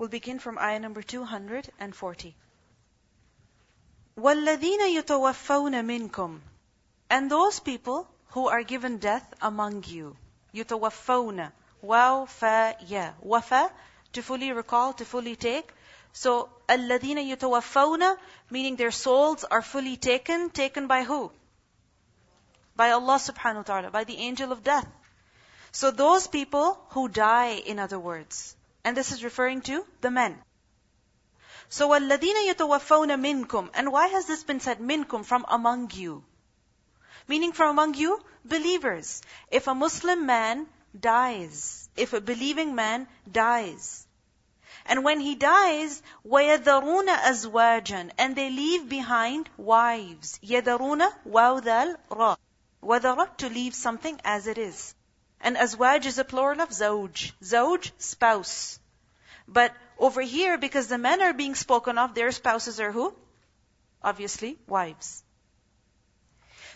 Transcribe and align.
We'll 0.00 0.09
begin 0.09 0.39
from 0.39 0.57
ayah 0.57 0.79
number 0.79 1.03
240. 1.03 2.35
وَالَّذِينَ 4.17 4.79
يُتَوَفَّوْنَ 4.97 5.75
مِنْكُمْ 5.85 6.39
And 7.09 7.29
those 7.29 7.59
people 7.59 8.07
who 8.29 8.47
are 8.47 8.63
given 8.63 8.97
death 8.97 9.33
among 9.41 9.83
you. 9.83 10.17
يُتَوَفَّوْنَ 10.55 11.51
Waw, 11.81 12.25
fa, 12.25 12.75
ya. 12.87 13.11
Wafa, 13.21 13.71
to 14.13 14.23
fully 14.23 14.51
recall, 14.51 14.93
to 14.93 15.05
fully 15.05 15.35
take. 15.35 15.71
So, 16.13 16.49
الَّذِينَ 16.67 17.17
يُتَوَفَّوْنَ 17.35 18.17
Meaning 18.49 18.75
their 18.77 18.91
souls 18.91 19.43
are 19.43 19.61
fully 19.61 19.97
taken. 19.97 20.49
Taken 20.49 20.87
by 20.87 21.03
who? 21.03 21.31
By 22.75 22.91
Allah 22.91 23.15
subhanahu 23.15 23.57
wa 23.57 23.63
ta'ala, 23.63 23.91
by 23.91 24.03
the 24.05 24.17
angel 24.17 24.51
of 24.51 24.63
death. 24.63 24.87
So 25.71 25.91
those 25.91 26.27
people 26.27 26.79
who 26.89 27.07
die, 27.07 27.53
in 27.53 27.79
other 27.79 27.99
words. 27.99 28.55
And 28.84 28.96
this 28.96 29.12
is 29.12 29.24
referring 29.24 29.62
to 29.62 29.86
the 30.00 30.10
men. 30.10 30.42
So 31.68 31.88
وَالَّذِينَ 31.88 32.52
يَتَوَفَّوْنَ 32.52 33.10
مِنْكُمْ 33.20 33.70
And 33.74 33.90
why 33.90 34.06
has 34.08 34.26
this 34.26 34.44
been 34.44 34.60
said, 34.60 34.78
minkum, 34.78 35.24
from 35.24 35.44
among 35.48 35.90
you? 35.92 36.24
Meaning 37.26 37.52
from 37.52 37.70
among 37.70 37.94
you, 37.94 38.22
believers. 38.44 39.22
If 39.50 39.66
a 39.66 39.74
Muslim 39.74 40.26
man 40.26 40.68
dies, 40.98 41.88
if 41.96 42.12
a 42.12 42.20
believing 42.20 42.74
man 42.74 43.08
dies, 43.30 44.06
and 44.88 45.02
when 45.02 45.18
he 45.18 45.34
dies, 45.34 46.00
وَيَذَرُونَ 46.24 47.08
أَزْوَاجًا 47.08 48.12
And 48.18 48.36
they 48.36 48.50
leave 48.50 48.88
behind 48.88 49.50
wives. 49.56 50.38
يَذَرُونَ 50.44 51.02
وَوْذَالْ 51.26 51.96
رَا 52.10 52.36
وَذَرَ 52.82 53.36
to 53.38 53.48
leave 53.48 53.74
something 53.74 54.20
as 54.24 54.46
it 54.46 54.58
is. 54.58 54.94
And 55.41 55.57
azwaj 55.57 56.05
is 56.05 56.17
a 56.17 56.23
plural 56.23 56.61
of 56.61 56.69
zawj. 56.69 57.31
Zawj, 57.41 57.91
spouse. 57.97 58.79
But 59.47 59.73
over 59.97 60.21
here, 60.21 60.57
because 60.57 60.87
the 60.87 60.97
men 60.97 61.21
are 61.21 61.33
being 61.33 61.55
spoken 61.55 61.97
of, 61.97 62.13
their 62.13 62.31
spouses 62.31 62.79
are 62.79 62.91
who? 62.91 63.13
Obviously, 64.03 64.57
wives. 64.67 65.23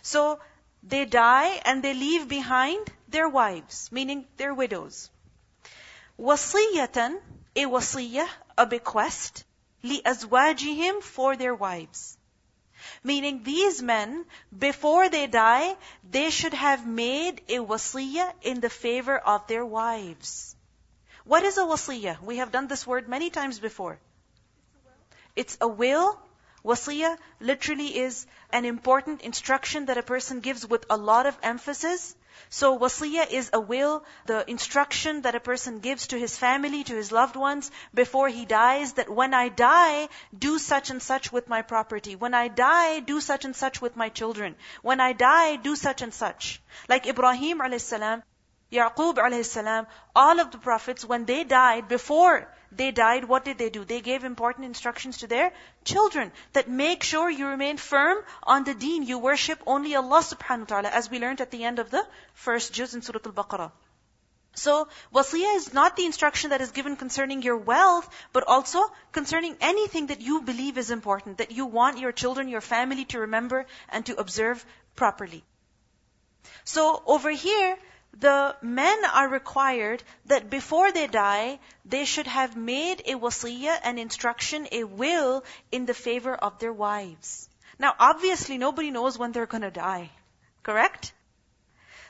So, 0.02 0.40
they 0.84 1.06
die 1.06 1.62
and 1.66 1.84
they 1.84 1.94
leave 1.94 2.28
behind 2.28 2.92
their 3.08 3.28
wives, 3.28 3.92
meaning 3.92 4.28
their 4.38 4.54
widows. 4.54 5.10
Wasiyatan, 6.20 7.20
a 7.56 7.66
wasiyah, 7.66 8.28
a 8.58 8.66
bequest, 8.66 9.44
li 9.84 10.02
azwajihim 10.02 11.02
for 11.02 11.36
their 11.36 11.56
wives. 11.56 12.18
Meaning 13.06 13.44
these 13.44 13.84
men, 13.84 14.26
before 14.66 15.10
they 15.10 15.28
die, 15.28 15.76
they 16.10 16.32
should 16.32 16.56
have 16.56 16.88
made 16.88 17.42
a 17.48 17.60
wasiyah 17.60 18.34
in 18.42 18.62
the 18.62 18.70
favor 18.70 19.16
of 19.16 19.46
their 19.46 19.64
wives. 19.64 20.56
What 21.24 21.44
is 21.44 21.60
a 21.60 21.66
wasiyah? 21.66 22.20
We 22.24 22.38
have 22.38 22.52
done 22.52 22.68
this 22.68 22.88
word 22.88 23.08
many 23.08 23.30
times 23.30 23.60
before. 23.60 24.00
It's 25.36 25.56
a 25.62 25.68
will. 25.68 26.20
Wasiyah 26.66 27.18
literally 27.40 27.96
is 27.96 28.26
an 28.50 28.66
important 28.66 29.22
instruction 29.22 29.86
that 29.86 30.00
a 30.00 30.04
person 30.04 30.40
gives 30.40 30.66
with 30.66 30.84
a 30.90 30.98
lot 30.98 31.28
of 31.28 31.38
emphasis. 31.44 32.16
So 32.50 32.78
wasiyah 32.80 33.32
is 33.32 33.52
a 33.54 33.60
will, 33.60 34.04
the 34.26 34.50
instruction 34.50 35.22
that 35.22 35.36
a 35.36 35.40
person 35.40 35.78
gives 35.80 36.08
to 36.08 36.18
his 36.18 36.36
family, 36.38 36.84
to 36.86 36.96
his 36.96 37.12
loved 37.12 37.36
ones 37.36 37.70
before 37.94 38.30
he 38.30 38.46
dies 38.46 38.94
that 38.94 39.10
when 39.10 39.36
I 39.36 39.50
die, 39.50 40.10
do 40.38 40.58
such 40.58 40.90
and 40.90 41.02
such 41.04 41.32
with 41.32 41.48
my 41.48 41.62
property. 41.62 42.16
When 42.16 42.34
I 42.34 42.48
die, 42.48 43.00
do 43.00 43.22
such 43.22 43.46
and 43.46 43.56
such 43.56 43.80
with 43.80 43.96
my 43.96 44.10
children. 44.10 44.56
When 44.82 45.00
I 45.00 45.14
die, 45.14 45.58
do 45.58 45.76
such 45.76 46.02
and 46.02 46.14
such. 46.14 46.62
Like 46.90 47.06
Ibrahim 47.06 47.60
alayhi 47.60 47.80
salam, 47.80 48.24
Yaqub 48.72 49.18
alayhi 49.18 49.46
salam, 49.46 49.86
all 50.16 50.40
of 50.40 50.50
the 50.50 50.58
prophets, 50.58 51.06
when 51.06 51.26
they 51.26 51.44
died, 51.44 51.88
before 51.88 52.48
they 52.78 52.92
died, 52.92 53.26
what 53.26 53.46
did 53.46 53.58
they 53.58 53.70
do? 53.70 53.86
They 53.86 54.02
gave 54.02 54.24
important 54.24 54.66
instructions 54.66 55.20
to 55.20 55.28
their 55.28 55.54
children 55.84 56.32
that 56.54 56.70
make 56.70 57.04
sure 57.04 57.30
you 57.30 57.48
remain 57.48 57.78
firm 57.78 58.18
on 58.44 58.64
the 58.64 58.74
deen. 58.74 59.04
You 59.04 59.20
worship 59.20 59.62
only 59.66 59.96
Allah 59.96 60.22
subhanahu 60.22 60.60
wa 60.60 60.66
ta'ala, 60.66 60.90
as 60.90 61.10
we 61.10 61.20
learned 61.20 61.42
at 61.42 61.52
the 61.52 61.64
end 61.64 61.80
of 61.80 61.90
the 61.92 62.06
first 62.34 62.74
juz 62.74 62.94
in 62.94 63.02
Surah 63.02 63.20
Al-Baqarah. 63.26 63.72
So, 64.56 64.88
wasiyah 65.14 65.56
is 65.58 65.74
not 65.74 65.98
the 65.98 66.06
instruction 66.06 66.52
that 66.52 66.62
is 66.62 66.72
given 66.72 66.96
concerning 66.96 67.42
your 67.42 67.58
wealth, 67.58 68.10
but 68.32 68.46
also 68.48 68.84
concerning 69.12 69.58
anything 69.60 70.08
that 70.08 70.22
you 70.22 70.42
believe 70.42 70.78
is 70.78 70.92
important, 70.92 71.40
that 71.40 71.52
you 71.52 71.66
want 71.66 72.00
your 72.00 72.14
children, 72.14 72.48
your 72.48 72.62
family 72.62 73.04
to 73.06 73.20
remember 73.20 73.66
and 73.90 74.06
to 74.06 74.16
observe 74.16 74.66
properly. 74.96 75.44
So, 76.64 77.04
over 77.06 77.30
here, 77.30 77.78
the 78.20 78.56
men 78.62 79.06
are 79.06 79.28
required 79.28 80.02
that 80.26 80.50
before 80.50 80.92
they 80.92 81.08
die, 81.08 81.60
they 81.84 82.06
should 82.06 82.28
have 82.28 82.56
made 82.56 83.02
a 83.06 83.16
wasiyah, 83.16 83.80
an 83.84 83.98
instruction, 83.98 84.68
a 84.72 84.84
will 84.84 85.44
in 85.72 85.86
the 85.86 85.94
favor 85.94 86.34
of 86.34 86.60
their 86.60 86.74
wives. 86.74 87.50
Now, 87.78 87.94
obviously, 88.00 88.58
nobody 88.58 88.92
knows 88.92 89.18
when 89.18 89.32
they're 89.32 89.46
gonna 89.46 89.72
die. 89.72 90.12
Correct? 90.64 91.14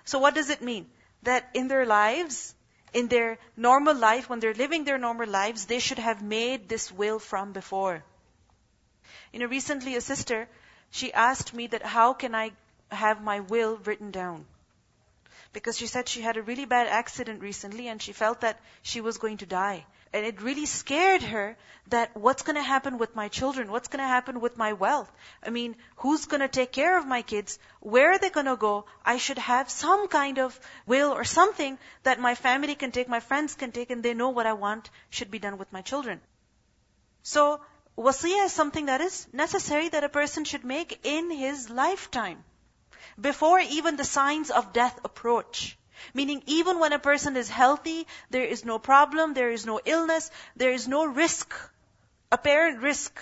So 0.04 0.20
what 0.20 0.36
does 0.36 0.50
it 0.50 0.62
mean? 0.62 0.90
That 1.24 1.50
in 1.56 1.68
their 1.68 1.86
lives, 1.86 2.54
in 2.94 3.08
their 3.08 3.40
normal 3.58 3.96
life, 3.96 4.30
when 4.30 4.40
they're 4.40 4.54
living 4.54 4.84
their 4.84 5.00
normal 5.00 5.28
lives, 5.28 5.66
they 5.66 5.80
should 5.80 6.00
have 6.00 6.22
made 6.22 6.70
this 6.70 6.92
will 6.92 7.18
from 7.18 7.52
before. 7.52 8.04
You 9.34 9.40
know, 9.40 9.48
recently 9.48 9.96
a 9.96 10.02
sister, 10.02 10.48
she 10.92 11.12
asked 11.12 11.54
me 11.54 11.68
that 11.68 11.84
how 11.84 12.14
can 12.14 12.36
I 12.36 12.52
have 12.92 13.22
my 13.22 13.40
will 13.40 13.78
written 13.78 14.12
down? 14.12 14.46
Because 15.56 15.78
she 15.78 15.88
said 15.88 16.10
she 16.10 16.22
had 16.22 16.36
a 16.36 16.42
really 16.48 16.66
bad 16.66 16.88
accident 16.88 17.42
recently 17.42 17.88
and 17.88 18.02
she 18.02 18.12
felt 18.12 18.42
that 18.42 18.60
she 18.82 19.00
was 19.00 19.18
going 19.18 19.38
to 19.38 19.46
die. 19.46 19.86
And 20.12 20.26
it 20.26 20.42
really 20.42 20.66
scared 20.66 21.22
her 21.24 21.58
that 21.88 22.16
what's 22.26 22.44
going 22.48 22.58
to 22.58 22.70
happen 22.70 22.98
with 22.98 23.16
my 23.16 23.28
children? 23.30 23.72
What's 23.72 23.88
going 23.88 24.04
to 24.04 24.14
happen 24.16 24.42
with 24.42 24.58
my 24.58 24.74
wealth? 24.74 25.10
I 25.42 25.52
mean, 25.52 25.78
who's 25.98 26.26
going 26.26 26.42
to 26.42 26.50
take 26.50 26.74
care 26.74 26.98
of 26.98 27.08
my 27.08 27.22
kids? 27.22 27.58
Where 27.80 28.12
are 28.12 28.18
they 28.18 28.30
going 28.30 28.52
to 28.52 28.58
go? 28.58 28.74
I 29.06 29.16
should 29.18 29.38
have 29.38 29.70
some 29.70 30.10
kind 30.10 30.40
of 30.40 30.60
will 30.86 31.14
or 31.14 31.24
something 31.24 31.78
that 32.04 32.20
my 32.20 32.36
family 32.36 32.76
can 32.76 32.92
take, 32.92 33.08
my 33.08 33.22
friends 33.22 33.56
can 33.56 33.72
take, 33.72 33.92
and 33.92 34.04
they 34.04 34.14
know 34.14 34.30
what 34.30 34.46
I 34.46 34.54
want 34.54 34.90
should 35.10 35.32
be 35.32 35.40
done 35.40 35.58
with 35.58 35.72
my 35.72 35.82
children. 35.82 36.20
So, 37.24 37.62
wasiyah 37.98 38.46
is 38.50 38.52
something 38.52 38.88
that 38.88 39.00
is 39.00 39.26
necessary 39.32 39.88
that 39.96 40.04
a 40.04 40.16
person 40.18 40.44
should 40.44 40.66
make 40.66 41.00
in 41.04 41.32
his 41.32 41.70
lifetime 41.70 42.44
before 43.20 43.60
even 43.60 43.96
the 43.96 44.04
signs 44.04 44.50
of 44.52 44.74
death 44.74 45.00
approach. 45.04 45.78
Meaning 46.14 46.44
even 46.46 46.80
when 46.80 46.94
a 46.94 47.00
person 47.00 47.38
is 47.38 47.50
healthy, 47.50 48.06
there 48.30 48.44
is 48.44 48.66
no 48.66 48.78
problem, 48.80 49.34
there 49.34 49.52
is 49.52 49.66
no 49.66 49.80
illness, 49.86 50.30
there 50.56 50.72
is 50.72 50.88
no 50.88 51.06
risk, 51.06 51.54
apparent 52.32 52.82
risk, 52.82 53.20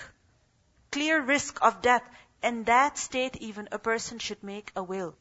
clear 0.90 1.20
risk 1.20 1.58
of 1.62 1.82
death. 1.82 2.02
In 2.42 2.64
that 2.64 2.98
state 2.98 3.36
even 3.36 3.68
a 3.72 3.78
person 3.78 4.18
should 4.18 4.42
make 4.42 4.72
a 4.76 4.82
will. 4.82 5.14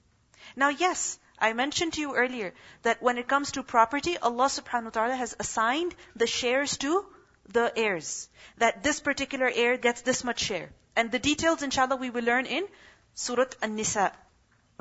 Now 0.56 0.70
yes, 0.70 1.20
I 1.40 1.54
mentioned 1.54 1.94
to 1.94 2.02
you 2.02 2.16
earlier 2.16 2.54
that 2.82 3.02
when 3.02 3.18
it 3.18 3.28
comes 3.28 3.52
to 3.52 3.64
property, 3.64 4.18
Allah 4.18 4.46
subhanahu 4.46 4.86
wa 4.86 4.90
ta'ala 4.90 5.16
has 5.16 5.36
assigned 5.40 5.96
the 6.16 6.28
shares 6.28 6.78
to 6.78 7.06
the 7.48 7.72
heirs. 7.76 8.30
That 8.58 8.84
this 8.84 9.00
particular 9.00 9.50
heir 9.54 9.78
gets 9.78 10.02
this 10.02 10.24
much 10.24 10.40
share. 10.40 10.70
And 10.96 11.12
the 11.12 11.20
details 11.20 11.64
inshallah 11.64 11.96
we 11.96 12.10
will 12.10 12.24
learn 12.24 12.46
in 12.46 12.68
Surah 13.16 13.46
An-Nisa. 13.62 14.12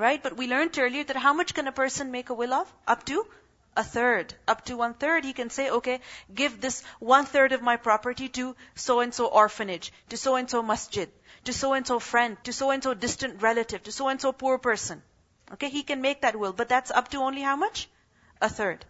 Right? 0.02 0.20
But 0.20 0.36
we 0.36 0.48
learned 0.48 0.76
earlier 0.78 1.04
that 1.04 1.16
how 1.24 1.32
much 1.32 1.54
can 1.54 1.68
a 1.68 1.72
person 1.72 2.10
make 2.10 2.30
a 2.30 2.34
will 2.34 2.52
of? 2.52 2.72
Up 2.88 3.04
to 3.10 3.24
a 3.76 3.84
third. 3.84 4.34
Up 4.48 4.64
to 4.64 4.76
one 4.76 4.94
third, 4.94 5.24
he 5.24 5.32
can 5.32 5.48
say, 5.48 5.70
okay, 5.70 6.00
give 6.34 6.60
this 6.60 6.82
one 6.98 7.24
third 7.24 7.52
of 7.52 7.62
my 7.62 7.76
property 7.76 8.28
to 8.30 8.56
so 8.74 8.98
and 8.98 9.14
so 9.14 9.26
orphanage, 9.26 9.92
to 10.08 10.16
so 10.16 10.34
and 10.34 10.50
so 10.50 10.60
masjid, 10.60 11.08
to 11.44 11.52
so 11.52 11.72
and 11.74 11.86
so 11.86 12.00
friend, 12.00 12.36
to 12.42 12.52
so 12.52 12.72
and 12.72 12.82
so 12.82 12.94
distant 12.94 13.40
relative, 13.42 13.84
to 13.84 13.92
so 13.92 14.08
and 14.08 14.20
so 14.20 14.32
poor 14.32 14.58
person. 14.58 15.04
Okay, 15.52 15.68
he 15.68 15.84
can 15.84 16.00
make 16.00 16.22
that 16.22 16.34
will, 16.34 16.52
but 16.52 16.68
that's 16.68 16.90
up 16.90 17.08
to 17.14 17.18
only 17.18 17.42
how 17.42 17.54
much? 17.54 17.88
A 18.40 18.48
third. 18.48 18.84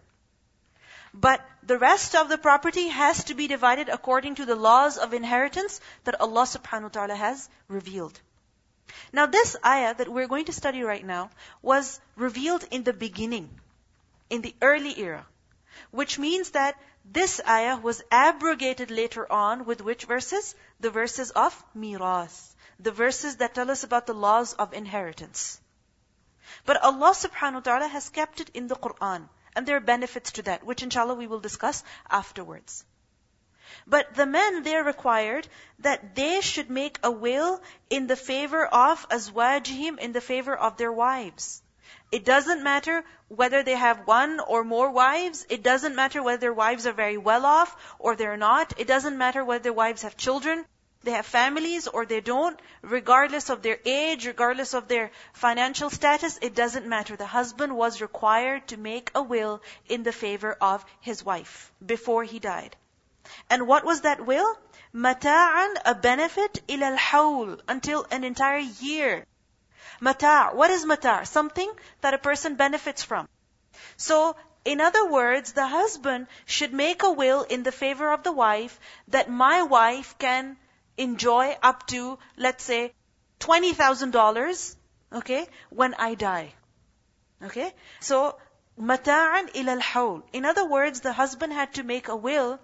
But 1.13 1.47
the 1.61 1.77
rest 1.77 2.15
of 2.15 2.27
the 2.27 2.39
property 2.49 2.87
has 2.87 3.25
to 3.25 3.35
be 3.35 3.47
divided 3.47 3.87
according 3.87 4.35
to 4.41 4.45
the 4.45 4.61
laws 4.67 4.97
of 4.97 5.13
inheritance 5.13 5.79
that 6.05 6.19
Allah 6.19 6.51
subhanahu 6.57 6.91
wa 6.91 6.97
ta'ala 7.01 7.15
has 7.15 7.49
revealed. 7.67 8.19
Now 9.11 9.25
this 9.27 9.55
ayah 9.65 9.93
that 9.93 10.09
we're 10.09 10.27
going 10.27 10.45
to 10.45 10.53
study 10.53 10.83
right 10.83 11.05
now 11.05 11.29
was 11.61 11.99
revealed 12.15 12.63
in 12.71 12.83
the 12.83 12.93
beginning, 12.93 13.59
in 14.29 14.41
the 14.41 14.55
early 14.61 14.99
era. 14.99 15.25
Which 15.91 16.17
means 16.19 16.51
that 16.51 16.77
this 17.05 17.41
ayah 17.47 17.77
was 17.77 18.01
abrogated 18.11 18.91
later 18.91 19.31
on 19.31 19.65
with 19.65 19.81
which 19.81 20.05
verses? 20.05 20.55
The 20.79 20.89
verses 20.89 21.31
of 21.31 21.53
mirath. 21.75 22.55
The 22.79 22.91
verses 22.91 23.37
that 23.37 23.53
tell 23.53 23.69
us 23.69 23.83
about 23.83 24.05
the 24.05 24.13
laws 24.13 24.53
of 24.53 24.73
inheritance. 24.73 25.59
But 26.65 26.81
Allah 26.81 27.11
subhanahu 27.11 27.55
wa 27.55 27.59
ta'ala 27.59 27.87
has 27.87 28.09
kept 28.09 28.41
it 28.41 28.49
in 28.53 28.67
the 28.67 28.75
Quran. 28.75 29.27
And 29.55 29.67
there 29.67 29.77
are 29.77 29.81
benefits 29.81 30.31
to 30.33 30.41
that, 30.43 30.63
which 30.63 30.81
inshallah 30.81 31.13
we 31.13 31.27
will 31.27 31.39
discuss 31.39 31.83
afterwards. 32.09 32.85
But 33.87 34.15
the 34.15 34.25
men, 34.25 34.63
they're 34.63 34.83
required 34.83 35.47
that 35.79 36.15
they 36.15 36.41
should 36.41 36.69
make 36.69 36.99
a 37.03 37.11
will 37.11 37.61
in 37.89 38.07
the 38.07 38.15
favor 38.15 38.65
of 38.65 39.07
azwajihim, 39.09 39.99
in 39.99 40.11
the 40.11 40.21
favor 40.21 40.55
of 40.55 40.77
their 40.77 40.91
wives. 40.91 41.61
It 42.11 42.25
doesn't 42.25 42.63
matter 42.63 43.03
whether 43.27 43.63
they 43.63 43.75
have 43.75 44.05
one 44.07 44.39
or 44.39 44.63
more 44.63 44.89
wives. 44.91 45.45
It 45.49 45.63
doesn't 45.63 45.95
matter 45.95 46.21
whether 46.21 46.37
their 46.37 46.53
wives 46.53 46.85
are 46.85 46.93
very 46.93 47.17
well 47.17 47.45
off 47.45 47.75
or 47.99 48.15
they're 48.15 48.37
not. 48.37 48.73
It 48.77 48.87
doesn't 48.87 49.17
matter 49.17 49.43
whether 49.43 49.63
their 49.63 49.73
wives 49.73 50.03
have 50.03 50.15
children, 50.15 50.65
they 51.03 51.11
have 51.11 51.25
families 51.25 51.87
or 51.87 52.05
they 52.05 52.21
don't. 52.21 52.59
Regardless 52.81 53.49
of 53.49 53.61
their 53.61 53.79
age, 53.83 54.25
regardless 54.25 54.73
of 54.73 54.87
their 54.87 55.11
financial 55.33 55.89
status, 55.89 56.39
it 56.41 56.55
doesn't 56.55 56.87
matter. 56.87 57.15
The 57.15 57.25
husband 57.25 57.75
was 57.75 58.01
required 58.01 58.67
to 58.69 58.77
make 58.77 59.11
a 59.13 59.21
will 59.21 59.61
in 59.89 60.03
the 60.03 60.13
favor 60.13 60.53
of 60.61 60.85
his 61.01 61.25
wife 61.25 61.71
before 61.85 62.23
he 62.23 62.39
died. 62.39 62.75
And 63.49 63.67
what 63.67 63.85
was 63.85 64.01
that 64.01 64.25
will? 64.25 64.57
Mata'an, 64.93 65.75
a 65.85 65.95
benefit, 65.95 66.61
ila 66.69 66.97
al 67.13 67.57
until 67.67 68.05
an 68.11 68.23
entire 68.23 68.59
year. 68.59 69.25
Mata', 69.99 70.49
what 70.53 70.69
is 70.69 70.85
mata'? 70.85 71.25
Something 71.25 71.71
that 72.01 72.13
a 72.13 72.17
person 72.17 72.55
benefits 72.55 73.01
from. 73.01 73.29
So, 73.97 74.35
in 74.65 74.81
other 74.81 75.05
words, 75.05 75.53
the 75.53 75.67
husband 75.67 76.27
should 76.45 76.73
make 76.73 77.03
a 77.03 77.11
will 77.11 77.43
in 77.43 77.63
the 77.63 77.71
favor 77.71 78.11
of 78.11 78.23
the 78.23 78.31
wife 78.31 78.79
that 79.07 79.29
my 79.29 79.63
wife 79.63 80.17
can 80.19 80.57
enjoy 80.97 81.57
up 81.63 81.87
to, 81.87 82.19
let's 82.37 82.63
say, 82.63 82.93
$20,000, 83.39 84.75
okay, 85.13 85.47
when 85.69 85.93
I 85.95 86.15
die. 86.15 86.53
Okay? 87.41 87.73
So, 87.99 88.37
mata'an 88.79 89.55
ila 89.55 89.79
al 89.95 90.23
In 90.33 90.45
other 90.45 90.65
words, 90.65 91.01
the 91.01 91.13
husband 91.13 91.53
had 91.53 91.73
to 91.75 91.83
make 91.83 92.07
a 92.07 92.15
will 92.15 92.59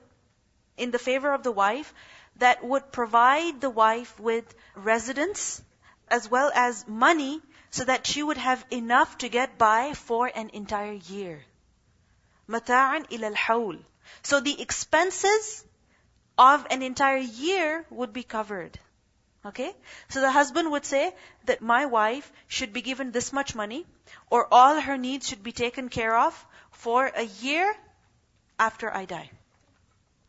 in 0.79 0.91
the 0.91 0.99
favor 0.99 1.33
of 1.33 1.43
the 1.43 1.51
wife 1.51 1.93
that 2.37 2.63
would 2.63 2.91
provide 2.91 3.61
the 3.61 3.69
wife 3.69 4.19
with 4.19 4.55
residence 4.75 5.61
as 6.07 6.29
well 6.29 6.51
as 6.55 6.87
money 6.87 7.41
so 7.71 7.85
that 7.85 8.07
she 8.07 8.23
would 8.23 8.37
have 8.37 8.65
enough 8.71 9.17
to 9.19 9.29
get 9.29 9.57
by 9.57 9.93
for 9.93 10.31
an 10.33 10.49
entire 10.53 10.99
year. 11.09 11.43
Mata'an 12.47 13.05
ila 13.11 13.31
al 13.47 13.75
So 14.23 14.39
the 14.39 14.59
expenses 14.59 15.63
of 16.37 16.65
an 16.71 16.81
entire 16.81 17.17
year 17.17 17.85
would 17.91 18.11
be 18.11 18.23
covered. 18.23 18.79
Okay? 19.45 19.75
So 20.09 20.21
the 20.21 20.31
husband 20.31 20.71
would 20.71 20.85
say 20.85 21.13
that 21.45 21.61
my 21.61 21.85
wife 21.85 22.31
should 22.47 22.73
be 22.73 22.81
given 22.81 23.11
this 23.11 23.31
much 23.31 23.55
money 23.55 23.85
or 24.29 24.47
all 24.51 24.81
her 24.81 24.97
needs 24.97 25.27
should 25.27 25.43
be 25.43 25.51
taken 25.51 25.89
care 25.89 26.17
of 26.17 26.45
for 26.71 27.05
a 27.05 27.23
year 27.23 27.75
after 28.57 28.93
I 28.93 29.05
die. 29.05 29.29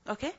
Okay? 0.08 0.32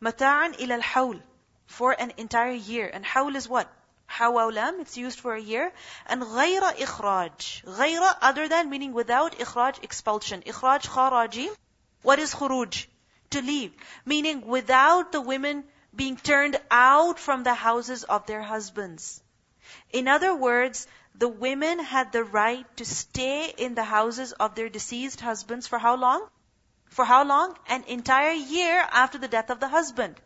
Mata'an 0.00 0.60
ila 0.60 0.80
al 0.94 1.20
For 1.66 1.92
an 1.92 2.12
entire 2.16 2.52
year. 2.52 2.90
And 2.92 3.04
hawl 3.04 3.34
is 3.36 3.48
what? 3.48 3.72
Hawawlam, 4.08 4.80
it's 4.80 4.96
used 4.96 5.18
for 5.20 5.34
a 5.34 5.40
year. 5.40 5.72
And 6.06 6.22
ghayra 6.22 6.76
ikhraj. 6.76 7.64
Ghayra, 7.64 8.16
other 8.22 8.48
than, 8.48 8.70
meaning 8.70 8.92
without, 8.92 9.38
ikhraj, 9.38 9.82
expulsion. 9.82 10.42
Ikhraj, 10.42 10.86
kharaji. 10.86 11.48
What 12.02 12.18
is 12.18 12.34
khuruj? 12.34 12.86
To 13.30 13.42
leave. 13.42 13.72
Meaning 14.04 14.46
without 14.46 15.12
the 15.12 15.20
women 15.20 15.64
being 15.94 16.16
turned 16.16 16.60
out 16.70 17.18
from 17.18 17.42
the 17.42 17.54
houses 17.54 18.04
of 18.04 18.26
their 18.26 18.42
husbands. 18.42 19.22
In 19.90 20.06
other 20.06 20.34
words, 20.34 20.86
the 21.14 21.28
women 21.28 21.78
had 21.78 22.12
the 22.12 22.22
right 22.22 22.66
to 22.76 22.84
stay 22.84 23.52
in 23.56 23.74
the 23.74 23.82
houses 23.82 24.32
of 24.32 24.54
their 24.54 24.68
deceased 24.68 25.20
husbands 25.20 25.66
for 25.66 25.78
how 25.78 25.96
long? 25.96 26.28
For 26.88 27.04
how 27.04 27.24
long? 27.24 27.56
An 27.68 27.84
entire 27.84 28.32
year 28.32 28.86
after 28.90 29.18
the 29.18 29.28
death 29.28 29.50
of 29.50 29.60
the 29.60 29.68
husband. 29.68 30.20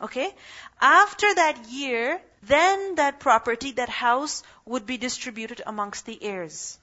Okay? 0.00 0.34
After 0.80 1.34
that 1.34 1.66
year, 1.68 2.20
then 2.42 2.96
that 2.96 3.20
property, 3.20 3.72
that 3.72 3.88
house 3.88 4.42
would 4.64 4.86
be 4.86 4.96
distributed 4.96 5.62
amongst 5.64 6.06
the 6.06 6.22
heirs. 6.22 6.78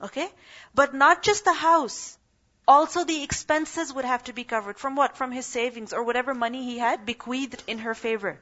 Okay? 0.00 0.28
But 0.74 0.94
not 0.94 1.22
just 1.22 1.44
the 1.44 1.52
house. 1.52 2.18
Also 2.68 3.04
the 3.04 3.22
expenses 3.22 3.92
would 3.92 4.04
have 4.04 4.24
to 4.24 4.32
be 4.32 4.44
covered. 4.44 4.78
From 4.78 4.96
what? 4.96 5.16
From 5.16 5.32
his 5.32 5.46
savings 5.46 5.92
or 5.92 6.02
whatever 6.02 6.34
money 6.34 6.64
he 6.64 6.78
had 6.78 7.06
bequeathed 7.06 7.62
in 7.66 7.78
her 7.78 7.94
favor. 7.94 8.38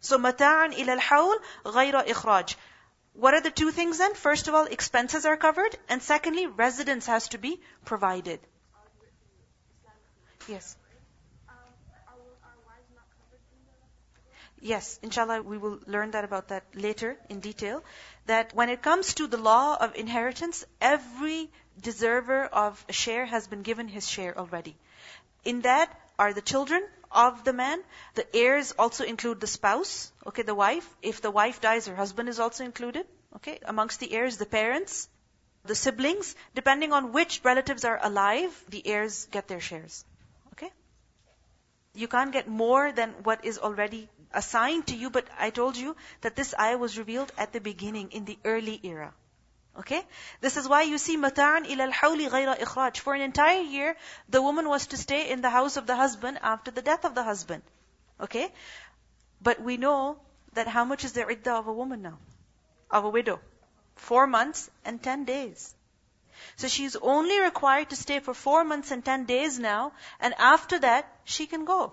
So 0.00 0.18
mata'an 0.18 0.78
ila 0.78 0.92
al-hawl 0.92 1.36
ghayra 1.64 2.06
ikhraj. 2.06 2.54
What 3.14 3.34
are 3.34 3.40
the 3.40 3.50
two 3.50 3.70
things 3.70 3.98
then? 3.98 4.14
First 4.14 4.48
of 4.48 4.54
all, 4.54 4.64
expenses 4.64 5.26
are 5.26 5.36
covered. 5.36 5.76
And 5.88 6.02
secondly, 6.02 6.46
residence 6.46 7.06
has 7.06 7.28
to 7.28 7.38
be 7.38 7.60
provided. 7.84 8.40
Yes. 10.48 10.76
Yes, 14.62 14.98
inshallah, 15.02 15.40
we 15.42 15.56
will 15.56 15.78
learn 15.86 16.10
that 16.10 16.24
about 16.24 16.48
that 16.48 16.64
later 16.74 17.16
in 17.30 17.40
detail. 17.40 17.82
That 18.26 18.54
when 18.54 18.68
it 18.68 18.82
comes 18.82 19.14
to 19.14 19.26
the 19.26 19.38
law 19.38 19.76
of 19.80 19.96
inheritance, 19.96 20.64
every 20.80 21.50
deserver 21.80 22.44
of 22.44 22.84
a 22.88 22.92
share 22.92 23.24
has 23.24 23.48
been 23.48 23.62
given 23.62 23.88
his 23.88 24.06
share 24.06 24.36
already. 24.36 24.76
In 25.44 25.62
that 25.62 25.98
are 26.18 26.34
the 26.34 26.42
children 26.42 26.86
of 27.10 27.44
the 27.44 27.52
man. 27.52 27.82
The 28.14 28.36
heirs 28.36 28.72
also 28.78 29.04
include 29.04 29.40
the 29.40 29.46
spouse, 29.46 30.12
okay, 30.26 30.42
the 30.42 30.54
wife. 30.54 30.86
If 31.02 31.22
the 31.22 31.30
wife 31.30 31.60
dies, 31.60 31.86
her 31.86 31.96
husband 31.96 32.28
is 32.28 32.38
also 32.38 32.64
included, 32.64 33.06
okay. 33.36 33.58
Amongst 33.64 34.00
the 34.00 34.12
heirs, 34.12 34.36
the 34.36 34.46
parents, 34.46 35.08
the 35.64 35.74
siblings. 35.74 36.34
Depending 36.54 36.92
on 36.92 37.12
which 37.12 37.40
relatives 37.42 37.84
are 37.84 37.98
alive, 38.02 38.64
the 38.68 38.86
heirs 38.86 39.26
get 39.30 39.48
their 39.48 39.60
shares. 39.60 40.04
You 41.94 42.08
can't 42.08 42.32
get 42.32 42.48
more 42.48 42.92
than 42.92 43.10
what 43.24 43.44
is 43.44 43.58
already 43.58 44.08
assigned 44.32 44.86
to 44.88 44.96
you, 44.96 45.10
but 45.10 45.26
I 45.38 45.50
told 45.50 45.76
you 45.76 45.96
that 46.20 46.36
this 46.36 46.54
ayah 46.58 46.78
was 46.78 46.98
revealed 46.98 47.32
at 47.36 47.52
the 47.52 47.60
beginning, 47.60 48.12
in 48.12 48.24
the 48.24 48.38
early 48.44 48.80
era. 48.82 49.12
Okay? 49.76 50.06
This 50.40 50.56
is 50.56 50.68
why 50.68 50.82
you 50.82 50.98
see 50.98 51.16
mata'an 51.16 51.66
ila 51.66 51.84
al-hawli 51.84 52.28
ghayra 52.30 52.58
ikhraj. 52.58 52.98
For 52.98 53.14
an 53.14 53.20
entire 53.20 53.62
year, 53.62 53.96
the 54.28 54.42
woman 54.42 54.68
was 54.68 54.86
to 54.88 54.96
stay 54.96 55.30
in 55.30 55.40
the 55.40 55.50
house 55.50 55.76
of 55.76 55.86
the 55.86 55.96
husband 55.96 56.38
after 56.42 56.70
the 56.70 56.82
death 56.82 57.04
of 57.04 57.14
the 57.14 57.22
husband. 57.22 57.62
Okay? 58.20 58.52
But 59.40 59.60
we 59.60 59.76
know 59.76 60.18
that 60.52 60.68
how 60.68 60.84
much 60.84 61.04
is 61.04 61.12
the 61.12 61.26
iddah 61.26 61.54
of 61.54 61.66
a 61.66 61.72
woman 61.72 62.02
now? 62.02 62.18
Of 62.90 63.04
a 63.04 63.08
widow? 63.08 63.40
Four 63.96 64.26
months 64.26 64.70
and 64.84 65.02
ten 65.02 65.24
days. 65.24 65.74
So 66.56 66.68
she's 66.68 66.96
only 66.96 67.40
required 67.40 67.90
to 67.90 67.96
stay 67.96 68.20
for 68.20 68.34
four 68.34 68.64
months 68.64 68.90
and 68.90 69.04
ten 69.04 69.24
days 69.24 69.58
now, 69.58 69.92
and 70.20 70.34
after 70.38 70.78
that, 70.78 71.12
she 71.24 71.46
can 71.46 71.64
go. 71.64 71.92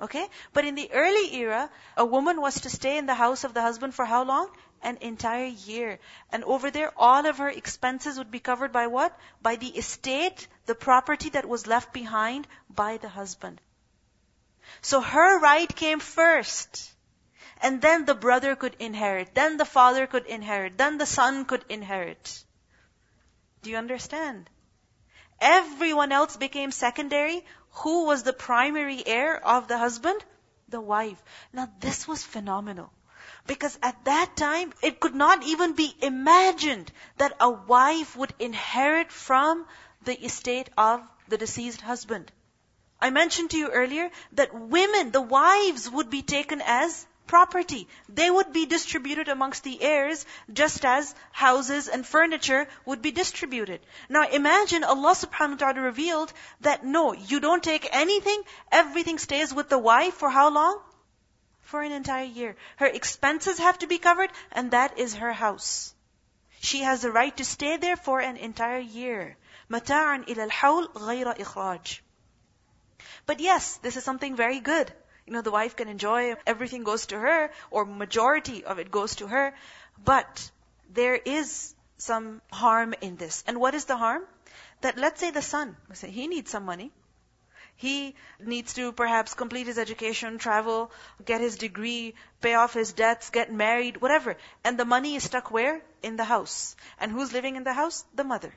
Okay? 0.00 0.26
But 0.52 0.64
in 0.64 0.74
the 0.74 0.90
early 0.92 1.34
era, 1.36 1.70
a 1.96 2.04
woman 2.04 2.40
was 2.40 2.62
to 2.62 2.70
stay 2.70 2.98
in 2.98 3.06
the 3.06 3.14
house 3.14 3.44
of 3.44 3.54
the 3.54 3.62
husband 3.62 3.94
for 3.94 4.04
how 4.04 4.24
long? 4.24 4.50
An 4.82 4.98
entire 5.00 5.46
year. 5.46 6.00
And 6.32 6.42
over 6.42 6.72
there, 6.72 6.92
all 6.96 7.24
of 7.24 7.38
her 7.38 7.48
expenses 7.48 8.18
would 8.18 8.32
be 8.32 8.40
covered 8.40 8.72
by 8.72 8.88
what? 8.88 9.16
By 9.40 9.56
the 9.56 9.68
estate, 9.68 10.48
the 10.66 10.74
property 10.74 11.30
that 11.30 11.48
was 11.48 11.68
left 11.68 11.92
behind 11.92 12.48
by 12.68 12.96
the 12.96 13.08
husband. 13.08 13.60
So 14.80 15.00
her 15.00 15.38
right 15.38 15.72
came 15.74 16.00
first. 16.00 16.90
And 17.60 17.80
then 17.80 18.04
the 18.04 18.16
brother 18.16 18.56
could 18.56 18.74
inherit. 18.80 19.34
Then 19.34 19.56
the 19.56 19.64
father 19.64 20.08
could 20.08 20.26
inherit. 20.26 20.76
Then 20.76 20.98
the 20.98 21.06
son 21.06 21.44
could 21.44 21.64
inherit. 21.68 22.42
Do 23.62 23.70
you 23.70 23.76
understand? 23.76 24.50
Everyone 25.40 26.12
else 26.12 26.36
became 26.36 26.72
secondary. 26.72 27.44
Who 27.82 28.04
was 28.04 28.22
the 28.22 28.32
primary 28.32 29.06
heir 29.06 29.36
of 29.44 29.68
the 29.68 29.78
husband? 29.78 30.24
The 30.68 30.80
wife. 30.80 31.22
Now 31.52 31.68
this 31.80 32.06
was 32.08 32.24
phenomenal. 32.24 32.92
Because 33.46 33.78
at 33.82 34.04
that 34.04 34.36
time, 34.36 34.72
it 34.82 35.00
could 35.00 35.14
not 35.14 35.42
even 35.44 35.74
be 35.74 35.94
imagined 36.00 36.92
that 37.18 37.36
a 37.40 37.50
wife 37.50 38.16
would 38.16 38.34
inherit 38.38 39.10
from 39.12 39.66
the 40.04 40.24
estate 40.24 40.68
of 40.76 41.02
the 41.28 41.38
deceased 41.38 41.80
husband. 41.80 42.30
I 43.00 43.10
mentioned 43.10 43.50
to 43.50 43.58
you 43.58 43.68
earlier 43.68 44.10
that 44.32 44.54
women, 44.54 45.10
the 45.10 45.22
wives, 45.22 45.90
would 45.90 46.10
be 46.10 46.22
taken 46.22 46.60
as 46.64 47.06
property. 47.27 47.87
They 48.07 48.29
would 48.31 48.53
be 48.53 48.65
distributed 48.65 49.27
amongst 49.27 49.63
the 49.63 49.81
heirs 49.81 50.25
just 50.51 50.85
as 50.85 51.13
houses 51.31 51.87
and 51.87 52.07
furniture 52.07 52.67
would 52.85 53.01
be 53.01 53.11
distributed. 53.11 53.81
Now 54.09 54.27
imagine 54.27 54.83
Allah 54.83 55.13
subhanahu 55.13 55.59
wa 55.61 55.71
ta'ala 55.73 55.81
revealed 55.81 56.33
that 56.61 56.85
no, 56.85 57.13
you 57.13 57.39
don't 57.39 57.63
take 57.63 57.87
anything, 57.91 58.41
everything 58.71 59.17
stays 59.17 59.53
with 59.53 59.69
the 59.69 59.77
wife 59.77 60.13
for 60.13 60.29
how 60.29 60.49
long? 60.49 60.79
for 61.67 61.81
an 61.81 61.91
entire 61.91 62.23
year. 62.23 62.55
Her 62.77 62.85
expenses 62.85 63.59
have 63.59 63.77
to 63.79 63.87
be 63.87 63.97
covered, 63.97 64.31
and 64.53 64.71
that 64.71 64.97
is 64.97 65.15
her 65.15 65.33
house. 65.33 65.93
She 66.61 66.79
has 66.79 67.01
the 67.01 67.11
right 67.11 67.35
to 67.37 67.45
stay 67.45 67.75
there 67.77 67.97
for 67.97 68.21
an 68.21 68.37
entire 68.37 68.79
year. 68.79 69.37
مَتَاعًا 69.69 70.25
إِلَى 70.27 70.49
الْحَوْلِ 70.49 70.93
غَيْرَ 70.93 71.37
إِخْرَاجٍ 71.37 71.99
But 73.25 73.41
yes, 73.41 73.77
this 73.77 73.97
is 73.97 74.03
something 74.05 74.37
very 74.37 74.61
good. 74.61 74.91
You 75.26 75.32
know, 75.32 75.42
the 75.42 75.50
wife 75.50 75.76
can 75.76 75.88
enjoy, 75.88 76.34
everything 76.46 76.82
goes 76.84 77.06
to 77.06 77.18
her, 77.18 77.50
or 77.70 77.84
majority 77.84 78.64
of 78.64 78.78
it 78.78 78.90
goes 78.90 79.16
to 79.16 79.26
her. 79.26 79.54
But 80.04 80.50
there 80.90 81.14
is 81.14 81.74
some 81.98 82.42
harm 82.50 82.94
in 83.00 83.16
this. 83.16 83.44
And 83.46 83.60
what 83.60 83.74
is 83.74 83.84
the 83.84 83.96
harm? 83.96 84.22
That 84.80 84.98
let's 84.98 85.20
say 85.20 85.30
the 85.30 85.42
son, 85.42 85.76
he 86.04 86.26
needs 86.26 86.50
some 86.50 86.64
money. 86.64 86.90
He 87.76 88.14
needs 88.38 88.74
to 88.74 88.92
perhaps 88.92 89.34
complete 89.34 89.66
his 89.66 89.78
education, 89.78 90.38
travel, 90.38 90.92
get 91.24 91.40
his 91.40 91.56
degree, 91.56 92.14
pay 92.40 92.54
off 92.54 92.74
his 92.74 92.92
debts, 92.92 93.30
get 93.30 93.52
married, 93.52 94.00
whatever. 94.00 94.36
And 94.62 94.78
the 94.78 94.84
money 94.84 95.16
is 95.16 95.24
stuck 95.24 95.50
where? 95.50 95.82
In 96.02 96.16
the 96.16 96.24
house. 96.24 96.76
And 96.98 97.10
who's 97.10 97.32
living 97.32 97.56
in 97.56 97.64
the 97.64 97.72
house? 97.72 98.04
The 98.14 98.24
mother. 98.24 98.52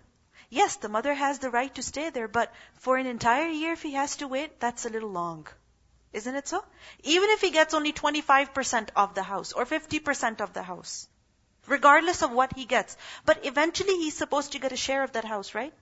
Yes, 0.50 0.76
the 0.76 0.90
mother 0.90 1.14
has 1.14 1.40
the 1.40 1.50
right 1.50 1.74
to 1.76 1.82
stay 1.82 2.10
there, 2.10 2.28
but 2.28 2.54
for 2.76 2.98
an 2.98 3.08
entire 3.08 3.48
year 3.48 3.74
if 3.74 3.82
he 3.82 3.94
has 3.94 4.18
to 4.18 4.28
wait, 4.28 4.60
that's 4.60 4.86
a 4.86 4.90
little 4.90 5.10
long. 5.10 5.48
Isn't 6.16 6.36
it 6.36 6.48
so? 6.48 6.64
Even 7.04 7.30
if 7.32 7.42
he 7.42 7.52
gets 7.52 7.74
only 7.74 7.92
25% 7.92 8.90
of 8.96 9.16
the 9.16 9.24
house 9.24 9.52
or 9.52 9.66
50% 9.66 10.40
of 10.40 10.54
the 10.54 10.64
house. 10.64 11.10
Regardless 11.68 12.22
of 12.22 12.32
what 12.32 12.56
he 12.56 12.64
gets. 12.64 12.96
But 13.26 13.46
eventually 13.46 13.98
he's 13.98 14.16
supposed 14.16 14.54
to 14.54 14.60
get 14.60 14.72
a 14.72 14.78
share 14.78 15.04
of 15.04 15.12
that 15.12 15.26
house, 15.26 15.54
right? 15.54 15.74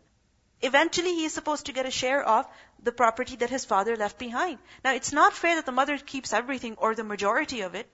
Eventually 0.61 1.13
he 1.13 1.25
is 1.25 1.33
supposed 1.33 1.67
to 1.67 1.73
get 1.73 1.85
a 1.85 1.91
share 1.91 2.23
of 2.23 2.47
the 2.81 2.91
property 2.91 3.35
that 3.35 3.51
his 3.51 3.65
father 3.65 3.95
left 3.95 4.17
behind. 4.17 4.57
Now 4.83 4.93
it's 4.95 5.13
not 5.13 5.33
fair 5.33 5.55
that 5.57 5.67
the 5.67 5.77
mother 5.79 5.99
keeps 5.99 6.33
everything 6.33 6.77
or 6.77 6.95
the 6.95 7.03
majority 7.03 7.61
of 7.61 7.75
it. 7.75 7.87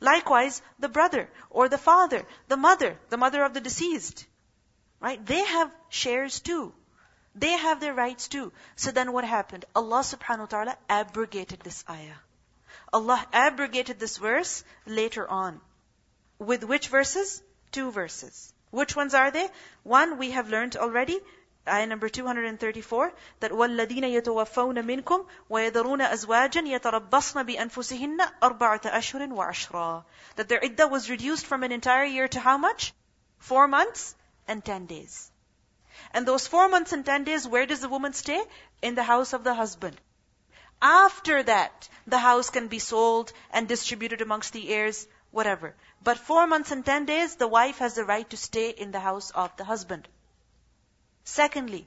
Likewise, 0.00 0.60
the 0.78 0.90
brother 0.90 1.30
or 1.48 1.70
the 1.70 1.78
father, 1.78 2.26
the 2.48 2.58
mother, 2.58 2.98
the 3.08 3.16
mother 3.16 3.42
of 3.42 3.54
the 3.54 3.62
deceased. 3.62 4.26
Right? 5.00 5.24
They 5.24 5.42
have 5.42 5.74
shares 5.88 6.40
too. 6.40 6.74
They 7.35 7.51
have 7.51 7.79
their 7.79 7.93
rights 7.93 8.27
too. 8.27 8.51
So 8.75 8.91
then 8.91 9.13
what 9.13 9.23
happened? 9.23 9.65
Allah 9.75 10.01
subhanahu 10.01 10.39
wa 10.39 10.45
ta'ala 10.45 10.77
abrogated 10.89 11.59
this 11.61 11.83
ayah. 11.89 12.19
Allah 12.91 13.25
abrogated 13.31 13.99
this 13.99 14.17
verse 14.17 14.63
later 14.85 15.29
on. 15.29 15.61
With 16.39 16.63
which 16.63 16.87
verses? 16.87 17.41
Two 17.71 17.91
verses. 17.91 18.53
Which 18.71 18.95
ones 18.95 19.13
are 19.13 19.31
they? 19.31 19.47
One 19.83 20.17
we 20.17 20.31
have 20.31 20.49
learned 20.49 20.75
already. 20.75 21.19
Ayah 21.67 21.85
number 21.85 22.09
234, 22.09 23.13
that 23.41 23.51
وَالَّذِينَ 23.51 24.03
يَتَوَفَّوْنَ 24.03 24.77
مِنْكُمْ 24.83 25.25
وَيَذَرُونَ 25.49 26.01
أَزْوَاجًا 26.01 26.67
يَتَرَبَّصْنَ 26.67 27.43
بِأَنفُسِهِنَّ 27.45 28.17
أَرْبَعَةَ 28.41 28.91
أَشْهُرٍ 28.91 29.29
وَعَشْرًا 29.29 30.03
That 30.35 30.47
their 30.47 30.63
iddah 30.63 30.87
was 30.87 31.09
reduced 31.09 31.45
from 31.45 31.63
an 31.63 31.71
entire 31.71 32.05
year 32.05 32.27
to 32.27 32.39
how 32.39 32.57
much? 32.57 32.93
Four 33.37 33.67
months 33.67 34.15
and 34.47 34.65
ten 34.65 34.87
days. 34.87 35.31
And 36.12 36.26
those 36.26 36.46
four 36.46 36.68
months 36.68 36.92
and 36.92 37.04
ten 37.04 37.24
days, 37.24 37.46
where 37.46 37.66
does 37.66 37.80
the 37.80 37.88
woman 37.88 38.12
stay? 38.12 38.42
In 38.82 38.94
the 38.94 39.02
house 39.02 39.32
of 39.32 39.44
the 39.44 39.54
husband. 39.54 40.00
After 40.80 41.42
that, 41.42 41.88
the 42.06 42.18
house 42.18 42.50
can 42.50 42.68
be 42.68 42.78
sold 42.78 43.32
and 43.50 43.66
distributed 43.66 44.20
amongst 44.20 44.52
the 44.52 44.68
heirs, 44.68 45.06
whatever. 45.30 45.74
But 46.02 46.18
four 46.18 46.46
months 46.46 46.70
and 46.72 46.84
ten 46.84 47.06
days, 47.06 47.36
the 47.36 47.48
wife 47.48 47.78
has 47.78 47.94
the 47.94 48.04
right 48.04 48.28
to 48.30 48.36
stay 48.36 48.70
in 48.70 48.90
the 48.90 49.00
house 49.00 49.30
of 49.30 49.56
the 49.56 49.64
husband. 49.64 50.08
Secondly, 51.24 51.86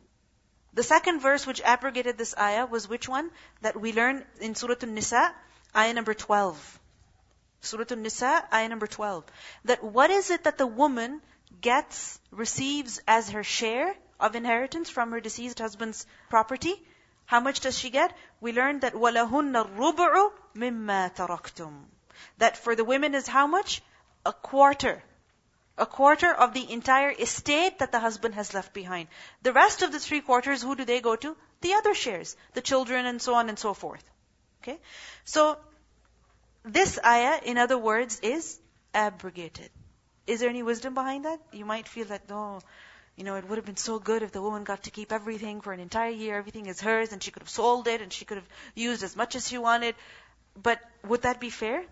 the 0.74 0.84
second 0.84 1.22
verse 1.22 1.46
which 1.46 1.62
abrogated 1.62 2.18
this 2.18 2.36
ayah 2.38 2.66
was 2.66 2.88
which 2.88 3.08
one? 3.08 3.32
That 3.62 3.80
we 3.80 3.94
learn 3.94 4.26
in 4.40 4.56
Surah 4.56 4.76
An-Nisa, 4.82 5.34
ayah 5.76 5.94
number 5.94 6.14
12. 6.14 6.80
Surah 7.62 7.86
An-Nisa, 7.90 8.48
ayah 8.54 8.70
number 8.70 8.88
12. 8.88 9.24
That 9.66 9.84
what 9.84 10.12
is 10.12 10.30
it 10.30 10.44
that 10.44 10.58
the 10.58 10.68
woman 10.68 11.22
gets, 11.61 12.19
receives 12.31 13.01
as 13.07 13.31
her 13.31 13.45
share 13.45 13.95
of 14.19 14.35
inheritance 14.35 14.91
from 14.91 15.13
her 15.13 15.21
deceased 15.21 15.59
husband's 15.59 16.07
property? 16.31 16.75
How 17.27 17.41
much 17.41 17.61
does 17.61 17.79
she 17.79 17.91
get? 17.91 18.17
We 18.41 18.53
learned 18.53 18.83
that 18.83 18.95
وَلَهُنَّ 18.95 19.65
الرُّبُعُ 19.65 20.33
مِمَّا 20.55 21.15
تَرَكْتُمْ 21.15 21.85
That 22.39 22.57
for 22.57 22.75
the 22.75 22.85
women 22.85 23.15
is 23.15 23.27
how 23.27 23.47
much? 23.47 23.83
A 24.25 24.33
quarter 24.33 25.03
a 25.79 25.87
quarter 25.87 26.33
of 26.33 26.53
the 26.55 26.71
entire 26.71 27.11
estate 27.11 27.79
that 27.79 27.93
the 27.93 28.01
husband 28.01 28.35
has 28.35 28.53
left 28.55 28.73
behind. 28.73 29.09
The 29.43 29.53
rest 29.53 29.83
of 29.83 29.93
the 29.93 29.99
three 29.99 30.21
quarters, 30.21 30.63
who 30.63 30.77
do 30.77 30.85
they 30.85 31.01
go 31.01 31.17
to? 31.17 31.37
The 31.63 31.75
other 31.75 31.95
shares, 31.95 32.37
the 32.53 32.61
children 32.61 33.07
and 33.07 33.21
so 33.21 33.35
on 33.35 33.49
and 33.49 33.59
so 33.59 33.75
forth. 33.75 34.05
Okay? 34.63 34.79
So, 35.25 35.59
this 36.65 36.99
ayah, 37.05 37.41
in 37.43 37.59
other 37.59 37.79
words, 37.79 38.21
is 38.21 38.61
abrogated. 38.95 39.71
Is 40.28 40.42
there 40.42 40.50
any 40.50 40.62
wisdom 40.62 40.94
behind 40.94 41.26
that? 41.26 41.40
You 41.52 41.66
might 41.66 41.88
feel 41.88 42.06
that, 42.06 42.30
no, 42.30 42.60
you 43.16 43.24
know, 43.24 43.36
it 43.36 43.48
would 43.50 43.58
have 43.58 43.66
been 43.66 43.78
so 43.78 43.98
good 43.98 44.22
if 44.22 44.32
the 44.32 44.42
woman 44.42 44.64
got 44.64 44.84
to 44.84 44.92
keep 44.92 45.12
everything 45.12 45.62
for 45.62 45.74
an 45.74 45.80
entire 45.80 46.12
year, 46.12 46.38
everything 46.38 46.68
is 46.68 46.82
hers, 46.82 47.12
and 47.14 47.24
she 47.24 47.32
could 47.32 47.42
have 47.42 47.50
sold 47.50 47.88
it, 47.88 48.02
and 48.02 48.14
she 48.14 48.26
could 48.26 48.38
have 48.38 48.50
used 48.76 49.04
as 49.04 49.16
much 49.16 49.36
as 49.36 49.48
she 49.48 49.58
wanted. 49.58 49.96
But 50.62 50.80
would 51.08 51.24
that 51.24 51.40
be 51.40 51.50
fair? 51.50 51.84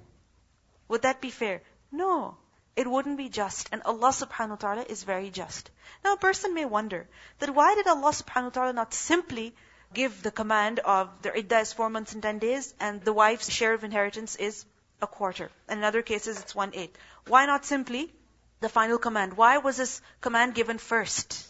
Would 0.90 1.04
that 1.04 1.22
be 1.22 1.32
fair? 1.32 1.62
No. 1.92 2.38
It 2.76 2.92
wouldn't 2.92 3.18
be 3.18 3.30
just. 3.30 3.70
And 3.72 3.82
Allah 3.84 4.10
subhanahu 4.10 4.50
wa 4.50 4.56
ta'ala 4.56 4.86
is 4.90 5.04
very 5.04 5.30
just. 5.30 5.72
Now 6.04 6.14
a 6.14 6.18
person 6.18 6.54
may 6.54 6.66
wonder 6.66 7.08
that 7.40 7.56
why 7.56 7.74
did 7.76 7.88
Allah 7.88 8.12
subhanahu 8.12 8.44
wa 8.44 8.50
ta'ala 8.50 8.74
not 8.74 8.94
simply 8.94 9.56
give 9.94 10.22
the 10.22 10.32
command 10.32 10.80
of 10.80 11.10
the 11.22 11.32
iddah 11.36 11.60
is 11.60 11.72
four 11.72 11.90
months 11.90 12.14
and 12.14 12.22
ten 12.22 12.38
days 12.38 12.74
and 12.80 13.02
the 13.02 13.14
wife's 13.14 13.50
share 13.50 13.74
of 13.74 13.86
inheritance 13.86 14.36
is 14.36 14.66
a 15.02 15.08
quarter. 15.08 15.50
And 15.70 15.80
in 15.80 15.86
other 15.86 16.02
cases 16.02 16.40
it's 16.40 16.54
one 16.54 16.72
eighth. 16.74 16.98
Why 17.28 17.46
not 17.46 17.66
simply 17.66 18.14
the 18.60 18.70
final 18.70 18.98
command? 18.98 19.38
Why 19.38 19.58
was 19.58 19.78
this 19.78 20.02
command 20.22 20.56
given 20.56 20.78
first? 20.78 21.48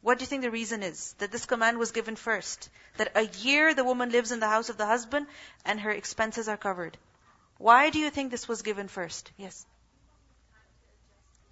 What 0.00 0.18
do 0.18 0.22
you 0.22 0.26
think 0.26 0.42
the 0.42 0.50
reason 0.50 0.82
is 0.82 1.14
that 1.18 1.32
this 1.32 1.46
command 1.46 1.78
was 1.78 1.90
given 1.90 2.16
first? 2.16 2.70
That 2.96 3.12
a 3.14 3.26
year 3.26 3.74
the 3.74 3.84
woman 3.84 4.10
lives 4.10 4.32
in 4.32 4.40
the 4.40 4.48
house 4.48 4.68
of 4.68 4.76
the 4.76 4.86
husband 4.86 5.26
and 5.64 5.80
her 5.80 5.90
expenses 5.90 6.48
are 6.48 6.56
covered. 6.56 6.96
Why 7.58 7.90
do 7.90 7.98
you 7.98 8.10
think 8.10 8.30
this 8.30 8.46
was 8.46 8.62
given 8.62 8.88
first? 8.88 9.30
Yes. 9.36 9.66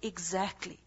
Exactly. 0.01 0.79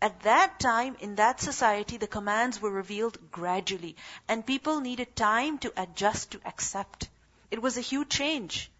At 0.00 0.20
that 0.22 0.58
time, 0.60 0.96
in 1.00 1.16
that 1.16 1.40
society, 1.40 1.96
the 1.96 2.06
commands 2.06 2.60
were 2.60 2.70
revealed 2.70 3.30
gradually, 3.30 3.96
and 4.28 4.46
people 4.46 4.80
needed 4.80 5.16
time 5.16 5.58
to 5.58 5.72
adjust, 5.76 6.32
to 6.32 6.40
accept. 6.44 7.08
It 7.50 7.62
was 7.62 7.76
a 7.76 7.82
huge 7.82 8.08
change. 8.08 8.70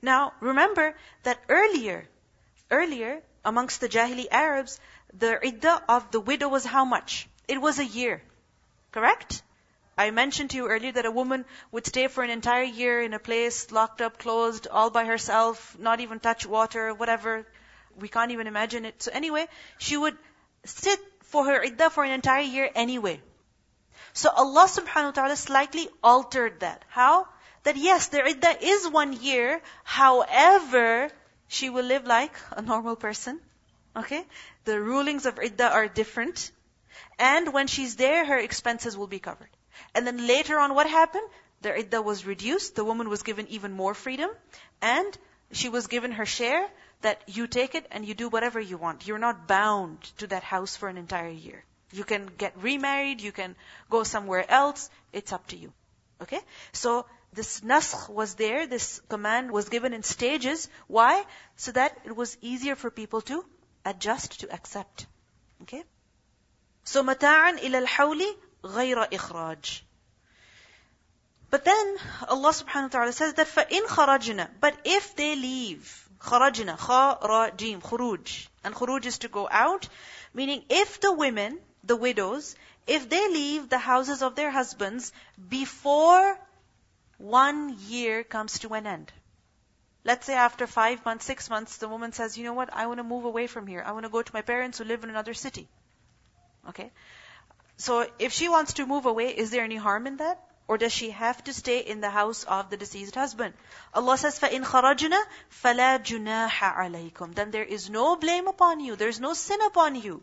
Now, 0.00 0.32
remember 0.40 0.96
that 1.22 1.40
earlier, 1.48 2.08
earlier, 2.72 3.22
amongst 3.44 3.80
the 3.80 3.88
Jahili 3.88 4.26
Arabs, 4.30 4.80
the 5.12 5.38
iddah 5.46 5.82
of 5.88 6.10
the 6.10 6.20
widow 6.20 6.48
was 6.48 6.64
how 6.64 6.84
much? 6.84 7.28
It 7.46 7.60
was 7.60 7.78
a 7.78 7.84
year. 7.84 8.22
Correct? 8.90 9.42
I 9.96 10.10
mentioned 10.10 10.50
to 10.50 10.56
you 10.56 10.68
earlier 10.68 10.92
that 10.92 11.06
a 11.06 11.10
woman 11.10 11.44
would 11.70 11.86
stay 11.86 12.08
for 12.08 12.24
an 12.24 12.30
entire 12.30 12.64
year 12.64 13.02
in 13.02 13.12
a 13.12 13.18
place, 13.18 13.70
locked 13.70 14.00
up, 14.00 14.18
closed, 14.18 14.66
all 14.66 14.90
by 14.90 15.04
herself, 15.04 15.76
not 15.78 16.00
even 16.00 16.18
touch 16.18 16.46
water, 16.46 16.94
whatever, 16.94 17.46
we 18.00 18.08
can't 18.08 18.30
even 18.30 18.46
imagine 18.46 18.86
it. 18.86 19.02
So 19.02 19.12
anyway, 19.12 19.46
she 19.78 19.96
would 19.96 20.16
sit 20.64 20.98
for 21.24 21.44
her 21.44 21.62
iddah 21.62 21.90
for 21.90 22.04
an 22.04 22.12
entire 22.12 22.42
year 22.42 22.70
anyway. 22.74 23.20
So 24.14 24.30
Allah 24.30 24.66
subhanahu 24.66 25.12
wa 25.12 25.18
ta'ala 25.18 25.36
slightly 25.36 25.88
altered 26.02 26.60
that. 26.60 26.84
How? 26.88 27.28
That 27.64 27.76
yes, 27.76 28.08
their 28.08 28.26
iddah 28.26 28.64
is 28.64 28.88
one 28.88 29.12
year, 29.12 29.60
however, 29.84 31.10
she 31.52 31.68
will 31.68 31.84
live 31.84 32.06
like 32.06 32.34
a 32.52 32.62
normal 32.62 32.96
person. 32.96 33.38
Okay? 33.94 34.24
The 34.64 34.80
rulings 34.80 35.26
of 35.26 35.38
iddah 35.38 35.70
are 35.70 35.86
different. 35.86 36.50
And 37.18 37.52
when 37.52 37.66
she's 37.66 37.96
there, 37.96 38.24
her 38.24 38.38
expenses 38.38 38.96
will 38.96 39.06
be 39.06 39.18
covered. 39.18 39.50
And 39.94 40.06
then 40.06 40.26
later 40.26 40.58
on, 40.58 40.74
what 40.74 40.88
happened? 40.88 41.28
The 41.60 41.78
iddah 41.78 42.00
was 42.00 42.24
reduced, 42.24 42.74
the 42.74 42.84
woman 42.84 43.08
was 43.08 43.22
given 43.22 43.46
even 43.48 43.72
more 43.72 43.94
freedom, 43.94 44.30
and 44.80 45.18
she 45.52 45.68
was 45.68 45.86
given 45.86 46.12
her 46.12 46.26
share, 46.26 46.66
that 47.02 47.22
you 47.26 47.46
take 47.46 47.74
it 47.74 47.86
and 47.90 48.06
you 48.06 48.14
do 48.14 48.28
whatever 48.28 48.58
you 48.58 48.78
want. 48.78 49.06
You're 49.06 49.18
not 49.18 49.46
bound 49.46 50.00
to 50.18 50.28
that 50.28 50.42
house 50.42 50.76
for 50.76 50.88
an 50.88 50.96
entire 50.96 51.28
year. 51.28 51.64
You 51.92 52.04
can 52.04 52.26
get 52.38 52.56
remarried, 52.56 53.20
you 53.20 53.32
can 53.32 53.56
go 53.90 54.04
somewhere 54.04 54.50
else, 54.50 54.88
it's 55.12 55.32
up 55.32 55.46
to 55.48 55.56
you. 55.56 55.72
Okay? 56.22 56.40
So, 56.72 57.04
this 57.32 57.60
naskh 57.60 58.08
was 58.08 58.34
there, 58.34 58.66
this 58.66 59.00
command 59.08 59.50
was 59.50 59.68
given 59.68 59.94
in 59.94 60.02
stages. 60.02 60.68
Why? 60.86 61.24
So 61.56 61.72
that 61.72 61.96
it 62.04 62.14
was 62.14 62.36
easier 62.42 62.74
for 62.74 62.90
people 62.90 63.22
to 63.22 63.44
adjust, 63.84 64.40
to 64.40 64.52
accept. 64.52 65.06
Okay? 65.62 65.82
So 66.84 67.02
mata'an 67.02 67.62
ila 67.62 67.78
al-hawli 67.78 68.30
ghayra 68.62 69.08
ikhraj. 69.10 69.80
But 71.50 71.64
then 71.64 71.96
Allah 72.28 72.50
subhanahu 72.50 72.82
wa 72.84 72.88
ta'ala 72.88 73.12
says 73.12 73.34
that 73.34 73.46
فَإِنْ 73.46 73.86
خَرَجْنَا 73.86 74.48
But 74.60 74.76
if 74.84 75.16
they 75.16 75.34
leave, 75.36 76.08
خَرَجْنَا 76.18 76.78
خَرَجِيم 76.78 77.82
خُرُوج 77.82 78.46
And 78.64 78.74
khuruj 78.74 79.06
is 79.06 79.18
to 79.18 79.28
go 79.28 79.48
out, 79.50 79.88
meaning 80.34 80.64
if 80.68 81.00
the 81.00 81.12
women, 81.12 81.58
the 81.84 81.96
widows, 81.96 82.56
if 82.86 83.08
they 83.08 83.28
leave 83.28 83.68
the 83.68 83.78
houses 83.78 84.22
of 84.22 84.34
their 84.34 84.50
husbands 84.50 85.12
before 85.48 86.38
one 87.21 87.75
year 87.87 88.23
comes 88.23 88.59
to 88.59 88.73
an 88.73 88.85
end 88.85 89.11
let's 90.03 90.25
say 90.25 90.35
after 90.35 90.67
5 90.67 91.03
months 91.05 91.25
6 91.25 91.49
months 91.49 91.77
the 91.77 91.87
woman 91.87 92.11
says 92.11 92.37
you 92.37 92.43
know 92.43 92.53
what 92.53 92.73
I 92.73 92.85
want 92.87 92.99
to 92.99 93.03
move 93.03 93.25
away 93.25 93.47
from 93.47 93.67
here 93.67 93.83
I 93.85 93.91
want 93.91 94.05
to 94.05 94.11
go 94.17 94.21
to 94.21 94.33
my 94.33 94.41
parents 94.41 94.77
who 94.77 94.83
live 94.83 95.03
in 95.03 95.09
another 95.09 95.33
city 95.33 95.67
okay 96.69 96.91
so 97.77 98.05
if 98.19 98.33
she 98.33 98.49
wants 98.49 98.73
to 98.73 98.85
move 98.85 99.07
away 99.07 99.29
is 99.29 99.49
there 99.49 99.63
any 99.63 99.75
harm 99.75 100.05
in 100.07 100.17
that 100.17 100.47
or 100.67 100.77
does 100.77 100.91
she 100.91 101.11
have 101.11 101.43
to 101.45 101.53
stay 101.53 101.79
in 101.79 102.01
the 102.01 102.09
house 102.09 102.43
of 102.43 102.69
the 102.69 102.77
deceased 102.77 103.15
husband? 103.15 103.53
Allah 103.93 104.17
says, 104.17 104.37
فَإِنْ 104.37 104.65
خَرَجْنَا 104.65 105.21
فَلَا 105.63 106.03
جُنَاحَ 106.03 106.49
عَلَيْكُمْ 106.49 107.35
Then 107.35 107.51
there 107.51 107.63
is 107.63 107.89
no 107.89 108.17
blame 108.17 108.47
upon 108.47 108.81
you. 108.81 108.97
There 108.97 109.07
is 109.07 109.21
no 109.21 109.33
sin 109.33 109.61
upon 109.61 109.95
you. 109.95 110.21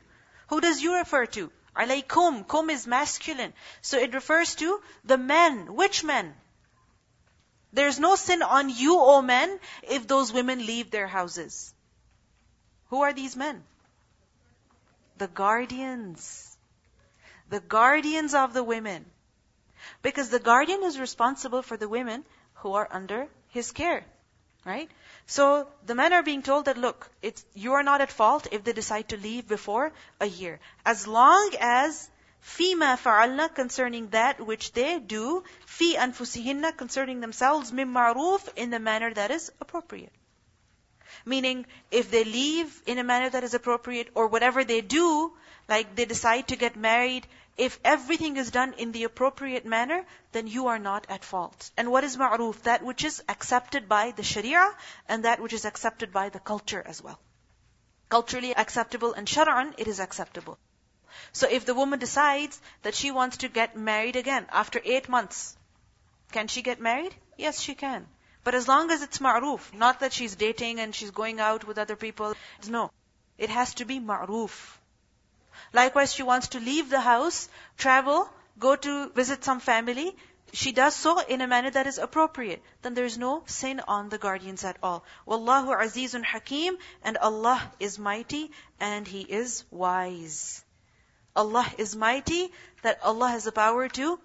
Who 0.48 0.60
does 0.60 0.82
you 0.82 0.96
refer 0.96 1.24
to? 1.26 1.50
Alaykum. 1.74 2.46
Kum 2.46 2.68
is 2.68 2.86
masculine. 2.86 3.54
So 3.80 3.98
it 3.98 4.12
refers 4.12 4.54
to 4.56 4.82
the 5.04 5.16
men. 5.16 5.74
Which 5.74 6.04
men? 6.04 6.34
There's 7.71 7.99
no 7.99 8.15
sin 8.15 8.41
on 8.41 8.69
you, 8.69 8.99
O 8.99 9.21
men, 9.21 9.59
if 9.83 10.07
those 10.07 10.33
women 10.33 10.65
leave 10.65 10.89
their 10.89 11.07
houses. 11.07 11.73
Who 12.89 13.01
are 13.01 13.13
these 13.13 13.35
men? 13.35 13.63
The 15.17 15.27
guardians. 15.27 16.57
The 17.49 17.59
guardians 17.59 18.33
of 18.33 18.53
the 18.53 18.63
women. 18.63 19.05
Because 20.01 20.29
the 20.29 20.39
guardian 20.39 20.83
is 20.83 20.99
responsible 20.99 21.61
for 21.61 21.77
the 21.77 21.87
women 21.87 22.25
who 22.55 22.73
are 22.73 22.87
under 22.89 23.27
his 23.49 23.71
care. 23.71 24.03
Right? 24.65 24.89
So 25.25 25.67
the 25.85 25.95
men 25.95 26.11
are 26.11 26.23
being 26.23 26.41
told 26.41 26.65
that 26.65 26.77
look, 26.77 27.09
you 27.53 27.73
are 27.73 27.83
not 27.83 28.01
at 28.01 28.11
fault 28.11 28.47
if 28.51 28.63
they 28.63 28.73
decide 28.73 29.09
to 29.09 29.17
leave 29.17 29.47
before 29.47 29.93
a 30.19 30.25
year. 30.25 30.59
As 30.85 31.07
long 31.07 31.51
as 31.59 32.09
Fima 32.41 32.97
fa'alna 32.97 33.53
concerning 33.53 34.09
that 34.09 34.39
which 34.39 34.71
they 34.73 34.99
do, 34.99 35.43
fi 35.65 35.95
anfusihinna 35.95 36.75
concerning 36.75 37.19
themselves, 37.19 37.71
mim 37.71 37.93
ma'ruf 37.93 38.47
in 38.55 38.69
the 38.69 38.79
manner 38.79 39.13
that 39.13 39.31
is 39.31 39.51
appropriate. 39.59 40.13
Meaning, 41.25 41.65
if 41.91 42.11
they 42.11 42.23
leave 42.23 42.81
in 42.85 42.97
a 42.97 43.03
manner 43.03 43.29
that 43.29 43.43
is 43.43 43.53
appropriate, 43.53 44.09
or 44.15 44.27
whatever 44.27 44.63
they 44.63 44.81
do, 44.81 45.33
like 45.67 45.95
they 45.95 46.05
decide 46.05 46.47
to 46.47 46.55
get 46.55 46.75
married, 46.75 47.27
if 47.57 47.77
everything 47.83 48.37
is 48.37 48.51
done 48.51 48.73
in 48.73 48.93
the 48.93 49.03
appropriate 49.03 49.65
manner, 49.65 50.05
then 50.31 50.47
you 50.47 50.67
are 50.67 50.79
not 50.79 51.05
at 51.09 51.25
fault. 51.25 51.71
And 51.75 51.91
what 51.91 52.05
is 52.05 52.15
ma'ruf? 52.15 52.61
That 52.63 52.83
which 52.83 53.03
is 53.03 53.21
accepted 53.27 53.89
by 53.89 54.11
the 54.11 54.23
sharia, 54.23 54.73
and 55.09 55.25
that 55.25 55.41
which 55.41 55.53
is 55.53 55.65
accepted 55.65 56.13
by 56.13 56.29
the 56.29 56.39
culture 56.39 56.81
as 56.85 57.01
well. 57.01 57.19
Culturally 58.07 58.55
acceptable 58.55 59.13
and 59.13 59.27
shar'an, 59.27 59.73
it 59.77 59.87
is 59.87 59.99
acceptable. 59.99 60.57
So 61.31 61.47
if 61.49 61.65
the 61.65 61.73
woman 61.73 61.99
decides 61.99 62.59
that 62.83 62.95
she 62.95 63.11
wants 63.11 63.37
to 63.37 63.49
get 63.49 63.75
married 63.75 64.15
again 64.15 64.45
after 64.51 64.81
eight 64.83 65.09
months, 65.09 65.57
can 66.31 66.47
she 66.47 66.61
get 66.61 66.79
married? 66.79 67.15
Yes, 67.37 67.59
she 67.59 67.75
can. 67.75 68.07
But 68.43 68.55
as 68.55 68.67
long 68.67 68.89
as 68.91 69.01
it's 69.01 69.19
ma'ruf, 69.19 69.73
not 69.73 69.99
that 69.99 70.13
she's 70.13 70.35
dating 70.35 70.79
and 70.79 70.95
she's 70.95 71.11
going 71.11 71.39
out 71.39 71.65
with 71.65 71.77
other 71.77 71.95
people. 71.95 72.33
No. 72.67 72.91
It 73.37 73.49
has 73.49 73.73
to 73.75 73.85
be 73.85 73.99
ma'ruf. 73.99 74.77
Likewise, 75.73 76.13
she 76.13 76.23
wants 76.23 76.49
to 76.49 76.59
leave 76.59 76.89
the 76.89 76.99
house, 76.99 77.49
travel, 77.77 78.29
go 78.57 78.75
to 78.75 79.09
visit 79.09 79.43
some 79.43 79.59
family. 79.59 80.15
She 80.51 80.71
does 80.71 80.95
so 80.95 81.19
in 81.19 81.41
a 81.41 81.47
manner 81.47 81.69
that 81.69 81.85
is 81.85 81.97
appropriate. 81.97 82.63
Then 82.81 82.93
there 82.93 83.05
is 83.05 83.17
no 83.17 83.43
sin 83.45 83.81
on 83.87 84.09
the 84.09 84.17
guardians 84.17 84.63
at 84.63 84.77
all. 84.81 85.03
Wallahu 85.27 85.77
azizun 85.79 86.23
hakim, 86.23 86.77
and 87.03 87.17
Allah 87.17 87.71
is 87.79 87.99
mighty 87.99 88.51
and 88.79 89.07
He 89.07 89.21
is 89.21 89.63
wise. 89.69 90.63
Allah 91.43 91.67
is 91.77 91.95
mighty, 91.95 92.51
that 92.83 93.03
Allah 93.03 93.29
has 93.29 93.43
the 93.45 93.51
power 93.51 93.87
to 93.99 94.19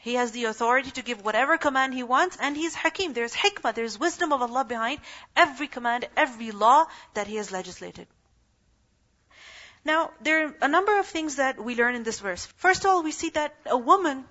he 0.00 0.14
has 0.14 0.32
the 0.32 0.44
authority 0.46 0.90
to 0.92 1.02
give 1.02 1.22
whatever 1.22 1.58
command 1.58 1.92
He 1.92 2.02
wants, 2.02 2.38
and 2.40 2.56
He's 2.56 2.74
Hakim. 2.74 3.12
There's 3.12 3.34
hikmah, 3.34 3.74
there's 3.74 3.98
wisdom 4.00 4.32
of 4.32 4.40
Allah 4.40 4.64
behind 4.64 5.00
every 5.36 5.68
command, 5.68 6.08
every 6.16 6.52
law 6.52 6.86
that 7.12 7.26
He 7.26 7.36
has 7.36 7.52
legislated. 7.52 8.06
Now, 9.84 10.10
there 10.22 10.46
are 10.46 10.54
a 10.62 10.68
number 10.68 10.98
of 10.98 11.06
things 11.06 11.36
that 11.36 11.62
we 11.62 11.74
learn 11.74 11.94
in 11.94 12.02
this 12.02 12.18
verse. 12.18 12.46
First 12.56 12.84
of 12.84 12.90
all, 12.90 13.02
we 13.02 13.12
see 13.12 13.28
that 13.30 13.54
a 13.66 13.76
woman, 13.76 14.24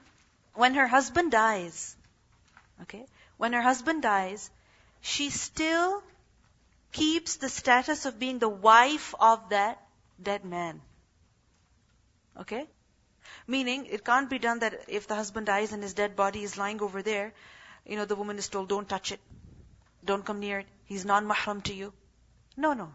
when 0.56 0.74
her 0.74 0.88
husband 0.88 1.32
dies, 1.32 1.96
okay, 2.82 3.06
when 3.38 3.54
her 3.54 3.62
husband 3.62 4.02
dies, 4.02 4.50
she 5.02 5.30
still 5.30 6.02
keeps 6.92 7.36
the 7.36 7.50
status 7.50 8.08
of 8.08 8.18
being 8.18 8.40
the 8.40 8.50
wife 8.50 9.14
of 9.20 9.50
that 9.50 9.80
dead 10.22 10.46
man. 10.46 10.82
Okay? 12.41 12.67
Meaning, 13.47 13.87
it 13.87 14.05
can't 14.05 14.29
be 14.31 14.39
done 14.39 14.61
that 14.61 14.85
if 14.89 15.07
the 15.07 15.15
husband 15.15 15.47
dies 15.47 15.73
and 15.73 15.83
his 15.83 15.95
dead 15.95 16.17
body 16.17 16.43
is 16.43 16.59
lying 16.59 16.81
over 16.83 17.03
there, 17.03 17.33
you 17.87 17.97
know, 17.97 18.05
the 18.05 18.17
woman 18.17 18.39
is 18.39 18.49
told, 18.49 18.69
don't 18.69 18.89
touch 18.89 19.13
it. 19.13 19.21
Don't 20.05 20.25
come 20.25 20.41
near 20.41 20.61
it. 20.61 20.67
He's 20.85 21.05
non-mahram 21.05 21.63
to 21.65 21.75
you. 21.75 21.93
No, 22.57 22.73
no. 22.73 22.95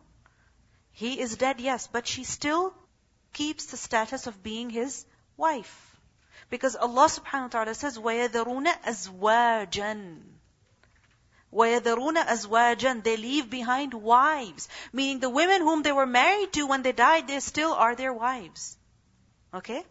He 0.91 1.19
is 1.19 1.38
dead, 1.38 1.60
yes, 1.60 1.88
but 1.88 2.08
she 2.08 2.24
still 2.24 2.74
keeps 3.34 3.65
the 3.67 3.77
status 3.77 4.27
of 4.27 4.43
being 4.43 4.69
his 4.69 5.05
wife. 5.38 5.98
Because 6.50 6.75
Allah 6.75 7.08
subhanahu 7.08 7.43
wa 7.43 7.48
ta'ala 7.48 7.75
says, 7.75 7.98
وَيَذَرُونَ 7.98 8.65
أَزْوَاجًا 8.84 10.22
وَيَذَرُونَ 11.53 12.25
أَزْوَاجًا 12.25 13.03
They 13.03 13.17
leave 13.17 13.50
behind 13.50 13.93
wives. 13.93 14.67
Meaning 14.93 15.19
the 15.19 15.30
women 15.30 15.62
whom 15.62 15.84
they 15.84 15.91
were 15.91 16.06
married 16.06 16.54
to 16.54 16.67
when 16.67 16.84
they 16.84 16.91
died, 16.91 17.28
they 17.28 17.39
still 17.39 17.73
are 17.73 17.95
their 17.95 18.13
wives. 18.13 18.78
Okay? 19.55 19.85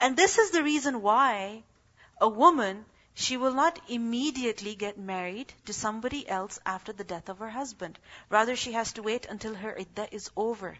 And 0.00 0.16
this 0.16 0.38
is 0.38 0.50
the 0.50 0.62
reason 0.62 1.02
why 1.02 1.62
a 2.20 2.28
woman, 2.28 2.86
she 3.14 3.36
will 3.36 3.52
not 3.52 3.78
immediately 3.88 4.74
get 4.74 4.98
married 4.98 5.52
to 5.66 5.72
somebody 5.72 6.28
else 6.28 6.58
after 6.64 6.92
the 6.92 7.04
death 7.04 7.28
of 7.28 7.38
her 7.38 7.50
husband. 7.50 7.98
Rather, 8.30 8.56
she 8.56 8.72
has 8.72 8.92
to 8.92 9.02
wait 9.02 9.26
until 9.26 9.54
her 9.54 9.76
iddah 9.76 10.12
is 10.14 10.30
over. 10.36 10.78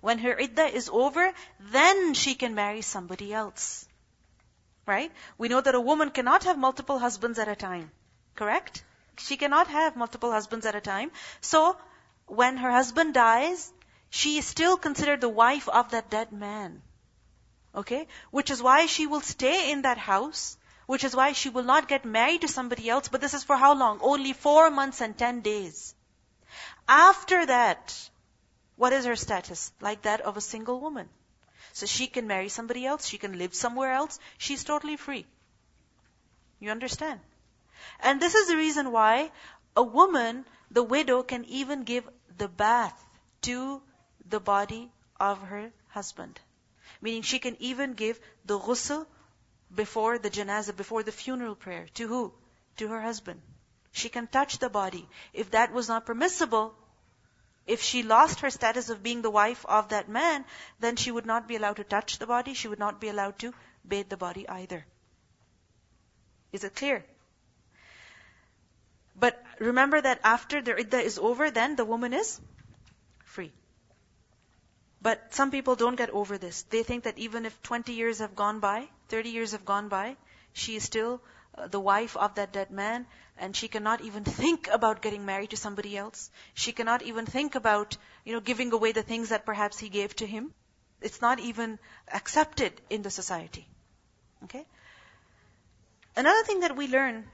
When 0.00 0.18
her 0.18 0.38
iddah 0.38 0.74
is 0.74 0.88
over, 0.92 1.32
then 1.58 2.14
she 2.14 2.34
can 2.34 2.54
marry 2.54 2.82
somebody 2.82 3.32
else. 3.32 3.88
Right? 4.86 5.12
We 5.38 5.48
know 5.48 5.60
that 5.60 5.74
a 5.74 5.80
woman 5.80 6.10
cannot 6.10 6.44
have 6.44 6.58
multiple 6.58 6.98
husbands 6.98 7.38
at 7.38 7.48
a 7.48 7.56
time. 7.56 7.90
Correct? 8.34 8.84
She 9.18 9.36
cannot 9.36 9.68
have 9.68 9.96
multiple 9.96 10.30
husbands 10.30 10.66
at 10.66 10.74
a 10.74 10.80
time. 10.80 11.10
So, 11.40 11.76
when 12.26 12.58
her 12.58 12.70
husband 12.70 13.14
dies, 13.14 13.72
she 14.10 14.38
is 14.38 14.46
still 14.46 14.76
considered 14.76 15.20
the 15.20 15.28
wife 15.28 15.68
of 15.68 15.90
that 15.90 16.10
dead 16.10 16.32
man. 16.32 16.82
Okay? 17.78 18.06
Which 18.30 18.50
is 18.50 18.62
why 18.62 18.86
she 18.86 19.06
will 19.06 19.20
stay 19.20 19.70
in 19.70 19.82
that 19.82 19.98
house. 19.98 20.56
Which 20.86 21.04
is 21.04 21.14
why 21.14 21.32
she 21.32 21.50
will 21.50 21.62
not 21.62 21.86
get 21.86 22.04
married 22.04 22.40
to 22.40 22.48
somebody 22.48 22.88
else. 22.88 23.08
But 23.08 23.20
this 23.20 23.34
is 23.34 23.44
for 23.44 23.56
how 23.56 23.74
long? 23.74 24.00
Only 24.02 24.32
four 24.32 24.70
months 24.70 25.00
and 25.00 25.16
ten 25.16 25.40
days. 25.42 25.94
After 26.88 27.44
that, 27.46 27.94
what 28.76 28.92
is 28.92 29.04
her 29.04 29.16
status? 29.16 29.72
Like 29.80 30.02
that 30.02 30.22
of 30.22 30.36
a 30.36 30.40
single 30.40 30.80
woman. 30.80 31.08
So 31.72 31.86
she 31.86 32.06
can 32.06 32.26
marry 32.26 32.48
somebody 32.48 32.86
else. 32.86 33.06
She 33.06 33.18
can 33.18 33.38
live 33.38 33.54
somewhere 33.54 33.92
else. 33.92 34.18
She's 34.38 34.64
totally 34.64 34.96
free. 34.96 35.26
You 36.58 36.70
understand? 36.70 37.20
And 38.00 38.20
this 38.20 38.34
is 38.34 38.48
the 38.48 38.56
reason 38.56 38.90
why 38.90 39.30
a 39.76 39.82
woman, 39.82 40.44
the 40.70 40.82
widow, 40.82 41.22
can 41.22 41.44
even 41.44 41.84
give 41.84 42.08
the 42.36 42.48
bath 42.48 43.04
to 43.42 43.82
the 44.28 44.40
body 44.40 44.90
of 45.20 45.40
her 45.42 45.70
husband. 45.88 46.40
Meaning 47.00 47.22
she 47.22 47.38
can 47.38 47.56
even 47.60 47.94
give 47.94 48.20
the 48.44 48.58
ghusl 48.58 49.06
before 49.74 50.18
the 50.18 50.30
janazah, 50.30 50.76
before 50.76 51.02
the 51.02 51.12
funeral 51.12 51.54
prayer. 51.54 51.86
To 51.94 52.08
who? 52.08 52.32
To 52.78 52.88
her 52.88 53.00
husband. 53.00 53.40
She 53.92 54.08
can 54.08 54.26
touch 54.26 54.58
the 54.58 54.68
body. 54.68 55.08
If 55.32 55.50
that 55.52 55.72
was 55.72 55.88
not 55.88 56.06
permissible, 56.06 56.74
if 57.66 57.82
she 57.82 58.02
lost 58.02 58.40
her 58.40 58.50
status 58.50 58.88
of 58.88 59.02
being 59.02 59.22
the 59.22 59.30
wife 59.30 59.64
of 59.66 59.90
that 59.90 60.08
man, 60.08 60.44
then 60.80 60.96
she 60.96 61.10
would 61.10 61.26
not 61.26 61.46
be 61.46 61.56
allowed 61.56 61.76
to 61.76 61.84
touch 61.84 62.18
the 62.18 62.26
body, 62.26 62.54
she 62.54 62.68
would 62.68 62.78
not 62.78 63.00
be 63.00 63.08
allowed 63.08 63.38
to 63.40 63.52
bathe 63.86 64.08
the 64.08 64.16
body 64.16 64.48
either. 64.48 64.86
Is 66.52 66.64
it 66.64 66.74
clear? 66.74 67.04
But 69.14 69.42
remember 69.58 70.00
that 70.00 70.20
after 70.24 70.62
the 70.62 70.78
iddah 70.78 71.02
is 71.02 71.18
over, 71.18 71.50
then 71.50 71.76
the 71.76 71.84
woman 71.84 72.14
is. 72.14 72.40
But 75.00 75.34
some 75.34 75.50
people 75.50 75.76
don't 75.76 75.96
get 75.96 76.10
over 76.10 76.38
this. 76.38 76.62
They 76.62 76.82
think 76.82 77.04
that 77.04 77.18
even 77.18 77.46
if 77.46 77.62
20 77.62 77.92
years 77.92 78.18
have 78.18 78.34
gone 78.34 78.58
by, 78.58 78.88
30 79.08 79.30
years 79.30 79.52
have 79.52 79.64
gone 79.64 79.88
by, 79.88 80.16
she 80.52 80.74
is 80.76 80.82
still 80.82 81.20
uh, 81.56 81.68
the 81.68 81.78
wife 81.78 82.16
of 82.16 82.34
that 82.34 82.52
dead 82.52 82.70
man, 82.70 83.06
and 83.36 83.54
she 83.54 83.68
cannot 83.68 84.00
even 84.00 84.24
think 84.40 84.68
about 84.68 85.00
getting 85.00 85.24
married 85.24 85.50
to 85.50 85.56
somebody 85.56 85.96
else. 85.96 86.30
She 86.54 86.72
cannot 86.72 87.02
even 87.02 87.26
think 87.26 87.54
about, 87.54 87.96
you 88.24 88.32
know, 88.32 88.40
giving 88.40 88.72
away 88.72 88.92
the 88.92 89.02
things 89.02 89.28
that 89.28 89.46
perhaps 89.46 89.78
he 89.78 89.88
gave 89.88 90.16
to 90.16 90.26
him. 90.26 90.52
It's 91.00 91.20
not 91.20 91.38
even 91.38 91.78
accepted 92.12 92.80
in 92.90 93.02
the 93.02 93.10
society. 93.10 93.68
Okay? 94.44 94.66
Another 96.16 96.42
thing 96.42 96.60
that 96.60 96.74
we 96.74 96.88
learn 96.88 97.24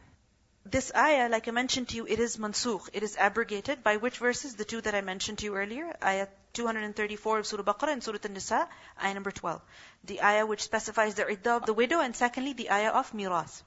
this 0.67 0.93
ayah, 0.95 1.29
like 1.31 1.49
I 1.49 1.51
mentioned 1.51 1.89
to 1.91 1.97
you, 1.97 2.07
it 2.07 2.19
is 2.19 2.37
mansukh. 2.37 2.89
It 2.93 3.03
is 3.03 3.17
abrogated. 3.17 3.83
By 3.83 3.97
which 3.97 4.19
verses? 4.19 4.55
The 4.57 4.65
two 4.65 4.81
that 4.83 4.95
I 4.95 5.01
mentioned 5.01 5.39
to 5.39 5.47
you 5.47 5.55
earlier. 5.57 5.95
Ayah 6.03 6.27
234 6.55 7.39
of 7.41 7.47
Surah 7.47 7.63
Baqarah 7.63 7.93
and 7.93 8.03
Surah 8.03 8.19
An-Nisa, 8.25 8.69
ayah 9.03 9.15
number 9.15 9.31
12. 9.31 9.61
The 10.05 10.23
ayah 10.23 10.47
which 10.47 10.63
specifies 10.63 11.15
the 11.15 11.29
iddah 11.31 11.57
of 11.57 11.67
the 11.67 11.75
widow, 11.75 12.01
and 12.01 12.17
secondly, 12.17 12.55
the 12.55 12.71
ayah 12.71 12.91
of 12.91 13.13
miras. 13.13 13.63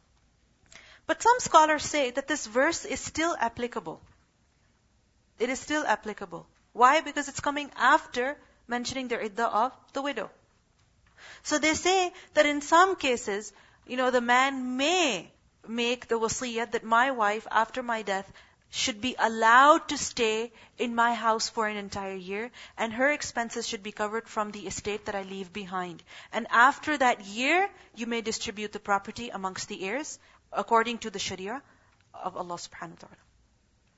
But 1.05 1.21
some 1.21 1.39
scholars 1.39 1.83
say 1.83 2.11
that 2.11 2.27
this 2.27 2.47
verse 2.47 2.83
is 2.85 2.99
still 2.99 3.35
applicable. 3.39 4.01
It 5.39 5.49
is 5.49 5.59
still 5.59 5.85
applicable. 5.85 6.47
Why? 6.73 7.01
Because 7.01 7.29
it's 7.29 7.39
coming 7.39 7.71
after 7.75 8.37
mentioning 8.67 9.07
the 9.07 9.23
iddah 9.23 9.47
of 9.47 9.71
the 9.93 10.01
widow. 10.01 10.29
So 11.43 11.59
they 11.59 11.73
say 11.73 12.13
that 12.33 12.45
in 12.45 12.61
some 12.61 12.95
cases, 12.95 13.53
you 13.85 13.97
know, 13.97 14.11
the 14.11 14.21
man 14.21 14.77
may 14.77 15.31
make 15.67 16.07
the 16.07 16.19
wasiyah 16.19 16.71
that 16.71 16.83
my 16.83 17.11
wife, 17.11 17.47
after 17.49 17.81
my 17.83 18.01
death, 18.01 18.31
should 18.77 19.01
be 19.01 19.15
allowed 19.17 19.87
to 19.89 19.97
stay 19.97 20.51
in 20.77 20.93
my 20.93 21.13
house 21.15 21.49
for 21.49 21.67
an 21.67 21.77
entire 21.77 22.13
year, 22.13 22.51
and 22.77 22.93
her 22.93 23.11
expenses 23.11 23.67
should 23.67 23.81
be 23.81 23.91
covered 23.91 24.27
from 24.29 24.51
the 24.51 24.67
estate 24.67 25.05
that 25.05 25.15
I 25.15 25.23
leave 25.23 25.51
behind. 25.51 26.03
And 26.31 26.45
after 26.51 26.95
that 26.95 27.25
year, 27.25 27.69
you 27.95 28.05
may 28.05 28.21
distribute 28.21 28.71
the 28.73 28.79
property 28.79 29.29
amongst 29.29 29.67
the 29.67 29.83
heirs 29.83 30.19
according 30.51 30.99
to 30.99 31.09
the 31.09 31.19
Sharia 31.19 31.61
of 32.13 32.37
Allah 32.37 32.55
subhanahu 32.55 33.01
wa 33.01 33.07
ta'ala. 33.07 33.17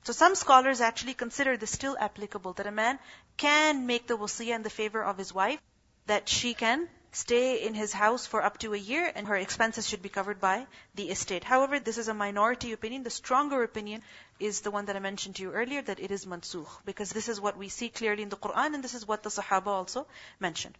So 0.04 0.14
some 0.14 0.34
scholars 0.34 0.80
actually 0.80 1.14
consider 1.14 1.58
this 1.58 1.70
still 1.70 1.96
applicable, 2.00 2.54
that 2.54 2.66
a 2.66 2.72
man 2.72 2.98
can 3.36 3.86
make 3.86 4.06
the 4.06 4.16
wasiyah 4.16 4.56
in 4.56 4.62
the 4.62 4.70
favor 4.70 5.04
of 5.04 5.18
his 5.18 5.34
wife, 5.34 5.60
that 6.06 6.26
she 6.28 6.54
can 6.54 6.88
stay 7.12 7.66
in 7.66 7.74
his 7.74 7.92
house 7.92 8.26
for 8.26 8.42
up 8.42 8.58
to 8.58 8.72
a 8.74 8.78
year 8.78 9.10
and 9.14 9.26
her 9.26 9.36
expenses 9.36 9.88
should 9.88 10.02
be 10.02 10.08
covered 10.08 10.40
by 10.40 10.66
the 10.94 11.10
estate. 11.10 11.44
However, 11.44 11.80
this 11.80 11.98
is 11.98 12.08
a 12.08 12.14
minority 12.14 12.72
opinion. 12.72 13.02
The 13.02 13.10
stronger 13.10 13.62
opinion 13.62 14.02
is 14.38 14.60
the 14.60 14.70
one 14.70 14.86
that 14.86 14.96
I 14.96 15.00
mentioned 15.00 15.36
to 15.36 15.42
you 15.42 15.52
earlier, 15.52 15.82
that 15.82 16.00
it 16.00 16.10
is 16.10 16.24
mansukh. 16.24 16.68
Because 16.84 17.10
this 17.10 17.28
is 17.28 17.40
what 17.40 17.56
we 17.56 17.68
see 17.68 17.88
clearly 17.88 18.22
in 18.22 18.28
the 18.28 18.36
Quran 18.36 18.74
and 18.74 18.84
this 18.84 18.94
is 18.94 19.06
what 19.06 19.22
the 19.22 19.30
Sahaba 19.30 19.66
also 19.66 20.06
mentioned. 20.38 20.78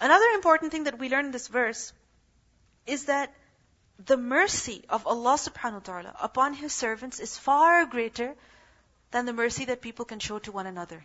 Another 0.00 0.26
important 0.34 0.72
thing 0.72 0.84
that 0.84 0.98
we 0.98 1.08
learn 1.08 1.26
in 1.26 1.30
this 1.30 1.48
verse 1.48 1.92
is 2.86 3.04
that 3.04 3.32
the 3.98 4.16
mercy 4.16 4.84
of 4.88 5.06
Allah 5.06 5.34
subhanahu 5.34 5.74
wa 5.74 5.78
ta'ala 5.80 6.16
upon 6.20 6.54
His 6.54 6.72
servants 6.72 7.20
is 7.20 7.38
far 7.38 7.86
greater 7.86 8.34
than 9.12 9.26
the 9.26 9.32
mercy 9.32 9.66
that 9.66 9.80
people 9.80 10.04
can 10.04 10.18
show 10.18 10.38
to 10.40 10.50
one 10.50 10.66
another. 10.66 11.04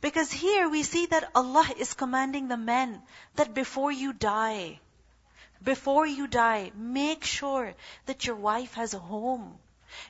Because 0.00 0.30
here 0.30 0.68
we 0.68 0.82
see 0.82 1.06
that 1.06 1.30
Allah 1.34 1.68
is 1.76 1.94
commanding 1.94 2.48
the 2.48 2.56
men 2.56 3.02
that 3.34 3.54
before 3.54 3.90
you 3.90 4.12
die, 4.12 4.80
before 5.62 6.06
you 6.06 6.26
die, 6.28 6.70
make 6.76 7.24
sure 7.24 7.74
that 8.06 8.24
your 8.24 8.36
wife 8.36 8.74
has 8.74 8.94
a 8.94 8.98
home. 8.98 9.58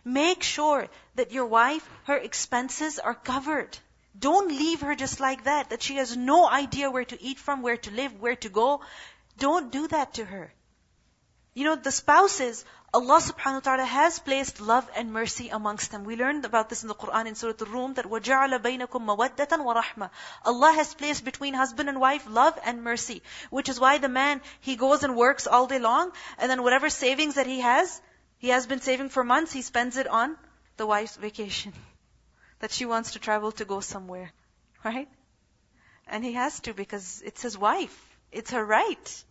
Make 0.04 0.42
sure 0.42 0.88
that 1.14 1.32
your 1.32 1.46
wife, 1.46 1.88
her 2.04 2.16
expenses 2.16 2.98
are 2.98 3.14
covered. 3.14 3.78
Don't 4.18 4.48
leave 4.48 4.80
her 4.82 4.94
just 4.94 5.20
like 5.20 5.44
that, 5.44 5.70
that 5.70 5.82
she 5.82 5.96
has 5.96 6.16
no 6.16 6.48
idea 6.48 6.90
where 6.90 7.04
to 7.04 7.22
eat 7.22 7.38
from, 7.38 7.62
where 7.62 7.76
to 7.76 7.90
live, 7.90 8.20
where 8.20 8.36
to 8.36 8.48
go. 8.48 8.80
Don't 9.38 9.70
do 9.70 9.86
that 9.88 10.14
to 10.14 10.24
her. 10.24 10.52
You 11.57 11.65
know, 11.65 11.75
the 11.75 11.91
spouses, 11.91 12.65
Allah 12.95 13.19
subhanahu 13.19 13.53
wa 13.53 13.59
ta'ala 13.59 13.85
has 13.85 14.19
placed 14.19 14.59
love 14.59 14.89
and 14.95 15.13
mercy 15.13 15.49
amongst 15.49 15.91
them. 15.91 16.03
We 16.03 16.15
learned 16.15 16.45
about 16.45 16.69
this 16.69 16.83
in 16.83 16.87
the 16.87 16.95
Quran 16.95 17.27
in 17.27 17.35
Surah 17.35 17.53
Al-Rum 17.59 17.93
that 17.95 18.05
وَجَعَلَ 18.05 18.59
بَيْنَكُمْ 18.59 18.87
مَوَدَّةً 18.87 19.47
وَرَحْمَةً 19.47 20.09
Allah 20.45 20.71
has 20.73 20.93
placed 20.93 21.25
between 21.25 21.53
husband 21.53 21.89
and 21.89 21.99
wife 21.99 22.25
love 22.27 22.59
and 22.63 22.83
mercy. 22.83 23.21
Which 23.49 23.69
is 23.69 23.79
why 23.79 23.97
the 23.97 24.09
man, 24.09 24.41
he 24.61 24.75
goes 24.75 25.03
and 25.03 25.15
works 25.15 25.47
all 25.47 25.67
day 25.67 25.79
long, 25.79 26.11
and 26.37 26.51
then 26.51 26.61
whatever 26.61 26.89
savings 26.89 27.35
that 27.35 27.47
he 27.47 27.61
has, 27.61 28.01
he 28.37 28.49
has 28.49 28.67
been 28.67 28.81
saving 28.81 29.09
for 29.09 29.23
months, 29.23 29.51
he 29.53 29.63
spends 29.63 29.97
it 29.97 30.07
on 30.07 30.37
the 30.77 30.85
wife's 30.85 31.17
vacation. 31.17 31.73
That 32.59 32.71
she 32.71 32.85
wants 32.85 33.11
to 33.11 33.19
travel 33.19 33.51
to 33.53 33.65
go 33.65 33.79
somewhere. 33.79 34.31
Right? 34.83 35.09
And 36.07 36.23
he 36.23 36.33
has 36.33 36.59
to 36.61 36.73
because 36.73 37.21
it's 37.25 37.41
his 37.41 37.57
wife. 37.57 37.97
It's 38.31 38.51
her 38.51 38.63
right. 38.63 39.23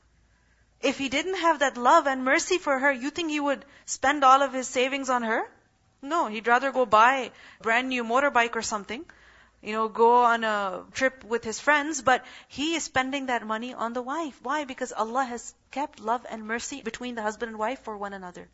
If 0.81 0.97
he 0.97 1.09
didn't 1.09 1.35
have 1.35 1.59
that 1.59 1.77
love 1.77 2.07
and 2.07 2.23
mercy 2.23 2.57
for 2.57 2.77
her, 2.77 2.91
you 2.91 3.09
think 3.09 3.31
he 3.31 3.39
would 3.39 3.65
spend 3.85 4.23
all 4.23 4.41
of 4.41 4.53
his 4.53 4.67
savings 4.67 5.09
on 5.09 5.23
her? 5.23 5.49
No, 6.01 6.27
he'd 6.27 6.47
rather 6.47 6.71
go 6.71 6.85
buy 6.85 7.15
a 7.15 7.63
brand 7.63 7.89
new 7.89 8.03
motorbike 8.03 8.55
or 8.55 8.61
something, 8.61 9.03
you 9.61 9.73
know, 9.73 9.89
go 9.89 10.23
on 10.23 10.43
a 10.43 10.85
trip 10.93 11.23
with 11.23 11.43
his 11.43 11.59
friends, 11.59 12.03
but 12.03 12.23
he 12.47 12.75
is 12.75 12.83
spending 12.83 13.25
that 13.25 13.45
money 13.45 13.73
on 13.73 13.93
the 13.93 14.03
wife. 14.03 14.39
Why? 14.43 14.65
Because 14.65 14.93
Allah 14.93 15.23
has 15.23 15.55
kept 15.71 15.99
love 15.99 16.25
and 16.29 16.45
mercy 16.45 16.81
between 16.83 17.15
the 17.15 17.23
husband 17.23 17.49
and 17.49 17.59
wife 17.59 17.81
for 17.83 17.97
one 17.97 18.13
another. 18.13 18.47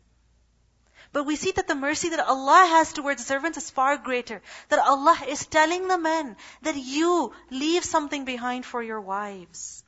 But 1.12 1.24
we 1.24 1.36
see 1.36 1.52
that 1.52 1.68
the 1.68 1.74
mercy 1.74 2.08
that 2.08 2.26
Allah 2.26 2.66
has 2.70 2.92
towards 2.92 3.24
servants 3.24 3.58
is 3.58 3.70
far 3.70 3.98
greater. 3.98 4.40
That 4.70 4.80
Allah 4.80 5.16
is 5.28 5.46
telling 5.46 5.86
the 5.86 5.98
men 5.98 6.36
that 6.62 6.76
you 6.76 7.32
leave 7.50 7.84
something 7.84 8.24
behind 8.24 8.64
for 8.64 8.82
your 8.82 9.00
wives. 9.00 9.83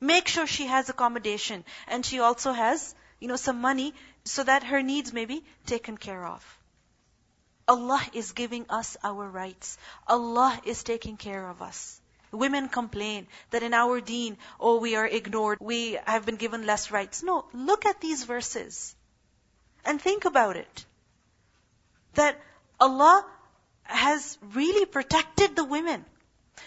Make 0.00 0.28
sure 0.28 0.46
she 0.46 0.66
has 0.66 0.88
accommodation 0.88 1.64
and 1.86 2.04
she 2.04 2.20
also 2.20 2.52
has, 2.52 2.94
you 3.18 3.28
know, 3.28 3.36
some 3.36 3.60
money 3.60 3.94
so 4.24 4.44
that 4.44 4.62
her 4.64 4.82
needs 4.82 5.12
may 5.12 5.24
be 5.24 5.44
taken 5.66 5.96
care 5.96 6.24
of. 6.24 6.58
Allah 7.66 8.02
is 8.14 8.32
giving 8.32 8.66
us 8.70 8.96
our 9.04 9.28
rights. 9.28 9.76
Allah 10.06 10.58
is 10.64 10.82
taking 10.82 11.16
care 11.16 11.48
of 11.48 11.60
us. 11.60 12.00
Women 12.30 12.68
complain 12.68 13.26
that 13.50 13.62
in 13.62 13.74
our 13.74 14.00
deen, 14.00 14.36
oh, 14.60 14.78
we 14.78 14.96
are 14.96 15.06
ignored, 15.06 15.58
we 15.60 15.98
have 16.06 16.26
been 16.26 16.36
given 16.36 16.66
less 16.66 16.90
rights. 16.90 17.22
No, 17.22 17.46
look 17.52 17.86
at 17.86 18.00
these 18.00 18.24
verses 18.24 18.94
and 19.84 20.00
think 20.00 20.24
about 20.24 20.56
it. 20.56 20.84
That 22.14 22.40
Allah 22.78 23.24
has 23.82 24.38
really 24.54 24.84
protected 24.84 25.56
the 25.56 25.64
women. 25.64 26.04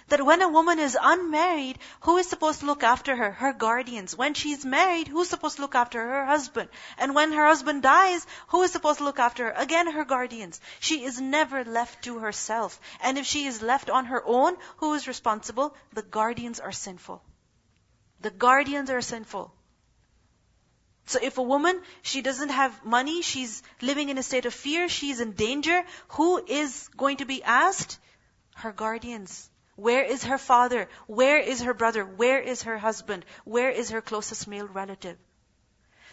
That 0.07 0.25
when 0.25 0.41
a 0.41 0.49
woman 0.49 0.79
is 0.79 0.97
unmarried, 1.01 1.79
who 2.01 2.17
is 2.17 2.27
supposed 2.27 2.61
to 2.61 2.65
look 2.65 2.83
after 2.83 3.15
her? 3.15 3.31
Her 3.31 3.53
guardians. 3.53 4.15
When 4.15 4.33
she's 4.33 4.65
married, 4.65 5.07
who's 5.07 5.29
supposed 5.29 5.57
to 5.57 5.61
look 5.61 5.75
after 5.75 5.99
her? 5.99 6.11
Her 6.21 6.25
husband. 6.25 6.69
And 6.97 7.15
when 7.15 7.31
her 7.31 7.45
husband 7.45 7.83
dies, 7.83 8.25
who 8.47 8.61
is 8.63 8.71
supposed 8.71 8.99
to 8.99 9.03
look 9.03 9.19
after 9.19 9.45
her? 9.45 9.53
Again, 9.55 9.91
her 9.91 10.05
guardians. 10.05 10.59
She 10.79 11.03
is 11.03 11.21
never 11.21 11.63
left 11.63 12.03
to 12.05 12.19
herself. 12.19 12.79
And 13.01 13.17
if 13.17 13.25
she 13.25 13.45
is 13.45 13.61
left 13.61 13.89
on 13.89 14.05
her 14.05 14.23
own, 14.25 14.57
who 14.77 14.93
is 14.93 15.07
responsible? 15.07 15.75
The 15.93 16.03
guardians 16.03 16.59
are 16.59 16.71
sinful. 16.71 17.21
The 18.21 18.31
guardians 18.31 18.89
are 18.89 19.01
sinful. 19.01 19.53
So 21.11 21.19
if 21.21 21.37
a 21.37 21.43
woman, 21.43 21.81
she 22.03 22.21
doesn't 22.21 22.49
have 22.49 22.85
money, 22.85 23.21
she's 23.21 23.63
living 23.81 24.07
in 24.07 24.17
a 24.17 24.23
state 24.23 24.45
of 24.45 24.53
fear, 24.53 24.87
she's 24.87 25.19
in 25.19 25.33
danger, 25.33 25.83
who 26.09 26.41
is 26.45 26.89
going 26.95 27.17
to 27.17 27.25
be 27.25 27.43
asked? 27.43 27.99
Her 28.55 28.71
guardians. 28.71 29.50
Where 29.81 30.03
is 30.03 30.25
her 30.25 30.37
father? 30.37 30.87
Where 31.07 31.39
is 31.39 31.61
her 31.61 31.73
brother? 31.73 32.05
Where 32.05 32.39
is 32.39 32.61
her 32.63 32.77
husband? 32.77 33.25
Where 33.45 33.71
is 33.71 33.89
her 33.89 33.99
closest 33.99 34.47
male 34.47 34.67
relative? 34.67 35.17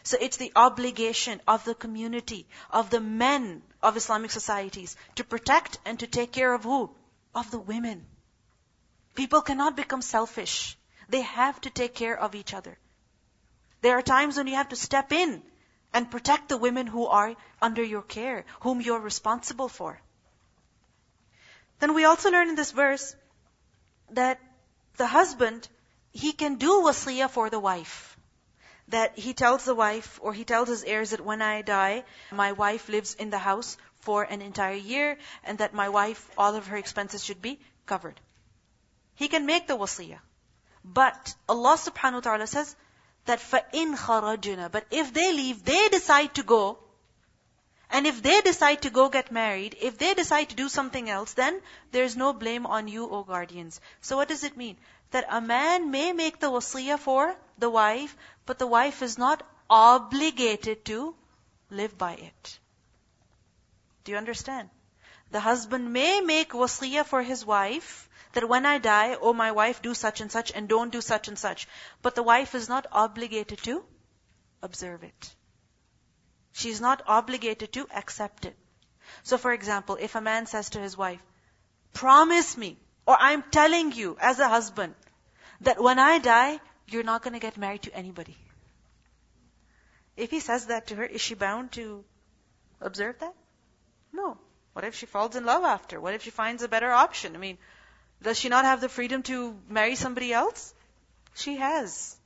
So 0.04 0.16
it's 0.18 0.38
the 0.38 0.52
obligation 0.56 1.42
of 1.46 1.66
the 1.66 1.74
community, 1.74 2.48
of 2.70 2.88
the 2.88 3.00
men 3.00 3.62
of 3.82 3.98
Islamic 3.98 4.30
societies, 4.30 4.96
to 5.16 5.24
protect 5.24 5.78
and 5.84 6.00
to 6.00 6.06
take 6.06 6.32
care 6.32 6.54
of 6.54 6.64
who? 6.64 6.90
Of 7.34 7.50
the 7.50 7.58
women. 7.58 8.06
People 9.14 9.42
cannot 9.42 9.76
become 9.76 10.00
selfish. 10.00 10.78
They 11.10 11.20
have 11.20 11.60
to 11.60 11.68
take 11.68 11.94
care 11.94 12.18
of 12.18 12.34
each 12.34 12.54
other. 12.54 12.78
There 13.82 13.98
are 13.98 14.08
times 14.14 14.38
when 14.38 14.46
you 14.46 14.54
have 14.54 14.70
to 14.70 14.76
step 14.76 15.12
in 15.12 15.42
and 15.92 16.10
protect 16.10 16.48
the 16.48 16.56
women 16.56 16.86
who 16.86 17.06
are 17.06 17.36
under 17.60 17.82
your 17.84 18.02
care, 18.16 18.46
whom 18.60 18.80
you're 18.80 19.08
responsible 19.12 19.68
for. 19.68 20.00
Then 21.80 21.92
we 21.92 22.06
also 22.06 22.30
learn 22.30 22.48
in 22.48 22.54
this 22.54 22.72
verse 22.72 23.14
that 24.10 24.40
the 24.96 25.06
husband, 25.06 25.68
he 26.12 26.32
can 26.32 26.56
do 26.56 26.82
wasiyah 26.82 27.30
for 27.30 27.50
the 27.50 27.58
wife. 27.58 28.16
That 28.88 29.18
he 29.18 29.34
tells 29.34 29.64
the 29.64 29.74
wife 29.74 30.18
or 30.22 30.32
he 30.32 30.44
tells 30.44 30.68
his 30.68 30.82
heirs 30.82 31.10
that 31.10 31.20
when 31.20 31.42
I 31.42 31.62
die, 31.62 32.04
my 32.32 32.52
wife 32.52 32.88
lives 32.88 33.14
in 33.14 33.30
the 33.30 33.38
house 33.38 33.76
for 34.00 34.22
an 34.22 34.40
entire 34.40 34.74
year 34.74 35.18
and 35.44 35.58
that 35.58 35.74
my 35.74 35.88
wife, 35.90 36.30
all 36.38 36.54
of 36.54 36.68
her 36.68 36.76
expenses 36.76 37.24
should 37.24 37.42
be 37.42 37.60
covered. 37.86 38.18
He 39.14 39.28
can 39.28 39.46
make 39.46 39.66
the 39.66 39.76
wasiyah, 39.76 40.20
But 40.84 41.34
Allah 41.48 41.76
subhanahu 41.76 42.14
wa 42.14 42.20
ta'ala 42.20 42.46
says 42.46 42.74
that 43.26 43.40
فَإِنْ 43.40 43.96
خَرَجْنَا 43.96 44.70
But 44.72 44.86
if 44.90 45.12
they 45.12 45.32
leave, 45.32 45.64
they 45.64 45.88
decide 45.88 46.34
to 46.36 46.42
go, 46.42 46.78
and 47.90 48.06
if 48.06 48.22
they 48.22 48.40
decide 48.42 48.82
to 48.82 48.90
go 48.90 49.08
get 49.08 49.32
married, 49.32 49.76
if 49.80 49.96
they 49.96 50.12
decide 50.14 50.50
to 50.50 50.56
do 50.56 50.68
something 50.68 51.08
else, 51.08 51.32
then 51.32 51.60
there's 51.90 52.16
no 52.16 52.32
blame 52.32 52.66
on 52.66 52.86
you, 52.86 53.08
O 53.08 53.22
guardians. 53.22 53.80
So 54.02 54.16
what 54.16 54.28
does 54.28 54.44
it 54.44 54.56
mean? 54.56 54.76
That 55.10 55.26
a 55.30 55.40
man 55.40 55.90
may 55.90 56.12
make 56.12 56.38
the 56.38 56.50
wasiyah 56.50 56.98
for 56.98 57.34
the 57.56 57.70
wife, 57.70 58.14
but 58.44 58.58
the 58.58 58.66
wife 58.66 59.02
is 59.02 59.16
not 59.16 59.42
obligated 59.70 60.84
to 60.86 61.14
live 61.70 61.96
by 61.96 62.14
it. 62.14 62.58
Do 64.04 64.12
you 64.12 64.18
understand? 64.18 64.68
The 65.30 65.40
husband 65.40 65.92
may 65.92 66.20
make 66.20 66.50
wasiyah 66.50 67.06
for 67.06 67.22
his 67.22 67.44
wife, 67.44 68.08
that 68.32 68.48
when 68.48 68.66
I 68.66 68.78
die, 68.78 69.16
oh 69.20 69.32
my 69.32 69.52
wife, 69.52 69.80
do 69.80 69.94
such 69.94 70.20
and 70.20 70.30
such 70.30 70.52
and 70.52 70.68
don't 70.68 70.92
do 70.92 71.00
such 71.00 71.28
and 71.28 71.38
such. 71.38 71.66
But 72.02 72.14
the 72.14 72.22
wife 72.22 72.54
is 72.54 72.68
not 72.68 72.86
obligated 72.92 73.62
to 73.64 73.82
observe 74.62 75.02
it. 75.04 75.34
She's 76.58 76.80
not 76.80 77.02
obligated 77.06 77.72
to 77.74 77.86
accept 77.94 78.44
it. 78.44 78.56
So 79.22 79.38
for 79.38 79.52
example, 79.52 79.96
if 80.00 80.16
a 80.16 80.20
man 80.20 80.46
says 80.46 80.70
to 80.70 80.80
his 80.80 80.96
wife, 80.96 81.20
promise 81.92 82.56
me, 82.56 82.76
or 83.06 83.16
I'm 83.18 83.44
telling 83.58 83.92
you 83.92 84.16
as 84.20 84.40
a 84.40 84.48
husband, 84.48 84.96
that 85.60 85.80
when 85.80 86.00
I 86.00 86.18
die, 86.18 86.58
you're 86.88 87.04
not 87.04 87.22
going 87.22 87.34
to 87.34 87.44
get 87.46 87.56
married 87.56 87.82
to 87.82 87.94
anybody. 87.94 88.36
If 90.16 90.32
he 90.32 90.40
says 90.40 90.66
that 90.66 90.88
to 90.88 90.96
her, 90.96 91.04
is 91.04 91.20
she 91.20 91.34
bound 91.34 91.70
to 91.78 92.04
observe 92.80 93.20
that? 93.20 93.34
No. 94.12 94.36
What 94.72 94.84
if 94.84 94.96
she 94.96 95.06
falls 95.06 95.36
in 95.36 95.44
love 95.44 95.62
after? 95.62 96.00
What 96.00 96.14
if 96.14 96.24
she 96.24 96.30
finds 96.30 96.64
a 96.64 96.74
better 96.76 96.90
option? 96.90 97.36
I 97.36 97.38
mean, 97.38 97.58
does 98.20 98.36
she 98.36 98.48
not 98.48 98.64
have 98.64 98.80
the 98.80 98.88
freedom 98.88 99.22
to 99.30 99.56
marry 99.68 99.94
somebody 99.94 100.32
else? 100.32 100.74
She 101.36 101.58
has. 101.58 102.17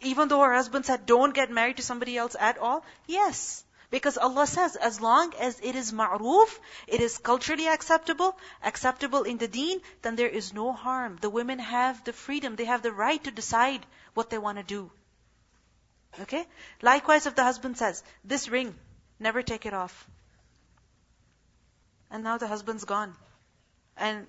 Even 0.00 0.28
though 0.28 0.40
her 0.40 0.54
husband 0.54 0.86
said, 0.86 1.06
don't 1.06 1.34
get 1.34 1.50
married 1.50 1.76
to 1.76 1.82
somebody 1.82 2.16
else 2.16 2.36
at 2.38 2.58
all? 2.58 2.84
Yes. 3.06 3.64
Because 3.90 4.16
Allah 4.16 4.46
says, 4.46 4.76
as 4.76 5.00
long 5.00 5.34
as 5.34 5.58
it 5.60 5.74
is 5.74 5.92
ma'roof, 5.92 6.58
it 6.86 7.00
is 7.00 7.18
culturally 7.18 7.66
acceptable, 7.66 8.38
acceptable 8.62 9.24
in 9.24 9.38
the 9.38 9.48
deen, 9.48 9.80
then 10.02 10.14
there 10.14 10.28
is 10.28 10.54
no 10.54 10.72
harm. 10.72 11.18
The 11.20 11.28
women 11.28 11.58
have 11.58 12.04
the 12.04 12.12
freedom, 12.12 12.54
they 12.54 12.66
have 12.66 12.82
the 12.82 12.92
right 12.92 13.22
to 13.24 13.32
decide 13.32 13.84
what 14.14 14.30
they 14.30 14.38
want 14.38 14.58
to 14.58 14.64
do. 14.64 14.90
Okay? 16.20 16.46
Likewise, 16.82 17.26
if 17.26 17.34
the 17.34 17.42
husband 17.42 17.78
says, 17.78 18.02
this 18.24 18.48
ring, 18.48 18.74
never 19.18 19.42
take 19.42 19.66
it 19.66 19.74
off. 19.74 20.08
And 22.12 22.22
now 22.22 22.38
the 22.38 22.48
husband's 22.48 22.84
gone. 22.84 23.14
And 23.96 24.26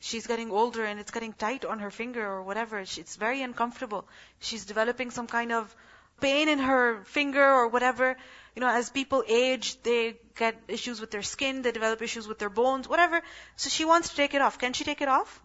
she's 0.00 0.26
getting 0.26 0.50
older 0.50 0.84
and 0.84 0.98
it's 0.98 1.10
getting 1.10 1.32
tight 1.32 1.64
on 1.64 1.78
her 1.78 1.90
finger 1.90 2.26
or 2.26 2.42
whatever. 2.42 2.78
It's 2.80 3.16
very 3.16 3.42
uncomfortable. 3.42 4.06
She's 4.40 4.64
developing 4.64 5.10
some 5.10 5.26
kind 5.26 5.52
of 5.52 5.74
pain 6.20 6.48
in 6.48 6.58
her 6.58 7.04
finger 7.04 7.44
or 7.44 7.68
whatever. 7.68 8.16
You 8.56 8.60
know, 8.60 8.68
as 8.68 8.90
people 8.90 9.22
age, 9.28 9.80
they 9.82 10.16
get 10.36 10.56
issues 10.68 11.00
with 11.00 11.10
their 11.10 11.22
skin, 11.22 11.62
they 11.62 11.72
develop 11.72 12.02
issues 12.02 12.26
with 12.26 12.38
their 12.38 12.50
bones, 12.50 12.88
whatever. 12.88 13.22
So 13.56 13.68
she 13.68 13.84
wants 13.84 14.08
to 14.10 14.16
take 14.16 14.34
it 14.34 14.42
off. 14.42 14.58
Can 14.58 14.72
she 14.72 14.84
take 14.84 15.00
it 15.00 15.08
off? 15.08 15.40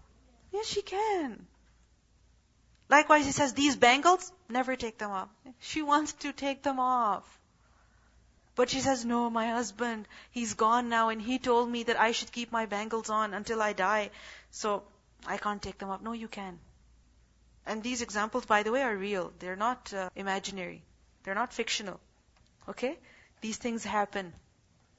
Yes, 0.52 0.66
she 0.66 0.82
can. 0.82 1.46
Likewise, 2.90 3.26
he 3.26 3.32
says, 3.32 3.54
these 3.54 3.76
bangles, 3.76 4.32
never 4.48 4.76
take 4.76 4.98
them 4.98 5.12
off. 5.12 5.30
She 5.60 5.82
wants 5.82 6.14
to 6.14 6.32
take 6.32 6.64
them 6.64 6.80
off. 6.80 7.24
But 8.56 8.70
she 8.70 8.80
says, 8.80 9.04
no, 9.04 9.30
my 9.30 9.48
husband, 9.48 10.08
he's 10.32 10.54
gone 10.54 10.88
now 10.88 11.10
and 11.10 11.22
he 11.22 11.40
told 11.40 11.70
me 11.70 11.84
that 11.84 12.00
I 12.00 12.12
should 12.12 12.32
keep 12.32 12.54
my 12.54 12.66
bangles 12.66 13.10
on 13.10 13.34
until 13.34 13.62
I 13.62 13.74
die. 13.74 14.12
So 14.55 14.83
I 15.27 15.37
can't 15.37 15.63
take 15.63 15.79
them 15.79 15.91
off. 15.91 16.03
No, 16.03 16.13
you 16.13 16.29
can. 16.29 16.59
And 17.67 17.83
these 17.83 18.03
examples, 18.03 18.47
by 18.47 18.63
the 18.63 18.73
way, 18.73 18.83
are 18.83 18.97
real. 18.97 19.33
They're 19.39 19.57
not 19.57 19.93
uh, 19.93 20.11
imaginary. 20.17 20.83
They're 21.23 21.35
not 21.35 21.53
fictional. 21.53 22.01
Okay? 22.69 22.99
These 23.41 23.59
things 23.59 23.85
happen. 23.85 24.33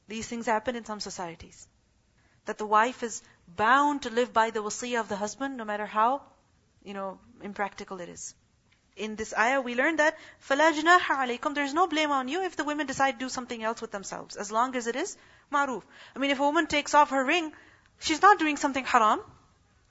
These 0.08 0.28
things 0.28 0.46
happen 0.46 0.76
in 0.76 0.86
some 0.86 1.00
societies. 1.00 1.68
That 2.46 2.58
the 2.58 2.66
wife 2.66 3.04
is 3.04 3.22
bound 3.48 4.04
to 4.04 4.10
live 4.10 4.34
by 4.34 4.52
the 4.52 4.62
wasiyah 4.62 5.00
of 5.00 5.10
the 5.10 5.16
husband, 5.16 5.58
no 5.58 5.66
matter 5.66 5.86
how, 5.86 6.22
you 6.84 6.94
know, 6.94 7.20
impractical 7.42 8.00
it 8.00 8.10
is. 8.10 8.34
In 8.96 9.16
this 9.16 9.34
ayah, 9.38 9.62
we 9.62 9.76
learn 9.76 9.98
that 9.98 10.18
فَلَا 10.48 10.72
جُنَاحَ 10.74 11.00
عَلَيْكُمْ 11.00 11.56
There's 11.56 11.74
no 11.74 11.88
blame 11.88 12.12
on 12.12 12.28
you 12.28 12.44
if 12.44 12.56
the 12.56 12.64
women 12.64 12.88
decide 12.88 13.14
to 13.14 13.26
do 13.26 13.30
something 13.30 13.64
else 13.64 13.82
with 13.82 13.92
themselves, 13.92 14.36
as 14.36 14.52
long 14.52 14.76
as 14.76 14.88
it 14.88 14.96
is 14.96 15.18
ma'ruf. 15.52 15.84
I 16.16 16.20
mean, 16.20 16.32
if 16.32 16.40
a 16.40 16.44
woman 16.44 16.68
takes 16.68 16.94
off 16.94 17.12
her 17.12 17.24
ring, 17.24 17.54
she's 18.00 18.22
not 18.22 18.40
doing 18.40 18.58
something 18.58 18.84
haram. 18.86 19.22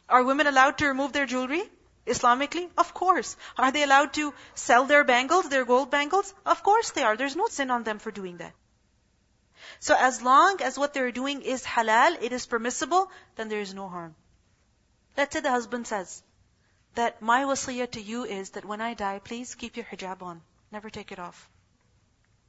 Are 0.07 0.23
women 0.23 0.47
allowed 0.47 0.77
to 0.79 0.87
remove 0.87 1.13
their 1.13 1.25
jewelry? 1.25 1.63
Islamically? 2.05 2.69
Of 2.77 2.93
course. 2.93 3.35
Are 3.57 3.71
they 3.71 3.83
allowed 3.83 4.13
to 4.13 4.33
sell 4.53 4.85
their 4.85 5.03
bangles, 5.03 5.49
their 5.49 5.65
gold 5.65 5.89
bangles? 5.89 6.33
Of 6.45 6.61
course 6.61 6.91
they 6.91 7.03
are. 7.03 7.17
There's 7.17 7.35
no 7.35 7.47
sin 7.47 7.71
on 7.71 7.83
them 7.83 7.99
for 7.99 8.11
doing 8.11 8.37
that. 8.37 8.53
So 9.79 9.95
as 9.97 10.21
long 10.21 10.61
as 10.61 10.77
what 10.77 10.93
they're 10.93 11.11
doing 11.11 11.41
is 11.41 11.63
halal, 11.63 12.21
it 12.21 12.31
is 12.31 12.45
permissible, 12.45 13.11
then 13.35 13.49
there 13.49 13.61
is 13.61 13.73
no 13.73 13.89
harm. 13.89 14.15
Let's 15.17 15.33
say 15.33 15.39
the 15.39 15.49
husband 15.49 15.87
says 15.87 16.21
that 16.93 17.21
my 17.21 17.43
wasiyah 17.43 17.91
to 17.91 18.01
you 18.01 18.25
is 18.25 18.51
that 18.51 18.65
when 18.65 18.81
I 18.81 18.93
die, 18.93 19.19
please 19.23 19.55
keep 19.55 19.75
your 19.75 19.85
hijab 19.85 20.21
on. 20.21 20.41
Never 20.71 20.89
take 20.89 21.11
it 21.11 21.19
off. 21.19 21.49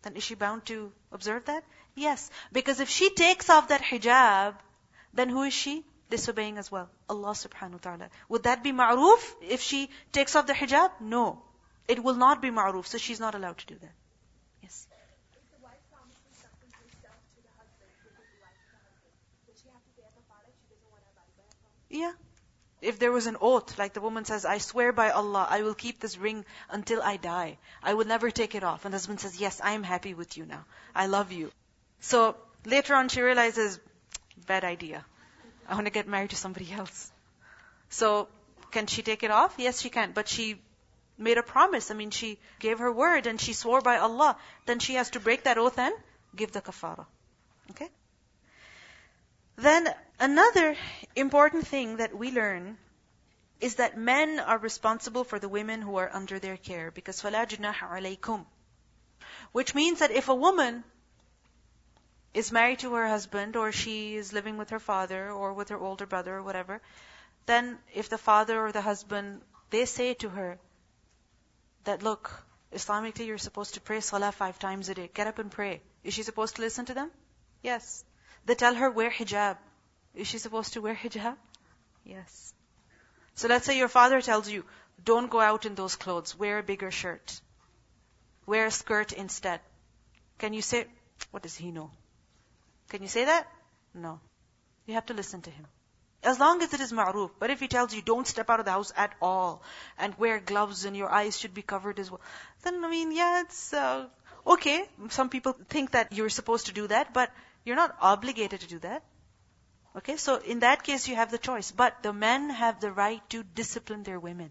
Then 0.03 0.17
is 0.17 0.23
she 0.23 0.35
bound 0.35 0.67
to 0.67 0.93
observe 1.11 1.47
that? 1.47 1.65
Yes. 1.95 2.31
Because 2.53 2.81
if 2.81 2.89
she 2.89 3.11
takes 3.11 3.49
off 3.49 3.69
that 3.69 3.83
hijab, 3.83 4.55
then 5.15 5.29
who 5.29 5.43
is 5.43 5.55
she? 5.55 5.85
Disobeying 6.11 6.59
as 6.59 6.71
well. 6.71 6.89
Allah 7.09 7.31
subhanahu 7.31 7.73
wa 7.73 7.79
ta'ala. 7.83 8.11
Would 8.29 8.45
that 8.45 8.63
be 8.63 8.73
ma'roof 8.73 9.35
if 9.43 9.61
she 9.61 9.91
takes 10.13 10.37
off 10.37 10.47
the 10.47 10.53
hijab? 10.53 10.91
No. 11.01 11.43
It 11.89 12.03
will 12.03 12.15
not 12.15 12.43
be 12.43 12.51
ma'roof, 12.51 12.87
so 12.87 12.99
she's 12.99 13.21
not 13.21 13.35
allowed 13.35 13.59
to 13.59 13.67
do 13.67 13.75
that. 13.75 13.93
Yes. 14.63 14.87
Yeah. 21.89 22.13
If 22.83 22.99
there 22.99 23.11
was 23.11 23.27
an 23.27 23.37
oath, 23.41 23.79
like 23.79 23.95
the 23.95 24.01
woman 24.01 24.25
says, 24.25 24.45
I 24.45 24.59
swear 24.59 24.93
by 24.93 25.11
Allah, 25.11 25.47
I 25.49 25.63
will 25.63 25.75
keep 25.75 25.99
this 25.99 26.19
ring 26.19 26.45
until 26.71 27.03
I 27.03 27.17
die. 27.17 27.59
I 27.83 27.95
will 27.95 28.05
never 28.05 28.31
take 28.31 28.55
it 28.55 28.63
off. 28.63 28.85
And 28.85 28.93
the 28.93 28.97
husband 28.97 29.21
says, 29.21 29.41
yes, 29.41 29.61
I 29.65 29.73
am 29.73 29.83
happy 29.83 30.13
with 30.13 30.37
you 30.37 30.45
now. 30.45 30.65
I 30.95 31.07
love 31.07 31.33
you. 31.33 31.51
So 32.01 32.37
later 32.65 32.95
on 32.95 33.09
she 33.09 33.23
realizes, 33.23 33.81
bad 34.47 34.65
idea. 34.65 35.05
I 35.68 35.76
want 35.76 35.86
to 35.86 35.92
get 35.92 36.08
married 36.08 36.32
to 36.32 36.36
somebody 36.36 36.72
else. 36.72 37.12
So, 37.90 38.28
can 38.72 38.88
she 38.88 39.02
take 39.02 39.24
it 39.24 39.32
off? 39.32 39.56
Yes, 39.58 39.82
she 39.82 39.90
can. 39.90 40.12
But 40.12 40.28
she 40.28 40.62
made 41.18 41.38
a 41.38 41.44
promise. 41.44 41.92
I 41.92 41.94
mean, 41.94 42.12
she 42.12 42.40
gave 42.60 42.80
her 42.80 42.92
word 42.92 43.28
and 43.28 43.40
she 43.40 43.54
swore 43.54 43.82
by 43.82 43.98
Allah. 43.98 44.38
Then 44.66 44.80
she 44.80 44.96
has 44.96 45.10
to 45.12 45.20
break 45.20 45.44
that 45.44 45.58
oath 45.58 45.78
and 45.78 45.94
give 46.36 46.52
the 46.52 46.62
kafara. 46.62 47.06
Okay? 47.72 47.90
Then 49.56 49.94
another 50.20 50.76
important 51.16 51.68
thing 51.68 51.98
that 51.98 52.18
we 52.18 52.32
learn 52.32 52.78
is 53.60 53.76
that 53.76 53.98
men 53.98 54.40
are 54.40 54.58
responsible 54.58 55.24
for 55.24 55.38
the 55.38 55.50
women 55.50 55.82
who 55.82 55.98
are 55.98 56.10
under 56.12 56.40
their 56.40 56.58
care 56.58 56.90
because 56.90 57.22
فَلَا 57.22 57.48
جُنَاحَ 57.48 57.76
عَلَيْكُمْ 57.76 58.46
which 59.52 59.76
means 59.76 60.00
that 60.00 60.12
if 60.12 60.30
a 60.30 60.36
woman 60.36 60.84
is 62.37 62.53
married 62.53 62.81
to 62.81 62.93
her 62.93 63.09
husband 63.09 63.57
or 63.57 63.73
she 63.73 64.15
is 64.15 64.33
living 64.35 64.59
with 64.59 64.71
her 64.71 64.79
father 64.79 65.31
or 65.31 65.55
with 65.55 65.71
her 65.71 65.79
older 65.79 66.05
brother 66.05 66.35
or 66.37 66.43
whatever, 66.43 66.83
then 67.47 67.79
if 67.95 68.11
the 68.11 68.19
father 68.19 68.61
or 68.65 68.73
the 68.73 68.83
husband, 68.83 69.41
they 69.71 69.87
say 69.87 70.13
to 70.13 70.29
her 70.29 70.59
that, 71.85 72.03
look, 72.03 72.31
Islamically 72.75 73.27
you're 73.27 73.39
supposed 73.39 73.73
to 73.75 73.81
pray 73.81 74.01
salah 74.01 74.33
five 74.33 74.59
times 74.59 74.91
a 74.91 74.95
day. 74.95 75.09
Get 75.15 75.27
up 75.27 75.39
and 75.39 75.51
pray. 75.51 75.81
Is 76.05 76.13
she 76.13 76.25
supposed 76.25 76.57
to 76.57 76.63
listen 76.63 76.85
to 76.85 76.95
them? 76.95 77.11
Yes. 77.63 78.05
They 78.45 78.55
tell 78.55 78.75
her 78.75 78.91
wear 78.91 79.11
hijab. 79.11 79.57
Is 80.15 80.27
she 80.27 80.39
supposed 80.39 80.75
to 80.75 80.83
wear 80.83 80.95
hijab? 80.95 81.37
Yes. 82.05 82.53
So 83.35 83.49
let's 83.49 83.65
say 83.65 83.79
your 83.79 83.89
father 83.89 84.21
tells 84.21 84.51
you, 84.51 84.65
don't 85.03 85.31
go 85.31 85.41
out 85.41 85.65
in 85.65 85.75
those 85.75 85.97
clothes. 85.97 86.39
Wear 86.39 86.59
a 86.59 86.63
bigger 86.63 86.91
shirt. 86.91 87.41
Wear 88.45 88.67
a 88.67 88.71
skirt 88.71 89.13
instead. 89.13 89.61
Can 90.39 90.53
you 90.53 90.61
say, 90.61 90.85
what 91.31 91.43
does 91.43 91.57
he 91.57 91.71
know? 91.71 91.91
Can 92.89 93.03
you 93.03 93.09
say 93.09 93.25
that? 93.25 93.47
No. 93.95 94.21
You 94.87 94.95
have 94.95 95.07
to 95.07 95.15
listen 95.15 95.43
to 95.43 95.51
him. 95.51 95.67
As 96.23 96.39
long 96.39 96.63
as 96.63 96.73
it 96.75 96.81
is 96.81 96.93
ma'roof. 96.93 97.31
But 97.39 97.51
if 97.51 97.61
he 97.61 97.69
tells 97.69 97.95
you 97.95 98.03
don't 98.03 98.27
step 98.27 98.51
out 98.51 98.61
of 98.61 98.67
the 98.67 98.73
house 98.73 98.93
at 98.97 99.15
all 99.21 99.63
and 99.99 100.15
wear 100.19 100.41
gloves 100.41 100.85
and 100.85 100.97
your 100.97 101.11
eyes 101.11 101.39
should 101.39 101.55
be 101.55 101.63
covered 101.63 101.99
as 101.99 102.11
well, 102.11 102.21
then 102.63 102.85
I 102.85 102.91
mean, 102.91 103.13
yeah, 103.13 103.41
it's 103.41 103.73
uh, 103.73 104.07
okay. 104.47 104.89
Some 105.11 105.29
people 105.29 105.57
think 105.69 105.93
that 105.93 106.13
you're 106.13 106.29
supposed 106.29 106.67
to 106.67 106.73
do 106.73 106.87
that, 106.89 107.13
but 107.13 107.31
you're 107.65 107.77
not 107.77 107.97
obligated 108.01 108.61
to 108.61 108.69
do 108.69 108.79
that. 108.81 109.03
Okay, 109.97 110.17
so 110.17 110.37
in 110.37 110.61
that 110.61 110.83
case 110.83 111.09
you 111.09 111.17
have 111.17 111.31
the 111.31 111.39
choice. 111.39 111.71
But 111.71 112.03
the 112.03 112.13
men 112.13 112.51
have 112.51 112.81
the 112.81 112.93
right 112.93 113.29
to 113.31 113.43
discipline 113.43 114.03
their 114.03 114.21
women. 114.21 114.51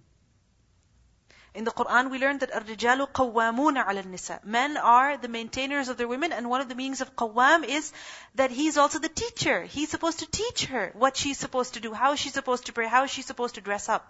In 1.55 1.65
the 1.65 1.73
Quran, 1.73 2.11
we 2.11 2.19
learned 2.19 2.41
that 2.41 2.53
الرِّجَالُ 2.53 3.13
قَوَّامُونَ 3.13 3.85
عَلَى 3.85 4.05
النِّسَاءِ 4.05 4.45
Men 4.45 4.77
are 4.77 5.17
the 5.17 5.27
maintainers 5.27 5.89
of 5.89 5.97
their 5.97 6.07
women, 6.07 6.33
and 6.33 6.49
one 6.49 6.61
of 6.61 6.69
the 6.69 6.77
meanings 6.77 7.01
of 7.01 7.17
qawwam 7.17 7.65
is 7.65 7.93
that 8.37 8.53
he's 8.53 8.77
also 8.77 9.01
the 9.01 9.09
teacher. 9.09 9.65
He's 9.65 9.89
supposed 9.89 10.21
to 10.21 10.27
teach 10.31 10.67
her 10.67 10.93
what 10.95 11.17
she's 11.17 11.39
supposed 11.39 11.75
to 11.75 11.81
do, 11.81 11.93
how 11.93 12.15
she's 12.15 12.35
supposed 12.35 12.67
to 12.67 12.73
pray, 12.73 12.87
how 12.87 13.07
she's 13.07 13.27
supposed 13.27 13.57
to 13.57 13.61
dress 13.61 13.89
up. 13.89 14.07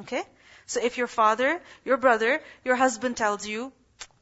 Okay? 0.00 0.24
So 0.66 0.80
if 0.82 0.98
your 0.98 1.06
father, 1.06 1.62
your 1.84 1.96
brother, 1.96 2.42
your 2.64 2.74
husband 2.74 3.16
tells 3.16 3.46
you, 3.46 3.72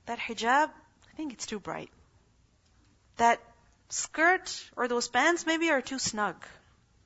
that 0.04 0.18
hijab, 0.18 0.68
I 0.68 1.16
think 1.16 1.32
it's 1.32 1.46
too 1.46 1.58
bright. 1.58 1.90
That 3.16 3.40
skirt 3.88 4.70
or 4.76 4.86
those 4.86 5.08
pants 5.08 5.46
maybe 5.46 5.70
are 5.70 5.80
too 5.80 5.98
snug. 5.98 6.36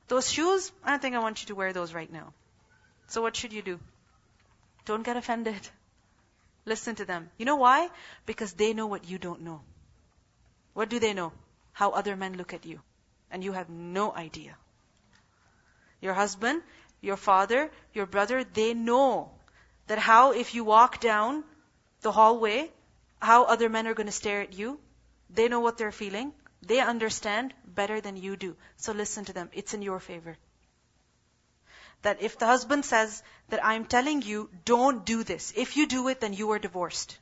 Those 0.08 0.30
shoes, 0.30 0.72
I 0.84 0.90
don't 0.90 1.00
think 1.00 1.14
I 1.14 1.20
want 1.20 1.42
you 1.42 1.46
to 1.48 1.54
wear 1.54 1.72
those 1.72 1.94
right 1.94 2.12
now. 2.12 2.32
So 3.06 3.22
what 3.22 3.36
should 3.36 3.52
you 3.52 3.62
do? 3.62 3.80
Don't 4.85 5.03
get 5.03 5.17
offended. 5.17 5.69
Listen 6.65 6.95
to 6.95 7.05
them. 7.05 7.29
You 7.37 7.45
know 7.45 7.55
why? 7.55 7.89
Because 8.25 8.53
they 8.53 8.73
know 8.73 8.87
what 8.87 9.07
you 9.07 9.17
don't 9.17 9.41
know. 9.41 9.61
What 10.73 10.89
do 10.89 10.99
they 10.99 11.13
know? 11.13 11.31
How 11.73 11.91
other 11.91 12.15
men 12.15 12.37
look 12.37 12.53
at 12.53 12.65
you. 12.65 12.79
And 13.31 13.43
you 13.43 13.51
have 13.51 13.69
no 13.69 14.13
idea. 14.13 14.55
Your 16.01 16.13
husband, 16.13 16.61
your 17.01 17.17
father, 17.17 17.71
your 17.93 18.05
brother, 18.05 18.43
they 18.43 18.73
know 18.73 19.31
that 19.87 19.99
how 19.99 20.31
if 20.31 20.55
you 20.55 20.63
walk 20.63 20.99
down 20.99 21.43
the 22.01 22.11
hallway, 22.11 22.71
how 23.19 23.43
other 23.43 23.69
men 23.69 23.87
are 23.87 23.93
going 23.93 24.07
to 24.07 24.19
stare 24.23 24.41
at 24.41 24.53
you. 24.53 24.79
They 25.29 25.47
know 25.47 25.59
what 25.59 25.77
they're 25.77 25.91
feeling. 25.91 26.33
They 26.61 26.79
understand 26.79 27.53
better 27.65 28.01
than 28.01 28.17
you 28.17 28.35
do. 28.35 28.55
So 28.77 28.91
listen 28.91 29.25
to 29.25 29.33
them. 29.33 29.49
It's 29.53 29.73
in 29.73 29.81
your 29.81 29.99
favor 29.99 30.37
that 32.05 32.21
if 32.21 32.39
the 32.39 32.45
husband 32.45 32.85
says 32.85 33.21
that 33.49 33.65
I'm 33.65 33.85
telling 33.85 34.21
you, 34.21 34.49
don't 34.63 35.05
do 35.05 35.23
this. 35.23 35.53
If 35.55 35.77
you 35.77 35.85
do 35.87 36.07
it, 36.07 36.21
then 36.21 36.33
you 36.33 36.51
are 36.51 36.59
divorced. 36.59 37.17